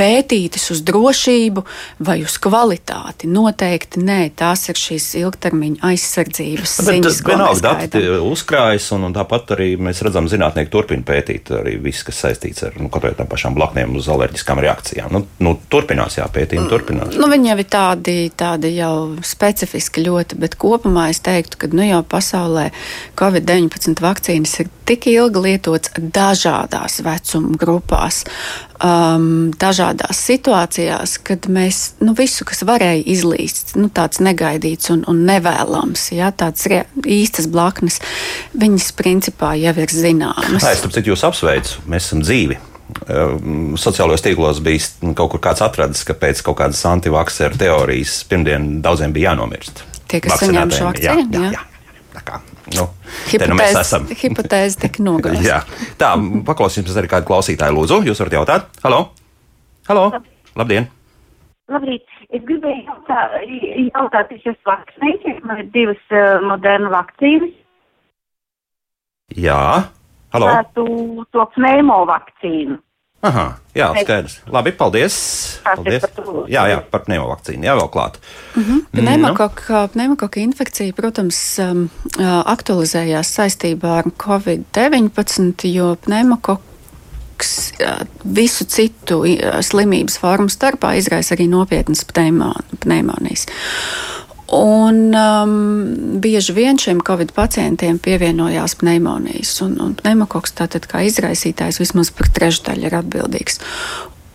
pētītas 0.01 0.71
uz 0.73 0.81
drošību 0.89 1.65
vai 2.07 2.21
uz 2.25 2.37
kvalitāti. 2.43 3.29
Noteikti 3.31 4.01
nē, 4.05 4.21
tās 4.39 4.67
ir 4.73 4.81
šīs 4.81 5.11
ilgtermiņa 5.21 5.85
aizsardzības 5.91 6.77
ziņas. 6.89 7.21
Vienalga 7.27 7.65
dati 7.67 8.03
uzkrājas, 8.25 8.89
un, 8.97 9.09
un 9.11 9.17
tāpat 9.17 9.55
arī 9.57 9.75
mēs 9.81 10.01
redzam, 10.07 10.29
zinātnieki 10.31 10.73
turpina 10.73 11.05
pētīt 11.07 11.53
arī 11.61 11.77
viss, 11.83 12.05
kas 12.07 12.23
saistīts 12.25 12.65
ar 12.69 12.79
nu, 12.81 12.89
kaut 12.93 13.05
kādām 13.09 13.29
pašām 13.31 13.57
blaknēm 13.59 13.97
uz 14.01 14.09
alerģiskām 14.13 14.63
reakcijām. 14.65 15.13
Nu, 15.15 15.25
nu, 15.45 15.55
turpinās, 15.73 16.19
jā, 16.21 16.29
pētījumi 16.33 16.67
mm. 16.67 16.73
turpinās. 16.73 17.21
Nu, 17.21 17.29
viņi 17.31 17.53
jau 17.53 17.59
ir 17.61 17.71
tādi, 17.77 18.17
tādi 18.33 18.75
jau 18.79 18.95
specifiski 19.27 20.05
ļoti, 20.07 20.41
bet 20.41 20.57
kopumā 20.61 21.11
es 21.13 21.21
teiktu, 21.27 21.61
ka 21.61 21.73
nu, 21.75 21.85
jau 21.87 22.03
pasaulē 22.09 22.71
Covid-19 23.21 24.01
vakcīnas 24.05 24.61
ir 24.63 24.73
tik 24.91 25.07
ilgi 25.13 25.43
lietots 25.45 25.93
dažādās 25.97 26.99
vecuma 27.07 27.55
grupās 27.61 28.25
um, 28.83 29.51
dažādās 29.61 30.23
situācijās, 30.27 31.17
kad 31.27 31.47
mēs 31.53 31.83
nu, 32.03 32.15
visu, 32.19 32.47
kas 32.49 32.65
varēja 32.67 33.05
izlīst, 33.15 33.77
nu, 33.79 33.91
tāds 33.95 34.23
negaidīts 34.25 34.91
un, 34.95 35.05
un 35.11 35.23
nevēlams, 35.29 36.09
ja, 36.17 36.33
tāds 36.35 36.67
re, 36.71 36.83
īstas 37.05 37.47
blaknes, 37.51 38.01
viņas 38.59 38.91
principā 38.99 39.55
jau 39.61 39.77
ir 39.79 39.95
zināmas. 39.95 40.65
Nē, 40.65 40.75
es 40.75 40.85
tam 40.85 40.95
citu 40.95 41.15
jūs 41.15 41.25
apsveicu, 41.29 41.87
mēs 41.91 42.11
esam 42.11 42.25
dzīvi. 42.27 42.59
Um, 43.07 43.77
sociālajos 43.79 44.25
tīklos 44.25 44.59
bija 44.67 45.15
kaut 45.15 45.37
kur 45.37 45.45
kāds 45.45 45.63
atradis, 45.63 46.03
ka 46.07 46.17
pēc 46.19 46.43
kaut 46.47 46.59
kādas 46.59 46.83
antivakcēra 46.91 47.61
teorijas 47.61 48.25
pirmdien 48.27 48.81
daudziem 48.83 49.15
bija 49.15 49.31
jānomirst. 49.31 49.85
Tie, 50.11 50.19
kas 50.25 50.43
saņem 50.43 50.75
šo 50.75 50.91
vakcīnu? 50.91 51.29
Jā, 51.31 51.45
jā, 51.47 51.53
jā. 51.55 51.67
Kā 52.27 52.41
Nu, 52.77 52.85
nu 52.87 53.09
hipotēze, 53.33 53.99
hipotēze 54.21 54.79
tika 54.85 55.03
nogāzta. 55.03 55.63
Tā, 56.01 56.13
paklausīsimies 56.47 56.99
arī 57.01 57.11
kādu 57.11 57.27
klausītāju. 57.31 57.77
Lūdzu, 57.77 58.01
jūs 58.07 58.23
varat 58.23 58.37
jautāt? 58.39 58.81
Halo! 58.85 59.01
Halo! 59.89 60.05
Labdien! 60.59 60.87
Labrīt! 61.71 62.07
Es 62.31 62.43
gribēju 62.47 62.85
jautāt, 62.87 63.35
jautāt 63.95 64.31
es 64.37 64.45
esmu 64.45 64.71
vakcinējies, 64.71 65.41
man 65.47 65.63
ir 65.63 65.73
divas 65.75 66.15
uh, 66.15 66.39
modernu 66.47 66.93
vakcīnas. 66.95 67.57
Jā, 69.39 69.59
halo! 70.35 70.53
To, 70.79 70.87
to 71.35 71.47
pneumo 71.57 72.05
vakcīnu. 72.11 72.79
Aha, 73.21 73.59
jā, 73.77 73.91
skaidrs. 74.01 74.39
Labi, 74.49 74.73
paldies. 74.73 75.17
paldies. 75.65 76.07
Jā, 76.49 76.63
jā, 76.71 76.79
par 76.91 77.03
pneimovakcīnu. 77.05 77.67
Jā, 77.69 77.75
vēl 77.77 77.91
klāt. 77.93 78.17
Uh 78.55 78.63
mhm. 78.63 78.79
-huh. 78.79 79.01
Pneumokoka, 79.01 79.89
pneumokoka 79.93 80.41
infekcija, 80.41 80.93
protams, 80.97 81.59
um, 81.59 81.91
aktualizējās 82.45 83.35
saistībā 83.37 83.99
ar 83.99 84.05
Covid-19, 84.17 85.69
jo 85.69 85.97
pneumokoka 85.97 86.71
visu 88.25 88.65
citu 88.65 89.23
slimības 89.61 90.19
formu 90.21 90.49
starpā 90.49 90.95
izraisa 90.99 91.35
arī 91.35 91.49
nopietnas 91.49 92.05
pneimonijas. 92.81 93.47
Un 94.51 95.15
um, 95.15 95.51
bieži 96.19 96.55
vien 96.57 96.79
šiem 96.81 96.99
covid 97.07 97.31
pacientiem 97.37 98.01
pievienojās 98.03 98.75
pneimonijas, 98.81 99.53
un, 99.63 99.77
un 99.79 99.93
pneimokoks 99.95 100.57
tātad 100.59 100.89
kā 100.91 101.05
izraisītājs 101.07 101.79
vismaz 101.79 102.11
par 102.11 102.33
trešdaļu 102.35 102.89
ir 102.89 102.97
atbildīgs. 102.99 103.61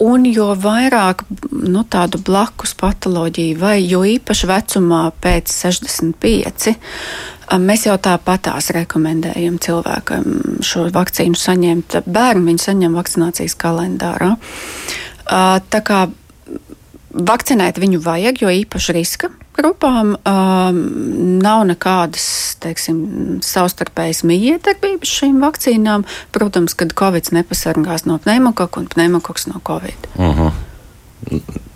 Un 0.05 0.25
jo 0.27 0.49
vairāk 0.59 1.23
nu, 1.51 1.85
tādu 1.87 2.19
blakus 2.23 2.73
patoloģiju, 2.79 3.59
vai 3.59 3.77
jo 3.83 4.03
īpaši 4.07 4.49
vecumā 4.49 5.03
pēc 5.23 5.51
65, 5.51 6.73
mēs 7.63 7.85
jau 7.87 7.95
tāpatās 8.03 8.73
rekomendējam 8.75 9.55
cilvēkam 9.63 10.59
šo 10.63 10.89
vakcīnu 10.95 11.39
saņemt. 11.39 12.01
Bērni 12.07 12.51
viņu 12.51 12.65
saņem 12.65 12.99
vakcinācijas 12.99 13.55
kalendārā. 13.59 14.35
Tā 15.27 15.81
kā 15.87 16.05
vakcinēt 17.15 17.79
viņu 17.79 18.01
vajag, 18.03 18.41
jo 18.43 18.51
īpaši 18.63 18.95
riska 18.99 19.31
grupām 19.55 20.15
um, 20.17 20.79
nav 21.39 21.63
nekādas 21.69 22.25
teiksim, 22.63 22.97
savstarpējas 23.45 24.25
mijiedarbības 24.27 25.13
šīm 25.19 25.39
vakcīnām. 25.43 26.03
Protams, 26.35 26.75
kad 26.77 26.91
Covid 26.97 27.31
nepasargās 27.35 28.03
no 28.09 28.19
pneimokoka 28.23 28.83
un 28.83 28.89
pneimokoks 28.91 29.47
no 29.51 29.63
Covid. 29.67 30.11
Uh 30.17 30.25
mhm. 30.25 30.51
-huh. 31.31 31.71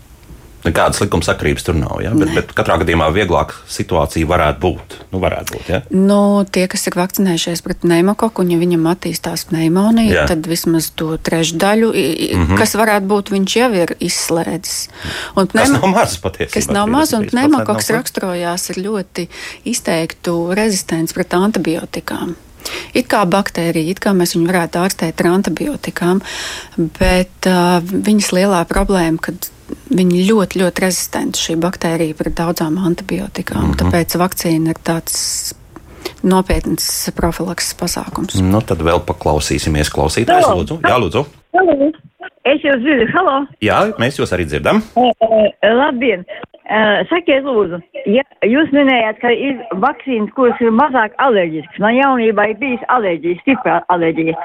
Nekādas 0.66 1.00
likumsakrības 1.00 1.64
tur 1.64 1.78
nav. 1.80 2.00
Ja? 2.04 2.12
Bet, 2.18 2.32
bet 2.36 2.50
katrā 2.58 2.76
gadījumā 2.82 3.08
vieglāka 3.16 3.56
situācija 3.72 4.28
varētu 4.28 4.60
būt. 4.64 4.96
Nu, 5.14 5.22
varētu 5.24 5.56
būt 5.56 5.70
ja? 5.72 5.80
nu, 5.94 6.20
tie, 6.52 6.66
kas 6.72 6.84
ir 6.90 6.98
vakcinējušies 7.00 7.64
pret 7.66 7.80
pneimokoku, 7.86 8.44
un 8.44 8.52
ja 8.54 8.60
viņam 8.60 8.90
attīstās 8.92 9.46
pneimonija, 9.50 10.18
Jā. 10.18 10.26
tad 10.34 10.50
vismaz 10.50 10.90
to 11.00 11.14
trešdaļu, 11.16 11.94
mm 11.94 12.44
-hmm. 12.44 12.60
kas 12.60 12.76
varētu 12.80 13.08
būt, 13.14 13.32
viņš 13.36 13.56
jau 13.62 13.72
ir 13.84 13.96
izslēdzis. 14.00 14.90
Un 15.36 15.48
pneimo... 15.48 15.80
Tas 15.80 15.82
nav 15.82 15.96
maz 15.96 16.18
patiesībā. 16.20 16.54
Kas 16.58 16.70
nav 16.74 16.92
maz, 16.92 17.16
un 17.16 17.26
pneimokoks 17.32 17.90
raksturojās 17.96 18.70
ar 18.74 18.84
ļoti 18.84 19.30
izteiktu 19.64 20.38
rezistenci 20.60 21.16
pret 21.16 21.34
antibiotikām. 21.40 22.36
It 22.94 23.08
kā 23.12 23.24
baktērija, 23.30 23.94
it 23.94 24.02
kā 24.04 24.14
mēs 24.18 24.36
viņu 24.36 24.50
varētu 24.50 24.82
ārstēt 24.82 25.22
ar 25.22 25.32
antibiotikām, 25.36 26.22
bet 27.00 27.50
uh, 27.50 27.78
viņas 27.86 28.34
lielā 28.36 28.64
problēma, 28.70 29.22
kad 29.30 29.50
viņi 29.94 30.26
ļoti, 30.26 30.62
ļoti 30.64 30.86
rezistenti 30.86 31.42
šī 31.44 31.56
baktērija 31.62 32.18
pret 32.18 32.36
daudzām 32.38 32.78
antibiotikām. 32.90 33.64
Mm 33.64 33.72
-hmm. 33.72 33.80
Tāpēc 33.84 34.18
vakcīna 34.18 34.74
ir 34.74 34.82
tāds 34.84 35.54
nopietns 36.24 37.10
profilakses 37.16 37.76
pasākums. 37.80 38.36
Nu, 38.42 38.62
tad 38.62 38.82
vēl 38.82 39.02
paklausīsimies 39.06 39.92
klausītājs. 39.94 40.50
Lūdzu, 40.50 40.82
jā, 40.84 40.98
lūdzu. 41.00 41.26
Halo. 41.56 41.92
Es 42.48 42.64
jūs 42.64 42.80
dzirdu, 42.84 43.10
halo! 43.14 43.40
Jā, 43.64 43.82
mēs 44.02 44.20
jūs 44.20 44.32
arī 44.36 44.48
dzirdam. 44.50 44.82
Labdien! 45.64 46.26
Sakiet, 47.10 47.48
lūdzu, 47.48 47.80
ja 48.14 48.22
jūs 48.46 48.70
minējāt, 48.76 49.18
ka 49.24 49.32
ir 49.34 49.56
vakcīnas, 49.82 50.30
kuras 50.36 50.60
ir 50.62 50.70
mazāk 50.78 51.16
alerģiskas. 51.18 51.80
Man 51.82 51.96
jaunībā 51.98 52.46
ir 52.52 52.60
bijis 52.62 52.84
alerģija, 52.94 53.40
stipra 53.42 53.80
alerģija. 53.90 54.36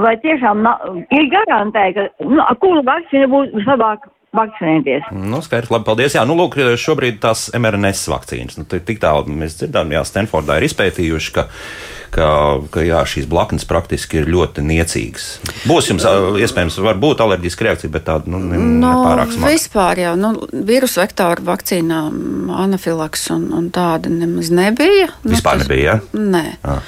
Vai 0.00 0.14
tiešām 0.22 0.64
ir 1.12 1.28
garantēta, 1.34 2.08
ka 2.08 2.30
nu, 2.32 2.40
kuru 2.64 2.80
vakcīnu 2.88 3.28
būtu 3.34 3.64
labāk 3.66 4.08
vakcinēties. 4.36 5.12
Nu, 5.12 5.42
skaidrs, 5.44 5.72
labi, 5.74 5.84
paldies. 5.90 6.16
Jā, 6.16 6.24
nu, 6.28 6.38
lūk, 6.38 6.56
šobrīd 6.80 7.20
tās 7.20 7.50
MRNS 7.56 8.06
vakcīnas. 8.12 8.56
Nu, 8.60 8.64
tik 8.70 9.02
tālu 9.02 9.28
mēs 9.28 9.60
dzirdām, 9.60 9.92
jā, 9.92 10.04
Stanfordā 10.08 10.56
ir 10.60 10.68
izpētījuši, 10.70 11.34
ka, 11.36 11.48
ka, 12.14 12.28
ka 12.74 12.84
jā, 12.84 13.00
šīs 13.08 13.28
blaknes 13.30 13.66
praktiski 13.68 14.20
ir 14.20 14.30
ļoti 14.30 14.64
niecīgas. 14.66 15.28
Būs 15.68 15.90
jums 15.90 16.06
iespējams, 16.42 16.80
var 16.84 16.98
būt 17.00 17.22
alerģiska 17.24 17.68
reakcija, 17.68 17.92
bet 17.94 18.06
tāda 18.08 18.30
nu, 18.30 18.42
ne, 18.42 18.58
no, 18.58 18.90
nepārāk 18.90 19.34
smaga. 19.34 19.54
Vispār 19.54 20.02
jau 20.04 20.16
nu, 20.20 20.32
vīrusu 20.50 21.02
vektoru 21.02 21.46
vakcīnām 21.48 22.52
anafilaks 22.66 23.30
un, 23.34 23.48
un 23.56 23.70
tāda 23.74 24.12
nemaz 24.12 24.52
nebija. 24.54 25.12
Vispār 25.24 25.60
nu, 25.60 25.64
tas, 25.64 25.68
nebija, 25.68 25.96
jā? 25.96 26.22
Nē. 26.36 26.44
Ah. 26.66 26.82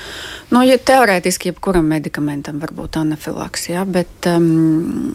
Nu, 0.52 0.60
ja 0.66 0.76
teorētiski 0.76 1.48
jebkuram 1.48 1.86
medikamentam 1.88 2.58
var 2.60 2.74
būt 2.76 2.98
anafilaks, 3.00 3.70
ja, 3.70 3.86
bet 3.88 4.26
um, 4.28 5.12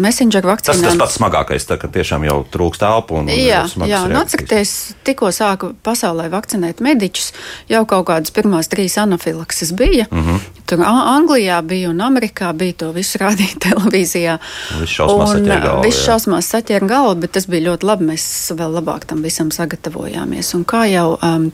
messenger 0.00 0.46
vakcīnām... 0.48 0.80
Tas 0.80 0.94
tas 0.94 1.00
pats 1.02 1.18
smagākais, 1.18 1.66
tā, 1.68 1.76
ka 1.80 1.90
tiešām 1.92 2.24
jau 2.24 2.38
trūkst 2.48 2.84
elpu 2.88 3.18
un 3.20 3.28
Jā, 3.30 3.62
jā 3.88 4.00
un 4.08 4.16
atcerieties, 4.22 4.72
tikko 5.04 5.32
sāka 5.36 5.72
pasaulē 5.84 6.30
vakcinēt 6.32 6.80
mediķus, 6.84 7.28
jau 7.68 7.82
kaut 7.88 8.08
kādas 8.08 8.32
pirmās 8.32 8.72
trīs 8.72 8.96
anafilakses 9.00 9.74
bija. 9.76 10.06
Mm 10.10 10.24
-hmm. 10.24 10.40
Tur 10.70 10.84
Anglijā 10.86 11.62
bija 11.62 11.90
un 11.90 12.00
Amerikā 12.00 12.52
bija 12.56 12.72
to 12.72 12.92
visu 12.92 13.18
rādīt 13.18 13.58
televīzijā. 13.66 14.38
Viss 14.80 14.92
šausmās 14.92 15.34
saķēra 15.34 15.60
galvu. 15.64 15.82
Viss 15.84 16.06
šausmās 16.06 16.52
saķēra 16.54 16.86
galvu, 16.86 17.14
bet 17.20 17.32
tas 17.32 17.46
bija 17.46 17.70
ļoti 17.70 17.86
labi. 17.86 18.04
Mēs 18.04 18.24
vēl 18.56 18.78
labāk 18.78 19.04
tam 19.04 19.22
visam 19.22 19.50
sagatavojāmies. 19.50 20.54
Un 20.54 20.64
kā 20.64 20.86
jau 20.90 21.18
um, 21.22 21.50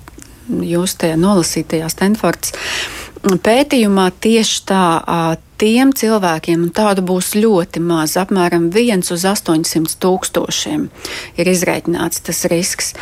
jūs 0.62 0.94
tajā 1.00 1.16
nolasītajā 1.16 1.88
Stanfords 1.90 2.52
pētījumā 3.34 4.10
tieši 4.22 4.60
tā 4.70 4.82
tiem 5.60 5.92
cilvēkiem, 5.96 6.66
un 6.68 6.74
tādu 6.74 7.04
būs 7.06 7.34
ļoti 7.38 7.82
maz, 7.84 8.16
apmēram 8.20 8.68
1 8.72 9.06
uz 9.14 9.26
800 9.28 9.96
tūkstošiem, 10.02 10.88
ir 11.40 11.52
izreikināts 11.52 12.24
tas 12.26 12.44
risks. 12.52 12.94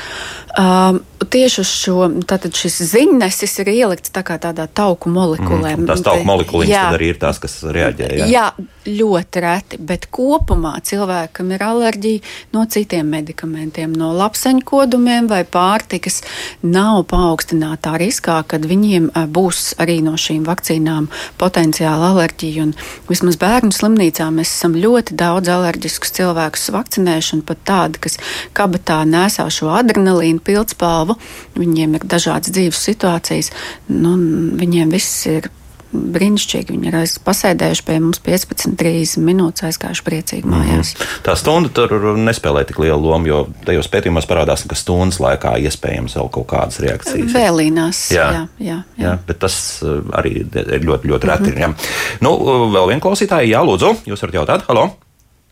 Um, 0.55 1.01
tieši 1.31 1.61
uz 1.65 1.71
šo 1.71 2.07
tātad 2.29 2.55
šis 2.55 2.77
ziņnesis 2.93 3.57
ir 3.65 3.71
ielikts 3.73 4.13
tā 4.15 4.23
kā 4.27 4.37
tādā 4.39 4.69
tauku 4.71 5.11
molekulē. 5.11 5.73
Mm, 5.75 5.89
tās 5.89 6.05
tauku 6.07 6.23
molekuliņas 6.29 6.95
arī 6.95 7.09
ir 7.11 7.19
tās, 7.19 7.41
kas 7.43 7.57
reaģē. 7.75 8.11
Jā. 8.21 8.29
jā, 8.31 8.45
ļoti 8.87 9.43
reti, 9.43 9.81
bet 9.83 10.07
kopumā 10.15 10.77
cilvēkam 10.87 11.51
ir 11.57 11.65
alerģija 11.67 12.55
no 12.55 12.63
citiem 12.71 13.11
medikamentiem, 13.17 13.97
no 13.99 14.13
lapseņu 14.15 14.63
kodumiem 14.69 15.27
vai 15.31 15.43
pārtikas, 15.43 16.21
nav 16.63 17.03
paaugstinātā 17.11 17.97
riskā, 17.99 18.43
kad 18.47 18.69
viņiem 18.69 19.11
būs 19.35 19.75
arī 19.83 19.99
no 20.07 20.15
šīm 20.21 20.45
vakcīnām 20.47 21.11
potenciāli 21.41 22.11
alerģija 22.13 22.44
alerģiju. 22.45 22.63
Un 22.65 22.75
vismaz 23.09 23.39
bērnu 23.41 23.73
slimnīcā 23.73 24.29
mēs 24.33 24.53
esam 24.53 24.77
ļoti 24.77 25.17
daudz 25.17 25.49
alerģiskus 25.49 26.15
cilvēkus 26.17 26.71
vakcinējuši, 26.75 27.35
un 27.37 27.43
pat 27.43 27.59
tādi, 27.65 28.01
kas 28.01 28.19
kabatā 28.53 29.05
nesā 29.05 29.49
šo 29.51 29.73
adrenalīnu 29.73 30.41
pildspalvu, 30.45 31.17
viņiem 31.57 31.99
ir 31.99 32.05
dažādas 32.05 32.53
dzīves 32.53 32.85
situācijas, 32.85 33.53
nu, 33.89 34.17
viņiem 34.61 34.91
viss 34.93 35.27
ir 35.27 35.51
brīnišķīgi. 35.95 36.75
Viņi 36.75 36.91
ir 36.91 36.97
pasēdējuši 37.25 37.85
pie 37.87 37.99
mums 38.03 38.21
15, 38.25 38.77
30 38.81 39.25
minūtes, 39.25 39.65
aizgājuši 39.69 40.05
priecīgi 40.07 40.51
mājās. 40.51 40.95
Mm 40.95 41.01
-hmm. 41.01 41.23
Tā 41.27 41.37
stunda 41.39 41.73
tur 41.75 41.95
nespēlē 42.19 42.65
tik 42.69 42.79
lielu 42.83 43.01
lomu, 43.01 43.27
jo 43.27 43.41
tajos 43.65 43.89
pētījumos 43.89 44.29
parādās, 44.29 44.67
ka 44.69 44.79
stundas 44.79 45.21
laikā 45.21 45.57
iespējams 45.65 46.17
vēl 46.17 46.31
kaut 46.31 46.47
kādas 46.53 46.81
reakcijas. 46.81 47.33
Vēlīnās. 47.33 48.05
Jā, 48.15 48.31
jā, 48.33 48.47
jā, 48.59 48.83
jā. 48.97 49.05
jā 49.05 49.19
bet 49.27 49.39
tas 49.39 49.83
uh, 49.83 50.03
arī 50.13 50.45
ir 50.45 50.85
ļoti, 50.85 51.09
ļoti 51.09 51.27
reti. 51.27 51.51
Mm 51.51 51.57
-hmm. 51.57 51.75
Nu, 52.21 52.37
vēl 52.75 52.89
viena 52.89 53.01
klausītāja, 53.01 53.49
jā, 53.49 53.65
lūdzu, 53.65 53.97
jūs 54.07 54.23
varat 54.23 54.35
jautāt, 54.35 54.69
halo! 54.69 54.91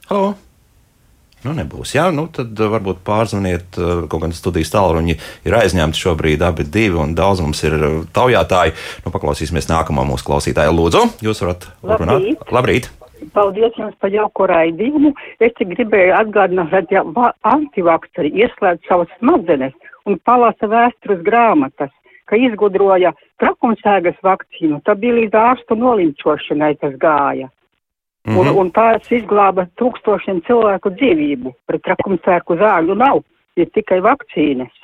halo? 0.09 0.35
Nu, 1.43 1.53
nebūs. 1.57 1.97
Jā, 1.97 2.07
nu, 2.15 2.29
tad 2.31 2.55
uh, 2.61 2.71
varbūt 2.71 3.03
pārzvaniet 3.07 3.79
uh, 3.81 4.05
kaut 4.07 4.23
kādā 4.23 4.37
studijas 4.39 4.71
tālruņa. 4.75 5.17
Ir 5.49 5.57
aizņemti 5.59 5.99
šobrīd 5.99 6.45
abi 6.47 6.67
divi, 6.69 6.95
un 7.03 7.17
daudz 7.19 7.43
mums 7.43 7.63
ir 7.67 7.75
uh, 7.79 7.97
taujātāji. 8.15 8.77
Nu, 9.03 9.15
paklausīsimies 9.15 9.71
nākamā 9.73 10.07
mūsu 10.07 10.29
klausītāja. 10.29 10.75
Lūdzu, 10.75 11.09
jūs 11.27 11.43
varat 11.43 11.67
runāt. 11.83 12.47
Labrīt! 12.55 12.93
Paldies 13.35 13.75
jums 13.79 13.95
par 14.03 14.11
jauko 14.11 14.47
raidījumu. 14.51 15.13
Es 15.43 15.55
te 15.59 15.67
gribēju 15.67 16.15
atgādināt, 16.19 16.71
ka 16.71 16.83
ja 16.91 17.03
antivakceri 17.53 18.33
ieslēdz 18.43 18.87
savas 18.89 19.11
smadzenes 19.19 19.75
un 20.07 20.19
palasa 20.27 20.69
vēstures 20.71 21.23
grāmatas, 21.27 21.93
ka 22.27 22.39
izgudroja 22.39 23.13
trakumsēgas 23.43 24.19
vakcīnu, 24.27 24.81
tad 24.87 25.03
bija 25.03 25.19
līdz 25.21 25.39
ārstu 25.39 25.79
nolinčošanai 25.79 26.75
tas 26.83 26.95
gāja. 27.03 27.51
Mm 28.23 28.35
-hmm. 28.35 28.39
un, 28.39 28.49
un 28.59 28.71
tās 28.71 29.09
izglāba 29.11 29.67
tūkstošiem 29.81 30.43
cilvēku 30.47 30.95
dzīvību. 30.95 31.55
Pret 31.67 31.83
trakumsērku 31.83 32.55
zāļu 32.57 32.95
nav, 32.95 33.23
ir 33.57 33.71
tikai 33.75 34.01
vakcīnas. 34.01 34.75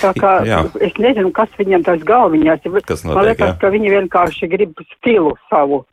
Tā 0.00 0.12
kā 0.14 0.32
jā. 0.46 0.62
es 0.80 0.94
nezinu, 0.98 1.30
kas 1.32 1.50
viņam 1.58 1.84
tas 1.84 2.00
galviņās 2.00 2.64
ir. 2.64 2.72
Man 3.04 3.24
liekas, 3.24 3.58
ka 3.60 3.70
viņi 3.70 3.90
vienkārši 3.90 4.48
grib 4.48 4.72
stilu 4.96 5.36
savu 5.50 5.84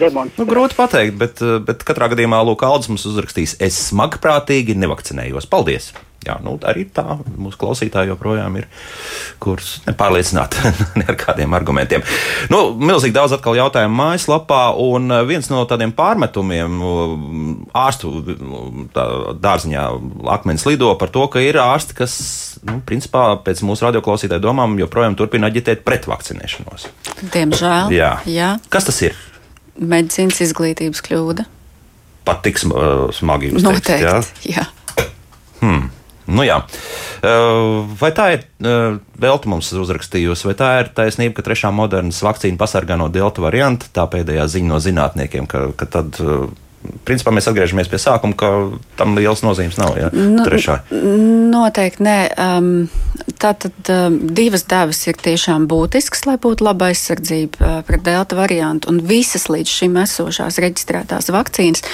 Nu, 0.00 0.46
grūti 0.48 0.78
pateikt, 0.78 1.18
bet, 1.20 1.40
bet 1.66 1.82
katrā 1.84 2.08
gadījumā 2.08 2.38
Lūk, 2.48 2.62
Aldis 2.64 2.88
mums 2.88 3.04
uzrakstīs, 3.04 3.52
es 3.60 3.76
smagprātīgi 3.90 4.72
nevakcinējos. 4.80 5.44
Paldies! 5.52 5.92
Jā, 6.26 6.36
nu, 6.44 6.56
arī 6.66 6.86
tā 6.94 7.18
mūsu 7.36 7.58
klausītāji 7.60 8.12
joprojām 8.12 8.58
ir, 8.60 8.68
kurus 9.42 9.76
nepārliecināti 9.86 10.62
ar 11.08 11.18
kādiem 11.20 11.54
argumentiem. 11.56 12.04
Nu, 12.52 12.74
milzīgi 12.78 13.16
daudz 13.16 13.36
atkal 13.36 13.58
jautājumu 13.58 13.96
mājaslapā, 13.98 14.62
un 14.80 15.12
viens 15.28 15.50
no 15.52 15.62
tādiem 15.68 15.94
pārmetumiem 15.96 16.80
ārstu 17.84 18.12
dārziņā 18.94 19.86
akmens 20.34 20.66
lido 20.68 20.92
par 21.00 21.12
to, 21.14 21.26
ka 21.32 21.42
ir 21.44 21.60
ārsti, 21.62 21.98
kas, 21.98 22.16
nu, 22.66 22.80
principā 22.86 23.26
pēc 23.44 23.64
mūsu 23.66 23.88
radioklausītāju 23.88 24.44
domām 24.44 24.78
joprojām 24.80 25.16
turpina 25.18 25.50
aģitēt 25.52 25.84
pret 25.86 26.08
vakcinēšanos. 26.10 26.88
Diemžēl. 27.34 27.94
Jā. 27.94 28.16
Jā. 28.28 28.54
Kas 28.72 28.88
tas 28.88 29.00
ir? 29.04 29.18
Medicīnas 29.74 30.40
izglītības 30.44 31.02
kļūda. 31.04 31.48
Pat 32.24 32.40
tik 32.46 32.60
smagi 32.62 33.50
jūs 33.52 33.64
Noteikti, 33.66 33.90
teikt, 33.90 34.46
jā? 34.48 34.62
jā. 34.62 34.64
Hmm. 35.60 35.90
Nu, 36.26 36.44
jā. 36.46 36.62
vai 38.00 38.10
tā 38.16 38.26
ir 38.36 38.44
Delta 39.20 39.50
mums 39.50 39.68
uzrakstījusi, 39.76 40.48
vai 40.48 40.54
tā 40.58 40.70
ir 40.80 40.90
taisnība, 40.96 41.36
ka 41.36 41.46
trešā 41.50 41.72
modernas 41.74 42.22
vakcīna 42.24 42.60
pasargā 42.60 42.96
no 43.00 43.10
Delta 43.12 43.44
varianta? 43.44 43.90
Tā 43.92 44.06
pēdējā 44.10 44.46
ziņa 44.56 44.70
no 44.70 44.80
zinātniekiem, 44.80 45.48
ka, 45.50 45.66
ka 45.76 45.88
tad 45.98 46.20
principā 47.04 47.32
mēs 47.34 47.48
atgriežamies 47.50 47.88
pie 47.90 48.00
sākuma, 48.00 48.36
ka 48.38 48.50
tam 48.98 49.16
liels 49.18 49.42
nozīmes 49.44 49.78
nav. 49.80 49.96
Ja? 50.00 50.10
Nu, 50.12 50.44
Trešā. 50.46 50.80
Noteikti 50.92 52.04
nē. 52.04 52.18
Um, 52.40 52.70
Tātad 53.40 53.88
um, 53.92 54.16
divas 54.36 54.62
devas 54.68 55.00
ir 55.08 55.18
tiešām 55.20 55.66
būtiskas, 55.68 56.22
lai 56.28 56.36
būtu 56.40 56.64
laba 56.64 56.90
aizsardzība 56.92 57.58
uh, 57.60 57.76
pret 57.84 58.04
delta 58.06 58.38
variantu. 58.38 58.88
Un 58.92 59.02
visas 59.04 59.48
līdz 59.52 59.72
šim 59.80 59.98
esošās 60.00 60.60
reģistrētās 60.62 61.28
vakcīnas, 61.34 61.84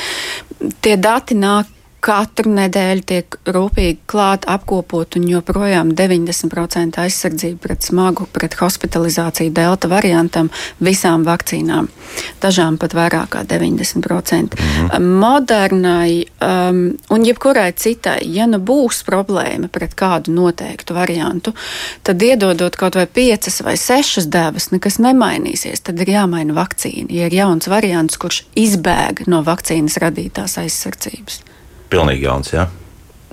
tie 0.84 0.96
dati 1.00 1.38
nāk 1.38 1.70
katru 2.04 2.50
nedēļu 2.54 3.04
tiek 3.06 3.36
rūpīgi 3.48 3.98
klāt, 4.10 4.46
apkopot 4.50 5.16
un 5.18 5.26
joprojām 5.28 5.92
90% 5.96 7.00
aizsardzība 7.02 7.60
pret 7.66 7.86
smagu, 7.86 8.26
pret 8.32 8.56
hospitalizāciju 8.60 9.52
delta 9.54 9.90
variantam 9.90 10.50
visām 10.80 11.24
vakcīnām. 11.28 11.90
Dažām 12.42 12.78
pat 12.80 12.96
vairāk 12.96 13.34
kā 13.36 13.44
90%. 13.48 14.56
Mhm. 14.56 15.10
Modernai 15.20 16.24
um, 16.42 16.80
un 17.10 17.26
jebkurai 17.26 17.70
citai, 17.76 18.18
ja 18.32 18.48
nu 18.50 18.58
būs 18.58 19.02
problēma 19.06 19.70
pret 19.72 19.94
kādu 19.98 20.34
noteiktu 20.34 20.96
variantu, 20.96 21.54
tad 22.06 22.22
iedodot 22.22 22.76
kaut 22.80 22.98
vai 22.98 23.06
piecas 23.06 23.60
vai 23.66 23.76
sešas 23.80 24.26
devas, 24.32 24.70
nekas 24.74 24.98
nemainīsies. 25.02 25.84
Tad 25.84 26.00
ir 26.00 26.14
jāmaina 26.16 26.56
vakcīna. 26.56 27.10
Ja 27.14 27.28
ir 27.28 27.38
jauns 27.42 27.70
variants, 27.70 28.18
kurš 28.20 28.44
izbēg 28.58 29.26
no 29.30 29.44
vakcīnas 29.46 30.00
radītās 30.02 30.58
aizsardzības. 30.64 31.49
Pilnīgi 31.90 32.28
jauns, 32.28 32.52
jā. 32.54 32.66
Ja? 32.68 32.89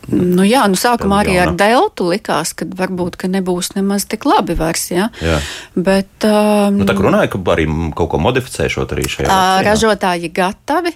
Nu 0.08 0.46
jā, 0.48 0.64
nu 0.72 0.80
sākumā 0.80 1.22
arī 1.24 1.38
ar 1.44 1.54
deltu 1.60 2.08
likās, 2.14 2.54
ka 2.58 2.68
varbūt 2.80 3.18
ka 3.20 3.30
nebūs 3.32 3.74
nemaz 3.76 4.08
tik 4.08 4.28
labi 4.30 4.56
vairs. 4.58 4.88
Ja? 4.94 5.10
Jā. 5.24 5.40
Bet, 5.76 6.12
um, 6.24 6.80
nu, 6.80 6.88
tā 6.88 6.96
kā 6.96 7.04
runāja, 7.04 7.32
ka 7.34 7.42
arī 7.56 7.68
kaut 7.98 8.14
ko 8.14 8.22
modificēšot 8.24 8.96
arī 8.96 9.10
šajā. 9.12 9.28
Uh, 9.28 9.64
ražotāji 9.68 10.32
gatavi. 10.32 10.96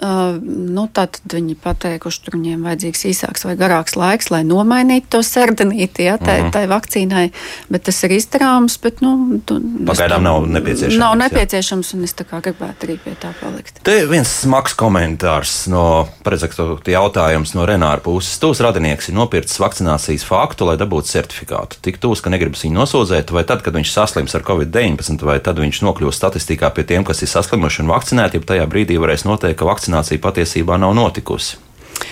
Uh, 0.00 0.38
nu, 0.40 0.86
tad 0.88 1.18
viņi 1.28 1.58
pateikuši, 1.60 2.20
ka 2.24 2.32
viņiem 2.32 2.62
vajadzīgs 2.64 3.02
īsāks 3.10 3.42
vai 3.44 3.52
garāks 3.60 3.98
laiks, 4.00 4.30
lai 4.32 4.40
nomainītu 4.48 5.10
to 5.12 5.20
sardanīti 5.26 6.06
ja, 6.06 6.14
tai, 6.16 6.38
mm 6.38 6.46
-hmm. 6.46 6.52
tai 6.54 6.62
vakcīnai. 6.70 7.24
Bet 7.68 7.84
tas 7.84 7.98
ir 8.08 8.14
izdarāms. 8.16 8.78
Bet, 8.80 9.02
nu, 9.04 9.40
tu, 9.44 9.60
Pagaidām 9.86 10.24
nav 10.24 10.46
nepieciešams. 10.46 11.00
Nav 11.00 11.18
nepieciešams, 11.20 11.92
jā. 11.92 11.98
un 11.98 12.04
es 12.04 12.14
gribētu 12.16 12.88
arī 12.88 12.96
pie 13.04 13.12
tā 13.20 13.34
palikt. 13.42 13.82
Te 13.84 14.06
viens 14.06 14.28
smags 14.40 14.72
komentārs 14.72 15.68
no, 15.68 16.08
paredzēts, 16.24 16.56
jautājums 16.86 17.54
no 17.54 17.66
Renāra 17.66 18.00
puses. 18.00 18.38
Tūs 18.50 18.64
radinieks 18.66 19.06
ir 19.06 19.14
nopircis 19.14 19.60
vakcinācijas 19.62 20.24
faktu, 20.26 20.66
lai 20.66 20.74
dabūtu 20.80 21.06
certifikātu. 21.06 21.78
Tik 21.86 22.00
tūs, 22.02 22.18
ka 22.18 22.32
negribas 22.34 22.64
viņu 22.66 22.80
nosūdzēt, 22.80 23.30
vai 23.30 23.44
tad, 23.46 23.62
kad 23.62 23.76
viņš 23.78 23.92
saslims 23.94 24.34
ar 24.34 24.42
covid-19, 24.42 25.22
vai 25.22 25.38
tad 25.38 25.60
viņš 25.62 25.84
nokļūs 25.86 26.18
statistikā 26.18 26.72
pie 26.74 26.82
tiem, 26.88 27.06
kas 27.06 27.22
ir 27.22 27.30
saslimuši 27.30 27.84
un 27.84 27.92
vakcinēti, 27.92 28.40
ja 28.40 28.48
tajā 28.50 28.66
brīdī 28.72 28.98
varēs 28.98 29.22
noteikt, 29.28 29.60
ka 29.60 29.68
vakcinācija 29.70 30.10
vakcinācija 30.10 30.20
patiesībā 30.22 30.78
nav 30.78 30.94
notikusi. 30.94 31.58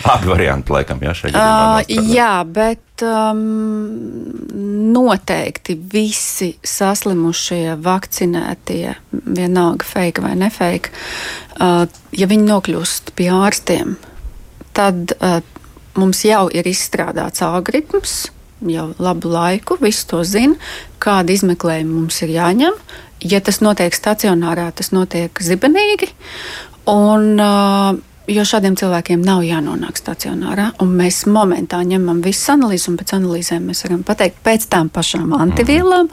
Abi 0.05 0.29
varianti, 0.29 0.71
laikam, 0.71 0.99
jā, 1.01 1.13
šeit 1.17 1.33
ir. 1.33 1.39
Uh, 1.41 1.81
jā, 2.13 2.43
bet 2.45 3.03
um, 3.03 3.39
noteikti 4.93 5.75
visi 5.75 6.53
saslimušie, 6.63 7.75
vakcinētie, 7.83 8.95
vienalga 9.11 9.83
fake 9.83 10.23
vai 10.23 10.35
nefake, 10.39 10.93
uh, 11.59 11.87
ja 12.15 12.29
viņi 12.29 12.47
nokļūst 12.47 13.11
pie 13.17 13.31
ārstiem, 13.33 13.97
tad 14.77 15.17
uh, 15.17 15.41
mums 15.97 16.23
jau 16.25 16.47
ir 16.53 16.67
izstrādāts 16.69 17.43
algoritms. 17.45 18.29
Jau 18.67 18.89
labu 18.99 19.31
laiku, 19.31 19.77
visi 19.79 20.03
to 20.09 20.19
zina, 20.27 20.57
kāda 20.99 21.31
izmeklējuma 21.31 21.93
mums 21.93 22.19
ir 22.25 22.33
jāņem. 22.35 22.75
Ja 23.23 23.39
tas 23.43 23.61
notiek 23.63 23.95
stacionārā, 23.95 24.67
tas 24.75 24.91
notiek 24.91 25.39
zibenīgi. 25.43 26.11
Un, 26.91 27.39
uh, 27.39 27.95
jo 28.29 28.45
šādiem 28.45 28.77
cilvēkiem 28.79 29.23
nav 29.25 29.43
jānonāk 29.45 29.99
stacionārā. 29.99 30.71
Mēs 30.85 31.23
momentā 31.29 31.81
ņemam 31.87 32.21
visas 32.25 32.53
analīzes, 32.55 32.89
un 32.91 32.99
pēc 32.99 33.15
analīzēm 33.17 33.67
mēs 33.69 33.83
varam 33.87 34.05
pateikt 34.07 34.41
pēc 34.45 34.69
tām 34.71 34.91
pašām 34.93 35.33
antivielām. 35.37 36.09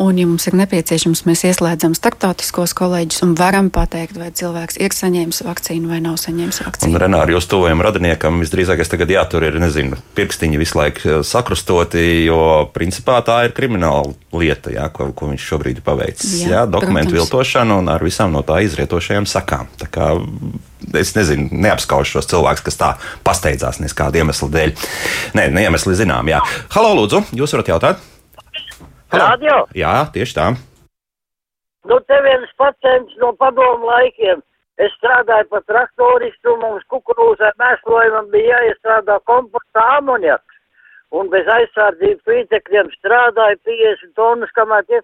Un, 0.00 0.16
ja 0.16 0.24
mums 0.24 0.46
ir 0.48 0.54
nepieciešams, 0.56 1.26
mēs 1.28 1.42
ieslēdzam 1.44 1.92
starptautiskos 1.92 2.72
kolēģus 2.78 3.20
un 3.26 3.34
varam 3.36 3.66
pateikt, 3.68 4.16
vai 4.16 4.30
cilvēks 4.32 4.78
ir 4.80 4.94
saņēmis 4.96 5.42
vakcīnu 5.44 5.90
vai 5.92 5.98
nav 6.00 6.16
saņēmis 6.22 6.62
vakcīnu. 6.64 6.94
Un, 6.94 7.00
Renāri, 7.02 7.34
jūs 7.36 7.50
tuvojam 7.50 7.84
radiniekam 7.84 8.40
visdrīzāk 8.40 8.80
tagad 8.88 9.12
jātur 9.12 9.44
ir, 9.44 9.58
nezinu, 9.60 9.98
pirkstiņi 10.16 10.62
visu 10.62 10.80
laiku 10.80 11.04
uh, 11.04 11.20
sakrustoti, 11.26 12.06
jo 12.24 12.40
principā 12.72 13.18
tā 13.26 13.42
ir 13.50 13.52
krimināla 13.52 14.14
lieta, 14.40 14.72
jā, 14.72 14.88
ko, 14.88 15.10
ko 15.12 15.28
viņš 15.34 15.50
šobrīd 15.52 15.82
ir 15.82 15.84
paveicis. 15.84 16.32
Jā, 16.46 16.54
jā, 16.54 16.64
dokumentu 16.64 17.12
protams. 17.12 17.28
viltošana 17.28 17.80
un 17.82 17.92
ar 17.92 18.08
visām 18.08 18.32
no 18.32 18.40
tā 18.46 18.62
izrietošajām 18.64 19.28
sakām. 19.28 19.68
Tā 19.84 19.92
kā 19.92 20.14
es 21.00 21.12
nezinu, 21.16 21.48
neapskaužu 21.52 22.16
šos 22.16 22.30
cilvēkus, 22.30 22.64
kas 22.66 22.80
tā 22.80 22.90
pasteidzās 23.26 23.80
neskādu 23.82 24.22
iemeslu 24.22 24.50
dēļ. 24.52 24.74
Nē, 25.38 25.48
ne 25.54 25.66
iemesli 25.66 25.96
zinām. 25.98 26.30
Jā. 26.32 26.42
Halo, 26.74 26.94
lūdzu, 27.00 27.24
jūs 27.36 27.54
varat 27.56 27.72
jautāt? 27.74 28.04
Radio? 29.10 29.64
Jā, 29.74 30.04
tieši 30.14 30.36
tā. 30.36 30.52
Nu, 31.88 31.98
te 32.06 32.16
viens 32.22 32.50
pacients 32.60 33.16
no 33.22 33.32
padomu 33.40 33.88
laikiem. 33.90 34.42
Es 34.80 34.92
strādāju 34.96 35.48
par 35.52 35.64
traktoristu, 35.68 36.54
mums 36.60 36.84
kukurūzē 36.92 37.50
mēslojumam 37.60 38.30
bija 38.32 38.60
jāiestrādā 38.62 39.18
kompostā 39.28 39.82
amoniaks. 39.98 40.56
Un 41.10 41.28
bez 41.32 41.48
aizsardzības 41.50 42.30
līdzekļiem 42.30 42.92
strādāja 42.94 43.58
50 43.66 44.14
tonnas, 44.16 44.52
kamēr 44.56 44.86
tie 44.88 45.00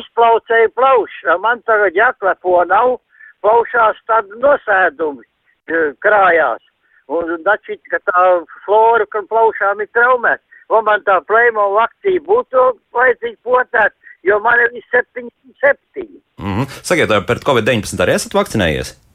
izplaucēja 0.00 0.72
plaušas. 0.74 1.38
Man 1.44 1.62
tagad 1.68 1.96
jāklepo 1.96 2.58
nav 2.68 2.98
plaušās 3.44 4.00
tādi 4.10 4.40
nosēdumi 4.42 5.24
e, 5.24 5.82
krājās. 6.04 6.62
Un 7.08 7.40
dačīt, 7.44 7.80
ka 7.88 8.00
tā 8.04 8.24
flora, 8.66 9.06
ka 9.08 9.22
plaušām 9.30 9.80
ir 9.80 9.88
traumēta. 9.96 10.44
Un 10.68 10.84
man 10.84 11.00
tā 11.06 11.16
plēmo 11.24 11.70
akcija 11.80 12.20
būtu 12.26 12.64
vajadzīgi 12.92 13.38
potēt, 13.46 13.94
jo 14.28 14.36
man 14.44 14.60
ir 14.60 14.74
77. 14.92 16.08
Mm 16.38 16.54
-hmm. 16.54 16.66
Sakiet, 16.82 17.14
pret 17.26 17.44
Covid-19 17.48 18.04
arī 18.04 18.18
esat 18.20 18.34
vakcinējies? 18.34 19.07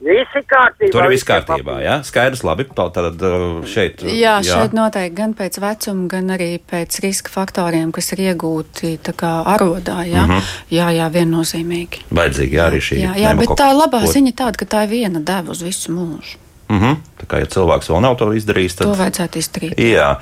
Visi 0.00 0.40
kārtībā. 0.48 0.88
Tur 0.94 1.04
ir 1.04 1.12
viss 1.12 1.26
kārtībā, 1.28 1.74
jā, 1.84 1.98
skaidrs, 2.08 2.40
labi. 2.46 2.64
Tad 2.72 3.20
uh, 3.20 3.60
šeit. 3.68 4.00
Jā, 4.08 4.38
jā, 4.40 4.56
šeit 4.56 4.76
noteikti 4.76 5.16
gan 5.18 5.34
pēc 5.36 5.58
vecuma, 5.60 6.06
gan 6.08 6.32
arī 6.38 6.54
pēc 6.72 7.00
riska 7.04 7.32
faktoriem, 7.34 7.90
kas 7.92 8.08
ir 8.16 8.24
iegūti 8.30 8.94
arodā. 9.28 10.00
Jā, 10.08 10.24
mm 10.24 10.30
-hmm. 10.32 10.52
jā, 10.72 10.86
jā 10.96 11.08
viennozīmīgi. 11.12 12.06
Vajadzīgi 12.10 12.56
jā, 12.56 12.68
arī 12.72 12.80
šī. 12.80 13.00
Jā, 13.02 13.12
jā 13.16 13.34
bet 13.36 13.52
tā 13.60 13.68
labā 13.76 14.00
pot. 14.00 14.14
ziņa 14.14 14.32
tāda, 14.32 14.56
ka 14.56 14.64
tā 14.64 14.84
ir 14.84 14.90
viena 14.96 15.20
deva 15.20 15.52
uz 15.52 15.60
visu 15.62 15.92
mūžu. 15.92 16.40
Mm 16.70 16.80
-hmm. 16.80 16.96
Tā 17.20 17.26
kā 17.26 17.38
ja 17.38 17.46
cilvēks 17.46 17.90
vēl 17.90 18.00
nav 18.00 18.16
to 18.16 18.32
izdarījis, 18.32 18.76
tad 18.76 18.86
to 18.86 18.94
vajadzētu 18.94 19.38
izdarīt. 19.38 19.78
Jā. 19.78 20.16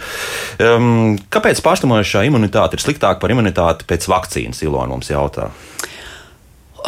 Um, 0.58 1.18
kāpēc 1.30 1.62
pārsteimošā 1.62 2.26
imunitāte 2.26 2.74
ir 2.74 2.80
sliktāka 2.80 3.20
par 3.20 3.30
imunitāti 3.30 3.84
pēc 3.84 4.08
vakcīnas? 4.08 4.62
Ilona 4.62 4.88
mums 4.88 5.10
jautā. 5.10 5.44
Uh, 5.44 5.52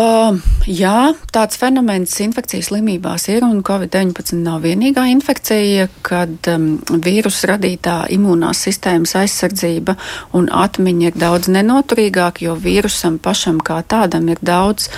jā, 0.01 1.13
tāds 1.35 1.59
fenomens 1.61 2.15
infekcijas 2.23 2.71
slimībās 2.71 3.27
ir, 3.33 3.45
un 3.45 3.61
Covid-19 3.67 4.39
nav 4.41 4.63
vienīgā 4.65 5.05
infekcija, 5.13 5.89
kad 6.07 6.49
um, 6.53 6.71
vīrusu 7.05 7.51
radītā 7.51 7.97
imūnās 8.15 8.63
sistēmas 8.67 9.17
aizsardzība 9.21 9.97
un 10.39 10.49
atmiņa 10.49 11.11
ir 11.11 11.21
daudz 11.21 11.51
nenoturīgāka, 11.53 12.47
jo 12.47 12.57
vīrusam 12.57 13.19
pašam 13.23 13.61
kā 13.61 13.83
tādam 13.83 14.31
ir 14.33 14.41
daudz, 14.41 14.89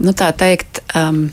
nu 0.00 0.16
tā 0.16 0.32
teikt, 0.32 0.80
um, 0.96 1.26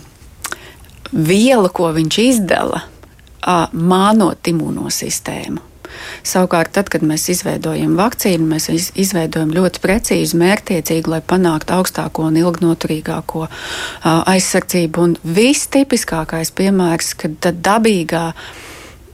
viela, 1.12 1.70
ko 1.70 1.94
viņš 1.96 2.22
izdala, 2.28 2.86
uh, 2.86 3.68
mānot 3.72 4.52
imūno 4.52 4.92
sistēmu. 4.92 5.71
Savukārt, 6.28 6.74
tad, 6.76 6.90
kad 6.94 7.06
mēs 7.06 7.28
izveidojam 7.34 7.96
vakcīnu, 8.00 8.48
mēs 8.54 8.70
izveidojam 9.00 9.54
ļoti 9.56 9.82
precīzi, 9.84 10.38
mērķtiecīgi, 10.42 11.10
lai 11.12 11.22
panāktu 11.26 11.76
augstāko 11.78 12.28
un 12.30 12.40
ilgnoturīgāko 12.42 13.48
aizsardzību. 14.06 15.08
Un 15.08 15.16
vistipiskākais 15.38 16.54
piemērs, 16.58 17.16
kad 17.24 17.50
dabīgā 17.66 18.26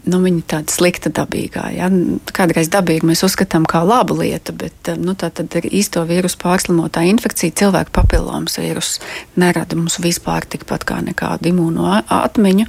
nu, 0.08 0.20
viņa 0.24 0.44
tāda 0.54 0.74
slikta 0.74 1.12
dabīgā. 1.14 1.66
Ja? 1.76 1.90
Kādreiz 2.36 2.70
dabīgi 2.74 3.08
mēs 3.08 3.24
uzskatām 3.28 3.66
kā 3.70 3.82
labu 3.88 4.18
lietu, 4.22 4.56
bet 4.58 4.92
nu, 5.00 5.16
tā 5.20 5.30
tad 5.36 5.54
ir 5.60 5.68
īsto 5.70 6.04
vīrusu 6.08 6.40
pārslimotā 6.42 7.04
infekcija. 7.10 7.56
Cilvēka 7.64 7.94
papilomas 7.96 8.58
vīrus 8.62 8.98
nerada 9.40 9.78
mums 9.80 10.00
vispār 10.04 10.48
tikpat 10.48 10.88
kā 10.88 11.02
nekādu 11.06 11.52
imūno 11.52 11.90
atmiņu, 12.14 12.68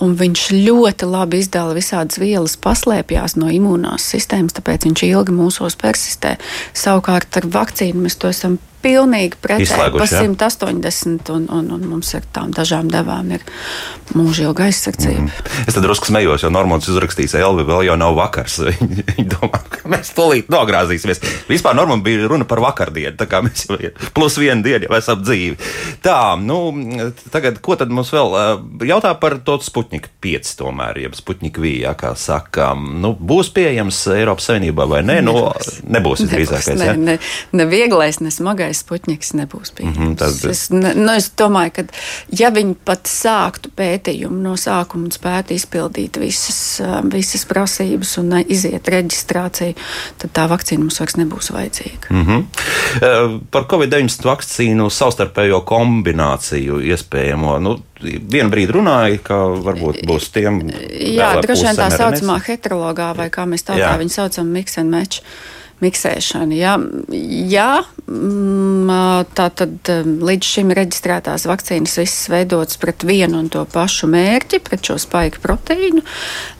viņš 0.00 0.46
ļoti 0.56 1.10
labi 1.10 1.42
izdala 1.44 1.76
visādas 1.76 2.20
vielas, 2.22 2.56
paslēpjās 2.60 3.36
no 3.40 3.50
imūnās 3.52 4.08
sistēmas, 4.14 4.56
tāpēc 4.56 4.88
viņš 4.88 5.06
ilgi 5.10 5.36
mūsos 5.36 5.78
persistē. 5.80 6.36
Savukārt 6.76 7.40
ar 7.40 7.48
vakcīnu 7.60 8.06
mēs 8.06 8.18
to 8.20 8.32
esam 8.32 8.58
pilnīgi 8.82 9.38
pretēji 9.42 9.92
pa 9.96 10.06
180, 10.08 11.32
un, 11.34 11.46
un, 11.52 11.70
un 11.76 11.86
mums 11.92 12.12
ar 12.16 12.26
tām 12.34 12.52
dažām 12.56 12.90
devām 12.92 13.30
ir 13.36 13.44
mūžīga 14.16 14.66
aizsardzība. 14.68 15.26
Mm. 15.26 15.50
Es 15.68 15.76
tad 15.76 15.84
drusku 15.84 16.10
smējos, 16.10 16.44
jo 16.44 16.50
Normons 16.52 16.88
uzrakstīs, 16.90 17.36
Elvi, 17.38 17.64
vēl 17.68 17.86
jau 17.90 17.96
nav 18.00 18.16
vakars. 18.18 18.58
Viņi 19.10 19.26
domā, 19.30 19.60
ka 19.70 19.90
mēs 19.92 20.12
tūlīt 20.16 20.50
nogrāzīsimies. 20.52 21.22
Vispār 21.50 21.76
Normam 21.78 22.02
bija 22.04 22.28
runa 22.30 22.46
par 22.48 22.62
vakardienu, 22.64 23.14
tā 23.20 23.28
kā 23.30 23.42
mēs 23.44 23.66
jau 23.70 23.92
plus 24.16 24.38
vienu 24.40 24.64
dienu 24.66 24.88
jau 24.88 24.96
esam 24.98 25.22
dzīvi. 25.22 25.70
Tā, 26.04 26.18
nu, 26.40 26.58
tagad, 27.32 27.60
ko 27.64 27.76
tad 27.78 27.92
mums 27.94 28.12
vēl 28.14 28.36
jautā 28.88 29.12
par 29.20 29.38
to 29.44 29.58
Sputnik 29.64 30.08
5 30.24 30.54
tomēr, 30.60 31.02
jeb 31.04 31.16
Sputnik 31.18 31.60
V, 31.60 31.76
ja, 31.84 31.94
kā 31.98 32.14
saka, 32.18 32.72
nu, 32.74 33.12
būs 33.14 33.52
pieejams 33.54 34.02
Eiropas 34.16 34.50
Savienībā 34.50 34.86
vai 34.90 35.02
nē? 35.06 35.20
Nu, 35.26 35.36
nebūs, 35.36 35.82
nebūs 35.86 36.24
drīzākais. 36.30 36.80
Ne, 36.80 36.88
ja? 36.88 36.96
ne, 36.98 37.16
ne 37.56 37.68
vieglais, 37.70 38.20
ne 38.24 38.32
smagais 38.34 38.69
Sputniks 38.76 39.32
nebūs 39.36 39.72
pieejams. 39.76 39.98
Mm 39.98 40.06
-hmm, 40.06 40.16
tad... 40.16 40.50
es, 40.50 40.70
nu, 40.70 41.12
es 41.12 41.30
domāju, 41.38 41.72
ka 41.76 41.84
ja 42.38 42.50
viņi 42.54 42.74
pat 42.84 43.08
sāktu 43.10 43.70
pētījumu 43.76 44.40
no 44.42 44.56
sākuma 44.56 45.08
un 45.08 45.14
spētu 45.14 45.54
izpildīt 45.54 46.20
visas, 46.20 46.80
visas 47.12 47.44
prasības 47.44 48.16
un 48.18 48.32
iziet 48.46 48.88
reģistrāciju, 48.88 49.74
tad 50.18 50.32
tā 50.32 50.48
vakcīna 50.48 50.86
mums 50.86 51.00
vairs 51.00 51.16
nebūs 51.16 51.52
vajadzīga. 51.52 52.10
Mm 52.10 52.26
-hmm. 52.26 53.40
Par 53.50 53.62
Covid-19 53.70 54.24
vakcīnu 54.24 54.90
savstarpējo 54.90 55.60
kombināciju 55.60 56.80
iespējamo. 56.80 57.58
Nu, 57.58 57.78
vienu 58.02 58.50
brīdi 58.50 58.72
runāja, 58.72 59.18
ka 59.22 59.34
varbūt 59.64 60.04
būs 60.08 60.30
tiem. 60.32 60.60
Jā, 60.90 61.40
droši 61.42 61.68
vien 61.68 61.76
tā 61.76 61.90
saucamā 61.94 62.40
heterologā, 62.46 63.16
vai 63.16 63.30
kā 63.30 63.46
mēs 63.46 63.66
tā 63.68 63.78
viņu 63.98 64.10
saucam, 64.10 64.46
mix 64.46 64.78
and 64.78 64.90
match 64.90 65.22
miksēšana. 65.84 66.56
Jā, 66.56 66.74
jā 67.50 67.68
mm, 68.06 68.92
tā 69.36 69.46
tad 69.56 69.90
līdz 70.30 70.50
šim 70.54 70.72
reģistrētās 70.76 71.46
vakcīnas 71.50 71.98
visas 72.00 72.30
veidotas 72.32 72.80
pret 72.80 73.04
vienu 73.06 73.40
un 73.40 73.50
to 73.52 73.64
pašu 73.70 74.10
mērķi, 74.10 74.62
pret 74.66 74.90
šo 74.90 74.98
spaiku 75.00 75.42
proteīnu. 75.44 76.04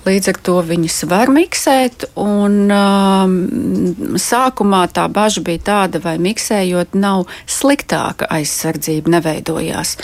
Līdz 0.07 0.31
ar 0.33 0.41
to 0.49 0.59
viņas 0.71 1.01
var 1.11 1.33
miksēt. 1.33 2.09
Un, 2.21 2.63
um, 2.75 4.17
sākumā 4.21 4.85
tā 4.95 5.09
bažas 5.13 5.45
bija 5.47 5.65
tāda, 5.73 6.01
vai 6.05 6.17
miksējot 6.23 6.97
nav 6.99 7.27
sliktāka 7.51 8.31
aizsardzība 8.39 9.19
neveidojās. 9.19 9.97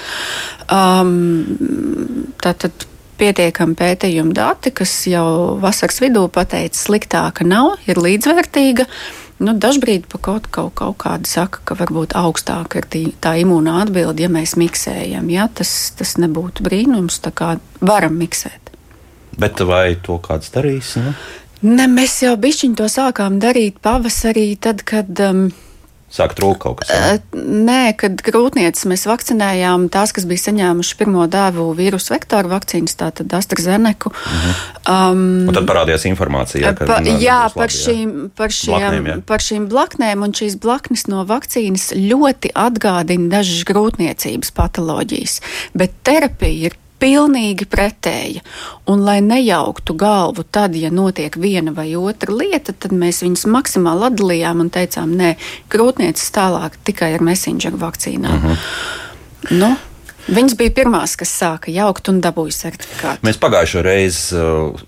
Um, 0.73 2.37
tātad 2.43 2.87
pietiekami 3.19 3.77
pētījumu 3.79 4.35
dati, 4.37 4.73
kas 4.75 4.93
jau 5.11 5.57
vasaras 5.62 6.01
vidū 6.03 6.27
pateica, 6.33 6.79
sliktāka 6.79 7.47
nav, 7.47 7.77
ir 7.89 8.01
līdzvērtīga. 8.03 8.87
Nu, 9.45 9.53
dažbrīd 9.53 10.07
pa 10.09 10.21
kaut, 10.23 10.47
kaut, 10.49 10.73
kaut 10.79 10.97
kāda 11.03 11.29
saka, 11.29 11.61
ka 11.69 11.77
varbūt 11.77 12.14
augstāka 12.17 12.81
ir 12.81 12.87
tī, 12.89 13.03
tā 13.21 13.35
imūnā 13.43 13.83
atbilde, 13.85 14.25
ja 14.25 14.31
mēs 14.33 14.55
miksējam. 14.57 15.29
Ja? 15.33 15.51
Tas, 15.53 15.73
tas 15.99 16.17
nebūtu 16.23 16.64
brīnums, 16.64 17.21
tā 17.25 17.35
kā 17.37 17.57
varam 17.85 18.17
miksēt. 18.17 18.73
Bet 19.37 19.61
vai 19.69 19.99
to 20.01 20.17
kāds 20.25 20.49
darīs? 20.55 20.95
Ne? 20.97 21.12
Ne, 21.67 21.85
mēs 21.89 22.17
jau 22.25 22.33
bišķiņu 22.41 22.81
to 22.81 22.89
sākām 22.89 23.37
darīt 23.43 23.81
pavasarī, 23.85 24.51
tad, 24.61 24.85
kad. 24.89 25.12
Um, 25.21 25.49
Sāk 26.17 26.33
trūkt 26.39 26.61
kaut 26.62 26.81
kas 26.81 26.91
tāds? 26.93 27.25
Nē, 27.37 27.93
kad 28.01 28.23
grūtniecis 28.25 28.87
mēs 28.89 29.05
vakcinējām 29.09 29.89
tās, 29.93 30.14
kas 30.17 30.25
bija 30.29 30.47
saņēmuši 30.47 30.97
pirmo 31.01 31.27
dēvu 31.31 31.67
vīrusu 31.77 32.14
vektoru 32.14 32.53
vakcīnas, 32.55 32.97
tātad 32.97 33.35
AstraZeneku. 33.37 34.12
-huh. 34.14 34.62
um, 34.89 35.27
un 35.51 35.59
tad 35.59 35.69
parādījās 35.69 36.09
informācija, 36.09 36.73
ka 36.79 36.89
pa, 36.89 37.01
jā, 37.05 37.43
labi, 37.45 37.61
par, 37.61 37.75
šīm, 37.75 38.14
par, 38.37 38.55
šiem, 38.55 38.73
blaknēm, 38.73 39.11
jā. 39.11 39.19
par 39.29 39.45
šīm 39.45 39.69
blaknēm, 39.73 40.25
un 40.25 40.35
šīs 40.41 40.59
blaknes 40.62 41.07
no 41.12 41.27
vakcīnas 41.29 41.93
ļoti 41.97 42.55
atgādina 42.55 43.29
dažas 43.37 43.67
grūtniecības 43.69 44.55
patoloģijas, 44.57 45.41
bet 45.77 46.01
terapija 46.07 46.71
ir 46.71 46.81
pilnīgi 47.03 47.67
pretēja. 47.71 48.45
Un, 48.91 49.05
lai 49.07 49.19
nejauktu 49.25 49.97
galvu, 49.99 50.45
tad, 50.45 50.77
ja 50.79 50.91
notiek 50.95 51.37
viena 51.41 51.75
vai 51.77 51.91
otra 51.97 52.35
lieta, 52.35 52.73
tad 52.73 52.95
mēs 52.97 53.23
viņus 53.25 53.47
maksimāli 53.53 54.09
atdalījām 54.11 54.65
un 54.65 54.73
teicām, 54.73 55.17
nē, 55.19 55.35
krūtniecis 55.73 56.33
tālāk 56.37 56.79
tikai 56.87 57.15
ar 57.17 57.27
messenger 57.27 57.77
vakcīnām. 57.81 58.37
Uh 58.37 58.51
-huh. 58.51 58.71
nu, 59.51 59.77
Viņas 60.27 60.57
bija 60.59 60.75
pirmās, 60.75 61.15
kas 61.19 61.31
sāka 61.39 61.71
jaukt 61.71 62.09
un 62.11 62.19
dabūja 62.23 62.55
certifikātu. 62.67 63.23
Mēs 63.27 63.39
pagājušo 63.39 63.83
reizi 63.87 64.35
uh, 64.35 64.81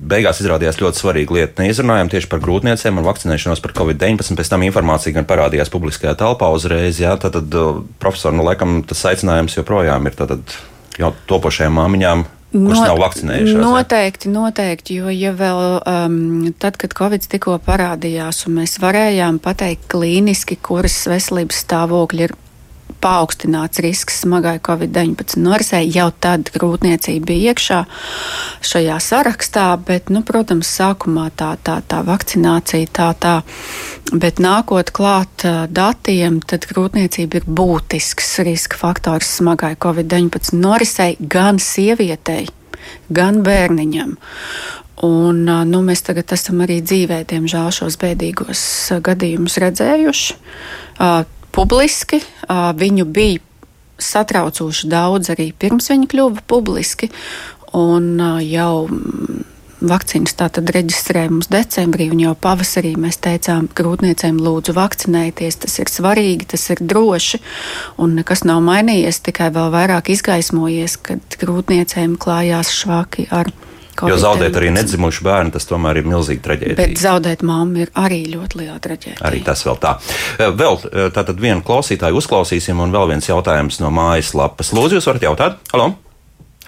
beigās 0.00 0.40
izrādījās 0.42 0.80
ļoti 0.80 0.98
svarīga 0.98 1.36
lieta. 1.36 1.62
Neizrunājām 1.62 2.10
tieši 2.10 2.30
par 2.32 2.42
grūtniecēm 2.42 2.98
un 2.98 3.06
vakcinēšanos 3.06 3.62
par 3.62 3.74
covid-19. 3.78 4.38
Pēc 4.40 4.50
tam 4.50 4.64
informācija 4.66 5.14
gan 5.14 5.28
parādījās 5.28 5.70
publiskajā 5.72 6.16
telpā 6.18 6.50
uzreiz. 6.56 6.98
Jā, 7.02 7.14
tad, 7.20 7.38
tad 7.38 7.56
uh, 7.60 7.78
profesori, 8.02 8.40
nu, 8.40 8.46
laikam 8.48 8.80
tas 8.82 9.04
aicinājums 9.12 9.54
joprojām 9.60 10.10
ir. 10.10 10.18
Tad, 10.18 10.56
jau 11.00 11.14
topošajām 11.30 11.80
māmiņām, 11.80 12.28
Not, 12.50 12.80
nav 12.82 12.98
vakcinējušās. 12.98 13.60
Noteikti, 13.62 14.30
noteikti, 14.34 14.96
jo 14.98 15.10
ja 15.14 15.30
vēl 15.38 15.60
um, 15.78 16.48
tad, 16.58 16.80
kad 16.82 16.96
Covid 16.98 17.28
tikko 17.30 17.60
parādījās, 17.62 18.42
un 18.48 18.56
mēs 18.58 18.80
varējām 18.82 19.38
pateikt 19.42 19.86
klīniski, 19.92 20.58
kuras 20.58 20.96
veselības 21.12 21.62
stāvokļi 21.62 22.26
ir 22.26 22.34
paaugstināts 23.02 23.80
risks 23.84 24.20
smagai 24.24 24.58
Covid-19 24.64 25.40
norisei. 25.40 25.88
Jau 25.92 26.10
tad 26.22 26.50
grūtniecība 26.54 27.30
bija 27.30 27.54
iekšā 27.54 27.80
šajā 28.70 28.98
sarakstā, 29.04 29.66
bet, 29.86 30.12
nu, 30.12 30.22
protams, 30.26 30.70
sākumā 30.78 31.30
tā, 31.36 31.54
tā, 31.64 31.80
tā 31.86 32.02
vakcinācija 32.06 32.90
tā, 32.96 33.10
tā, 33.20 33.34
bet 34.12 34.42
nākot 34.42 34.92
klāt 34.96 35.46
datiem, 35.70 36.40
tad 36.44 36.68
grūtniecība 36.70 37.40
ir 37.40 37.48
būtisks 37.48 38.38
riska 38.46 38.80
faktors 38.80 39.32
smagai 39.40 39.74
Covid-19 39.80 40.60
norisei 40.60 41.16
gan 41.20 41.60
sievietei, 41.62 42.46
gan 43.08 43.42
bērniņam. 43.46 44.16
Un, 45.00 45.46
nu, 45.48 45.78
mēs 45.80 46.02
tagad 46.04 46.28
esam 46.36 46.60
arī 46.60 46.82
dzīvē, 46.84 47.22
diemžēl, 47.30 47.70
šos 47.72 47.96
bēdīgos 48.02 48.62
gadījumus 49.06 49.56
redzējuši 49.62 50.34
publiski. 51.54 52.22
Viņu 52.50 53.06
bija 53.06 53.40
satraucoši 54.00 54.88
daudz 54.90 55.32
arī 55.34 55.50
pirms 55.52 55.90
viņa 55.92 56.10
kļuva 56.10 56.44
publiski. 56.50 57.10
Un 57.76 58.16
jau 58.42 58.88
vakcīnas 59.80 60.34
tātad 60.36 60.68
reģistrēja 60.74 61.30
mums 61.32 61.48
decembrī, 61.52 62.10
un 62.12 62.20
jau 62.20 62.34
pavasarī 62.38 62.92
mēs 63.00 63.20
teicām, 63.24 63.68
grūtniecēm 63.76 64.40
lūdzu 64.42 64.74
vakcinēties, 64.76 65.60
tas 65.64 65.78
ir 65.80 65.92
svarīgi, 65.92 66.50
tas 66.52 66.66
ir 66.74 66.82
droši, 66.84 67.40
un 68.02 68.18
nekas 68.18 68.44
nav 68.48 68.60
mainījies, 68.66 69.22
tikai 69.24 69.50
vēl 69.54 69.72
vairāk 69.72 70.12
izgaismojies, 70.12 70.98
kad 71.08 71.40
grūtniecēm 71.40 72.18
klājās 72.20 72.72
švaki 72.76 73.30
ar 73.32 73.52
Jo 74.08 74.16
zaudēt 74.20 74.56
arī 74.56 74.70
nedzimušu 74.74 75.24
bērnu, 75.26 75.52
tas 75.56 75.66
tomēr 75.68 76.00
ir 76.00 76.08
milzīga 76.08 76.44
traģēdija. 76.46 76.78
Bet 76.78 77.00
zaudēt 77.00 77.44
mammu 77.46 77.84
ir 77.84 77.92
arī 77.98 78.22
ļoti 78.32 78.62
liela 78.62 78.78
traģēdija. 78.82 79.24
Arī 79.28 79.42
tas 79.46 79.64
vēl 79.66 79.80
tā. 79.82 79.96
Vēl 80.38 80.80
tātad 81.16 81.42
vienu 81.42 81.64
klausītāju 81.66 82.22
uzklausīsim, 82.22 82.80
un 82.80 82.94
vēl 82.94 83.12
viens 83.14 83.28
jautājums 83.28 83.82
no 83.82 83.92
mājaslapas. 83.94 84.72
Lūdzu, 84.76 85.00
jūs 85.00 85.10
varat 85.10 85.28
jautāt? 85.28 85.60
Halo! 85.74 85.92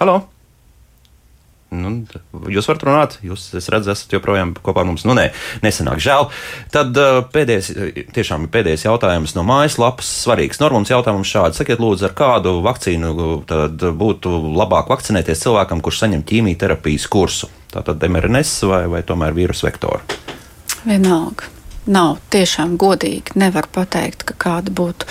Halo! 0.01 0.32
Nu, 1.73 1.93
jūs 2.53 2.67
varat 2.69 2.85
runāt, 2.87 3.17
jūs 3.25 3.47
redzat, 3.73 3.97
esat 3.97 4.13
joprojām 4.15 4.53
kopā 4.63 4.83
ar 4.83 4.89
mums. 4.89 5.05
Nu, 5.07 5.15
nē, 5.17 5.29
nesenāk, 5.65 6.01
žēl. 6.03 6.29
Tad 6.73 6.99
uh, 6.99 7.21
pēdējais, 7.33 7.71
tiešām 8.15 8.47
ir 8.47 8.53
pēdējais 8.53 8.85
jautājums 8.87 9.35
no 9.37 9.45
mājaslapas. 9.47 10.11
Svarīgs 10.23 10.61
Normons 10.61 10.93
jautājums 10.93 11.31
šāds. 11.33 11.61
Sakiet, 11.61 11.81
lūdzu, 11.83 12.07
ar 12.09 12.15
kādu 12.17 12.59
vakcīnu 12.65 13.13
būtu 13.99 14.35
labāk 14.59 14.93
vakcinēties 14.93 15.43
cilvēkam, 15.47 15.81
kurš 15.83 16.05
saņem 16.05 16.23
ķīmijterapijas 16.29 17.09
kursu? 17.11 17.49
Tātad 17.73 18.03
MRNS 18.05 18.53
vai, 18.69 18.85
vai 18.91 19.01
tomēr 19.07 19.33
vīrusu 19.35 19.67
vektoru? 19.67 20.21
Vienalga 20.83 21.49
nav 21.85 22.17
tiešām 22.33 22.77
godīgi. 22.79 23.35
Nevar 23.39 23.67
pateikt, 23.73 24.25
ka 24.29 24.37
kāda 24.45 24.73
būtu, 24.73 25.09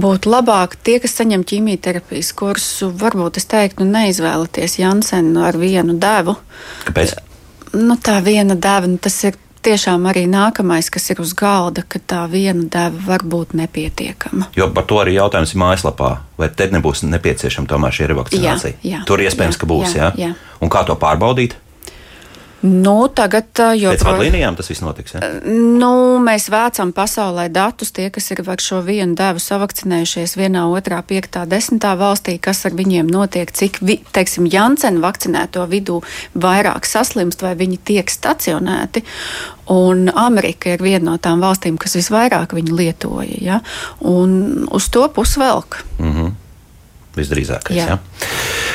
būtu 0.00 0.32
labāka. 0.32 0.80
Tie, 0.82 0.98
kas 1.02 1.16
saņem 1.20 1.44
ķīmijterapijas 1.48 2.32
kursu, 2.38 2.90
varbūt 2.90 3.40
es 3.42 3.48
teiktu, 3.50 3.84
nu, 3.84 3.94
neizvēlieties 3.98 4.78
Jansenu 4.80 5.44
ar 5.46 5.58
vienu 5.60 5.96
devu. 6.00 6.36
Kāpēc? 6.88 7.16
Nu, 7.74 7.98
tā 7.98 8.20
viena 8.22 8.54
deva, 8.54 8.86
nu, 8.90 9.00
tas 9.02 9.16
ir 9.26 9.38
tiešām 9.64 10.04
arī 10.10 10.24
nākamais, 10.28 10.90
kas 10.92 11.08
ir 11.12 11.20
uz 11.24 11.32
galda, 11.36 11.84
ka 11.88 11.98
tā 11.98 12.24
viena 12.30 12.66
deva 12.70 13.00
var 13.06 13.24
būt 13.24 13.54
nepietiekama. 13.58 14.50
Jo 14.56 14.68
par 14.74 14.86
to 14.88 15.00
arī 15.02 15.16
jautājums 15.16 15.54
ir 15.54 15.62
mājaslapā. 15.62 16.10
Vai 16.38 16.50
te 16.50 16.68
nebūs 16.72 17.04
nepieciešama 17.08 17.70
tomēr 17.70 17.94
šī 17.96 18.10
revakcinācija? 18.12 18.76
Jā, 18.82 18.90
jā, 18.98 19.02
Tur 19.08 19.22
iespējams, 19.24 19.56
jā, 19.56 19.62
ka 19.62 19.70
būs. 19.70 19.94
Jā, 19.96 20.10
jā. 20.18 20.32
Jā. 20.32 20.58
Un 20.64 20.72
kā 20.72 20.84
to 20.86 20.96
pārbaudīt? 21.00 21.56
Nu, 22.64 22.94
tagad 23.12 23.60
jau 23.76 23.90
pēc 23.92 24.02
vadlīnijām 24.06 24.54
tas 24.56 24.70
viss 24.70 24.80
notiks. 24.80 25.12
Ja? 25.12 25.28
Nu, 25.44 26.16
mēs 26.24 26.46
vācam 26.52 26.94
pasaulē 26.96 27.50
datus, 27.52 27.90
tie, 27.92 28.06
kas 28.14 28.30
ir 28.32 28.40
ar 28.40 28.62
šo 28.62 28.78
vienu 28.86 29.12
devu 29.18 29.42
savakcinējušies 29.42 30.36
vienā, 30.40 30.62
otrā, 30.72 31.02
piektā, 31.04 31.42
desmitā 31.48 31.92
valstī, 32.00 32.38
kas 32.40 32.64
ar 32.64 32.76
viņiem 32.78 33.10
notiek, 33.12 33.52
cik, 33.52 33.82
vi, 33.84 33.98
teiksim, 34.16 34.48
Janssen 34.48 35.02
vakcinēto 35.04 35.66
vidū 35.68 35.98
vairāk 36.40 36.88
saslimst 36.88 37.44
vai 37.44 37.52
viņi 37.60 37.80
tiek 37.84 38.08
stacionēti. 38.08 39.04
Un 39.74 40.08
Amerika 40.08 40.72
ir 40.72 40.84
viena 40.84 41.10
no 41.10 41.18
tām 41.20 41.44
valstīm, 41.44 41.76
kas 41.80 41.98
visvairāk 42.00 42.56
viņu 42.56 42.80
lietoja. 42.80 43.42
Ja? 43.44 43.60
Un 44.00 44.64
uz 44.72 44.88
to 44.88 45.04
pusi 45.12 45.40
velk. 45.40 45.82
Mm 45.98 46.12
-hmm. 46.12 46.32
Visdrīzākais. 47.18 47.78
Jā. 47.78 47.94
Ja? 47.94 47.98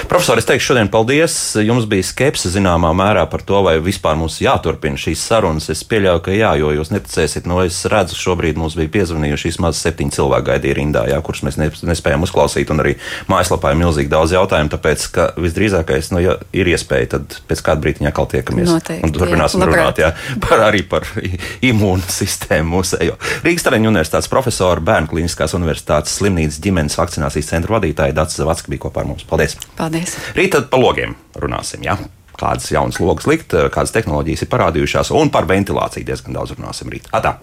Profesor, 0.10 0.40
es 0.42 0.48
teikšu 0.48 0.72
šodien 0.72 0.88
paldies. 0.90 1.34
Jums 1.62 1.86
bija 1.90 2.06
skepse 2.08 2.50
zināmā 2.50 2.90
mērā 2.98 3.26
par 3.30 3.44
to, 3.46 3.60
vai 3.66 3.76
vispār 3.84 4.16
mums 4.18 4.40
jāturpina 4.42 4.98
šīs 4.98 5.22
sarunas. 5.22 5.68
Es 5.70 5.84
pieļauju, 5.86 6.22
ka 6.26 6.34
jā, 6.34 6.54
jo 6.58 6.72
jūs 6.74 6.90
neticēsiet, 6.94 7.46
no 7.50 7.60
es 7.62 7.78
redzu, 7.92 8.18
šobrīd 8.18 8.58
mums 8.58 8.78
bija 8.80 8.90
piezvanījuši 8.96 9.52
vismaz 9.52 9.82
septiņi 9.84 10.16
cilvēki 10.16 10.48
gaidīja 10.48 10.78
rindā, 10.80 11.04
jā, 11.12 11.20
kurus 11.26 11.44
mēs 11.46 11.60
nespējām 11.60 12.26
uzklausīt, 12.26 12.72
un 12.74 12.82
arī 12.82 12.96
mājaslapā 13.30 13.74
ir 13.76 13.82
milzīgi 13.84 14.10
daudz 14.10 14.34
jautājumu, 14.34 14.72
tāpēc, 14.74 15.06
ka 15.14 15.28
visdrīzākais, 15.38 16.10
nu, 16.16 16.24
ja 16.24 16.38
ir 16.58 16.72
iespēja, 16.74 17.12
tad 17.18 17.38
pēc 17.52 17.62
kāda 17.68 17.86
brīdiņa 17.86 18.10
atkal 18.10 18.30
tiekamies 18.34 18.72
Noteikti, 18.72 19.06
un 19.06 19.14
turpināsim 19.14 19.62
jā, 19.62 19.70
runāt 19.70 20.02
jā, 20.02 20.12
par, 20.48 20.66
arī 20.72 20.82
par 20.90 21.06
imūnu 21.70 22.10
sistēmu 22.10 22.80
mūsējo. 22.80 23.20
Rīgas 23.46 23.68
Tareņu 23.68 23.94
universitātes 23.94 24.32
profesora, 24.32 24.82
Bērnu 24.90 25.14
klīniskās 25.14 25.54
universitātes 25.60 26.18
slimnīcas 26.18 26.62
ģimenes 26.66 26.98
vakcinācijas 26.98 27.54
centra 27.54 27.78
vadītāja 27.78 28.18
Dats 28.30 28.38
Zavacka 28.38 28.69
bija 28.69 28.84
kopā 28.84 29.01
ar 29.01 29.07
mums. 29.09 29.25
Paldies. 29.25 29.55
Paldies! 29.73 30.13
Rīt 30.38 30.53
tad 30.53 30.67
par 30.69 30.84
logiem 30.84 31.15
runāsim. 31.41 31.82
Ja? 31.82 31.97
Kādas 32.38 32.69
jaunas 32.69 33.01
logas 33.01 33.25
likt, 33.25 33.57
kādas 33.73 33.95
tehnoloģijas 33.95 34.45
ir 34.45 34.51
parādījušās, 34.53 35.09
un 35.17 35.34
par 35.34 35.49
ventilāciju 35.49 36.05
diezgan 36.05 36.38
daudz 36.38 36.53
runāsim 36.53 36.93
rīt. 36.93 37.09
Atā! 37.09 37.39